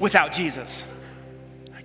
without 0.00 0.32
Jesus. 0.32 0.92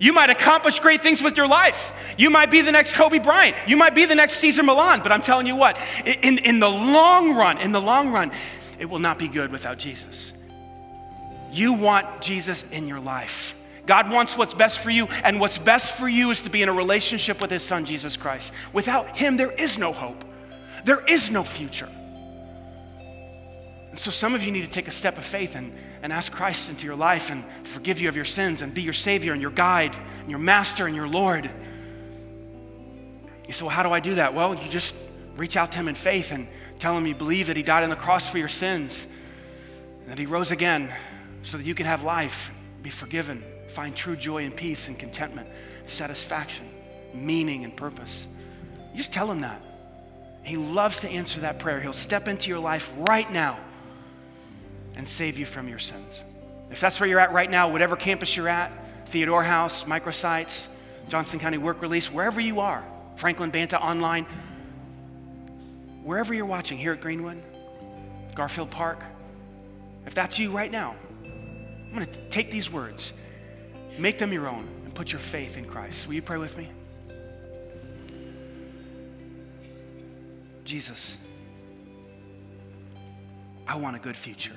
You 0.00 0.12
might 0.12 0.28
accomplish 0.28 0.80
great 0.80 1.00
things 1.00 1.22
with 1.22 1.36
your 1.36 1.46
life. 1.46 2.12
You 2.18 2.28
might 2.28 2.50
be 2.50 2.60
the 2.60 2.72
next 2.72 2.94
Kobe 2.94 3.20
Bryant. 3.20 3.56
You 3.68 3.76
might 3.76 3.94
be 3.94 4.04
the 4.04 4.16
next 4.16 4.38
Cesar 4.38 4.64
Millan. 4.64 5.00
But 5.00 5.12
I'm 5.12 5.22
telling 5.22 5.46
you 5.46 5.54
what, 5.54 5.78
in, 6.22 6.38
in 6.38 6.58
the 6.58 6.68
long 6.68 7.36
run, 7.36 7.58
in 7.58 7.70
the 7.70 7.80
long 7.80 8.10
run, 8.10 8.32
it 8.82 8.90
will 8.90 8.98
not 8.98 9.16
be 9.16 9.28
good 9.28 9.52
without 9.52 9.78
Jesus. 9.78 10.32
You 11.52 11.72
want 11.72 12.20
Jesus 12.20 12.68
in 12.72 12.88
your 12.88 12.98
life. 12.98 13.56
God 13.86 14.10
wants 14.10 14.36
what's 14.36 14.54
best 14.54 14.80
for 14.80 14.90
you, 14.90 15.06
and 15.22 15.38
what's 15.38 15.56
best 15.56 15.96
for 15.96 16.08
you 16.08 16.32
is 16.32 16.42
to 16.42 16.50
be 16.50 16.62
in 16.62 16.68
a 16.68 16.72
relationship 16.72 17.40
with 17.40 17.48
His 17.48 17.62
Son, 17.62 17.84
Jesus 17.84 18.16
Christ. 18.16 18.52
Without 18.72 19.16
Him, 19.16 19.36
there 19.36 19.52
is 19.52 19.78
no 19.78 19.92
hope, 19.92 20.24
there 20.84 20.98
is 21.04 21.30
no 21.30 21.44
future. 21.44 21.88
And 23.90 23.98
so, 23.98 24.10
some 24.10 24.34
of 24.34 24.42
you 24.42 24.50
need 24.50 24.62
to 24.62 24.70
take 24.70 24.88
a 24.88 24.92
step 24.92 25.16
of 25.16 25.24
faith 25.24 25.54
and, 25.54 25.72
and 26.02 26.12
ask 26.12 26.32
Christ 26.32 26.68
into 26.68 26.84
your 26.84 26.96
life 26.96 27.30
and 27.30 27.44
forgive 27.62 28.00
you 28.00 28.08
of 28.08 28.16
your 28.16 28.24
sins 28.24 28.62
and 28.62 28.74
be 28.74 28.82
your 28.82 28.92
Savior 28.92 29.32
and 29.32 29.40
your 29.40 29.52
guide 29.52 29.94
and 30.22 30.28
your 30.28 30.40
Master 30.40 30.88
and 30.88 30.96
your 30.96 31.06
Lord. 31.06 31.48
You 33.46 33.52
say, 33.52 33.64
Well, 33.64 33.70
how 33.70 33.84
do 33.84 33.92
I 33.92 34.00
do 34.00 34.16
that? 34.16 34.34
Well, 34.34 34.56
you 34.56 34.68
just 34.68 34.96
reach 35.36 35.56
out 35.56 35.70
to 35.70 35.78
Him 35.78 35.86
in 35.86 35.94
faith 35.94 36.32
and 36.32 36.48
tell 36.82 36.98
Him 36.98 37.06
you 37.06 37.14
believe 37.14 37.46
that 37.46 37.56
He 37.56 37.62
died 37.62 37.84
on 37.84 37.90
the 37.90 37.96
cross 37.96 38.28
for 38.28 38.38
your 38.38 38.48
sins, 38.48 39.06
that 40.06 40.18
He 40.18 40.26
rose 40.26 40.50
again 40.50 40.92
so 41.42 41.56
that 41.56 41.64
you 41.64 41.76
can 41.76 41.86
have 41.86 42.02
life, 42.02 42.58
be 42.82 42.90
forgiven, 42.90 43.42
find 43.68 43.94
true 43.94 44.16
joy 44.16 44.44
and 44.44 44.54
peace 44.54 44.88
and 44.88 44.98
contentment, 44.98 45.48
satisfaction, 45.86 46.68
meaning 47.14 47.62
and 47.62 47.76
purpose. 47.76 48.26
You 48.90 48.96
just 48.96 49.12
tell 49.12 49.30
him 49.30 49.42
that. 49.42 49.62
He 50.42 50.56
loves 50.56 51.00
to 51.00 51.08
answer 51.08 51.40
that 51.40 51.60
prayer. 51.60 51.80
He'll 51.80 51.92
step 51.92 52.26
into 52.26 52.50
your 52.50 52.58
life 52.58 52.92
right 52.96 53.30
now 53.30 53.60
and 54.96 55.08
save 55.08 55.38
you 55.38 55.46
from 55.46 55.68
your 55.68 55.78
sins. 55.78 56.20
If 56.72 56.80
that's 56.80 56.98
where 56.98 57.08
you're 57.08 57.20
at 57.20 57.32
right 57.32 57.50
now, 57.50 57.70
whatever 57.70 57.94
campus 57.94 58.36
you're 58.36 58.48
at, 58.48 58.72
Theodore 59.06 59.44
House, 59.44 59.84
Microsites, 59.84 60.74
Johnson 61.08 61.38
County 61.38 61.58
Work 61.58 61.80
Release, 61.80 62.12
wherever 62.12 62.40
you 62.40 62.58
are, 62.58 62.84
Franklin 63.16 63.50
Banta 63.50 63.80
Online, 63.80 64.26
wherever 66.02 66.34
you're 66.34 66.46
watching 66.46 66.78
here 66.78 66.92
at 66.92 67.00
Greenwood, 67.00 67.42
Garfield 68.34 68.70
Park, 68.70 69.02
if 70.06 70.14
that's 70.14 70.38
you 70.38 70.50
right 70.50 70.70
now, 70.70 70.96
I'm 71.24 71.92
going 71.94 72.06
to 72.06 72.28
take 72.30 72.50
these 72.50 72.70
words 72.72 73.22
Make 73.98 74.18
them 74.18 74.32
your 74.32 74.48
own 74.48 74.68
and 74.84 74.94
put 74.94 75.12
your 75.12 75.20
faith 75.20 75.56
in 75.56 75.66
Christ. 75.66 76.06
Will 76.06 76.14
you 76.14 76.22
pray 76.22 76.38
with 76.38 76.56
me? 76.56 76.70
Jesus, 80.64 81.26
I 83.66 83.76
want 83.76 83.96
a 83.96 83.98
good 83.98 84.16
future. 84.16 84.56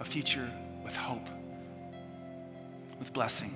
A 0.00 0.04
future 0.04 0.50
with 0.84 0.96
hope, 0.96 1.28
with 2.98 3.12
blessing, 3.12 3.50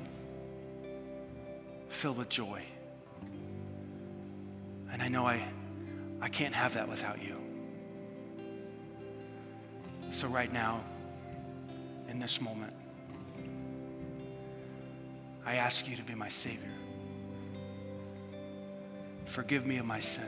filled 1.88 2.18
with 2.18 2.28
joy. 2.28 2.62
And 4.92 5.02
I 5.02 5.08
know 5.08 5.26
I, 5.26 5.42
I 6.20 6.28
can't 6.28 6.54
have 6.54 6.74
that 6.74 6.88
without 6.88 7.22
you. 7.22 7.36
So, 10.10 10.28
right 10.28 10.52
now, 10.52 10.82
in 12.10 12.18
this 12.18 12.40
moment. 12.40 12.72
I 15.46 15.54
ask 15.54 15.88
you 15.88 15.96
to 15.96 16.02
be 16.02 16.14
my 16.14 16.28
Savior. 16.28 16.72
Forgive 19.24 19.64
me 19.64 19.78
of 19.78 19.86
my 19.86 20.00
sin. 20.00 20.26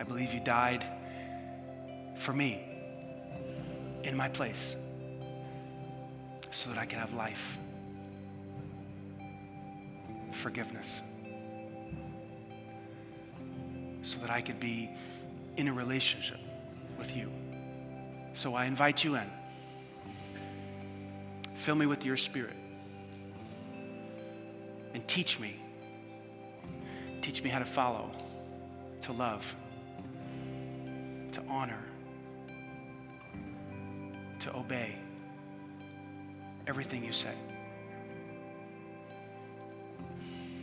I 0.00 0.02
believe 0.02 0.34
you 0.34 0.40
died 0.40 0.84
for 2.16 2.32
me 2.32 2.60
in 4.02 4.16
my 4.16 4.28
place 4.28 4.84
so 6.50 6.70
that 6.70 6.78
I 6.78 6.86
can 6.86 6.98
have 6.98 7.14
life, 7.14 7.56
forgiveness, 10.32 11.02
that 14.18 14.30
I 14.30 14.40
could 14.40 14.60
be 14.60 14.90
in 15.56 15.68
a 15.68 15.72
relationship 15.72 16.38
with 16.98 17.16
you. 17.16 17.30
So 18.32 18.54
I 18.54 18.66
invite 18.66 19.04
you 19.04 19.16
in. 19.16 19.30
Fill 21.54 21.74
me 21.74 21.86
with 21.86 22.04
your 22.04 22.16
spirit. 22.16 22.56
And 24.94 25.06
teach 25.08 25.38
me. 25.40 25.56
Teach 27.20 27.42
me 27.42 27.50
how 27.50 27.58
to 27.58 27.64
follow, 27.64 28.10
to 29.02 29.12
love, 29.12 29.54
to 31.32 31.42
honor, 31.48 31.82
to 34.40 34.56
obey 34.56 34.94
everything 36.66 37.04
you 37.04 37.12
say. 37.12 37.34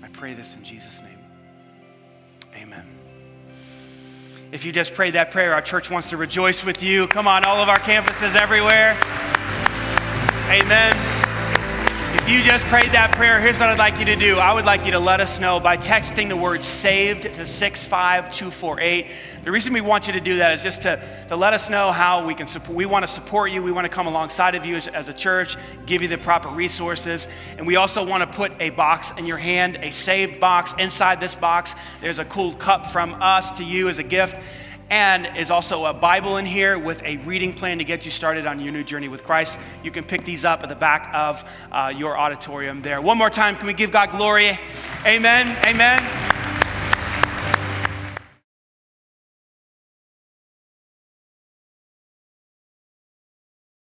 I 0.01 0.07
pray 0.09 0.33
this 0.33 0.55
in 0.55 0.63
Jesus' 0.63 1.01
name. 1.01 1.19
Amen. 2.55 3.04
If 4.55 4.63
you 4.63 4.71
just 4.71 4.93
prayed 4.93 5.15
that 5.15 5.31
prayer, 5.31 5.53
our 5.53 5.61
church 5.61 5.91
wants 5.91 6.11
to 6.11 6.17
rejoice 6.17 6.63
with 6.63 6.81
you. 6.81 7.09
Come 7.09 7.27
on, 7.27 7.43
all 7.43 7.61
of 7.61 7.67
our 7.67 7.77
campuses 7.77 8.37
everywhere. 8.37 8.97
Amen. 10.49 10.94
If 12.25 12.31
you 12.31 12.41
just 12.41 12.65
prayed 12.65 12.91
that 12.93 13.11
prayer, 13.11 13.39
here's 13.39 13.59
what 13.59 13.69
I'd 13.69 13.77
like 13.77 13.99
you 13.99 14.05
to 14.05 14.15
do. 14.15 14.39
I 14.39 14.51
would 14.51 14.65
like 14.65 14.83
you 14.83 14.93
to 14.93 14.99
let 14.99 15.19
us 15.19 15.39
know 15.39 15.59
by 15.59 15.77
texting 15.77 16.27
the 16.27 16.35
word 16.35 16.63
saved 16.63 17.21
to 17.21 17.45
65248. 17.45 19.11
The 19.43 19.51
reason 19.51 19.73
we 19.73 19.81
want 19.81 20.07
you 20.07 20.13
to 20.13 20.19
do 20.19 20.37
that 20.37 20.51
is 20.53 20.63
just 20.63 20.81
to, 20.81 20.99
to 21.27 21.35
let 21.35 21.53
us 21.53 21.69
know 21.69 21.91
how 21.91 22.25
we 22.25 22.33
can 22.33 22.47
support. 22.47 22.75
We 22.75 22.87
want 22.87 23.03
to 23.03 23.07
support 23.07 23.51
you. 23.51 23.61
We 23.61 23.71
want 23.71 23.85
to 23.85 23.89
come 23.89 24.07
alongside 24.07 24.55
of 24.55 24.65
you 24.65 24.75
as, 24.75 24.87
as 24.87 25.07
a 25.07 25.13
church, 25.13 25.55
give 25.85 26.01
you 26.01 26.07
the 26.07 26.17
proper 26.17 26.49
resources. 26.49 27.27
And 27.59 27.67
we 27.67 27.75
also 27.75 28.03
want 28.03 28.23
to 28.23 28.35
put 28.35 28.53
a 28.59 28.71
box 28.71 29.11
in 29.19 29.27
your 29.27 29.37
hand, 29.37 29.77
a 29.83 29.91
saved 29.91 30.39
box. 30.39 30.73
Inside 30.79 31.19
this 31.19 31.35
box, 31.35 31.75
there's 32.01 32.17
a 32.17 32.25
cool 32.25 32.55
cup 32.55 32.87
from 32.87 33.13
us 33.21 33.51
to 33.59 33.63
you 33.63 33.87
as 33.87 33.99
a 33.99 34.03
gift 34.03 34.35
and 34.89 35.37
is 35.37 35.49
also 35.49 35.85
a 35.85 35.93
Bible 35.93 36.37
in 36.37 36.45
here 36.45 36.77
with 36.77 37.01
a 37.03 37.17
reading 37.17 37.53
plan 37.53 37.79
to 37.79 37.83
get 37.83 38.05
you 38.05 38.11
started 38.11 38.45
on 38.45 38.59
your 38.59 38.71
new 38.71 38.83
journey 38.83 39.07
with 39.07 39.23
Christ. 39.23 39.59
You 39.83 39.91
can 39.91 40.03
pick 40.03 40.25
these 40.25 40.45
up 40.45 40.63
at 40.63 40.69
the 40.69 40.75
back 40.75 41.09
of 41.13 41.49
uh, 41.71 41.93
your 41.95 42.17
auditorium 42.17 42.81
there. 42.81 43.01
One 43.01 43.17
more 43.17 43.29
time, 43.29 43.55
can 43.55 43.67
we 43.67 43.73
give 43.73 43.91
God 43.91 44.11
glory? 44.11 44.59
Amen. 45.05 45.57
Amen. 45.65 46.34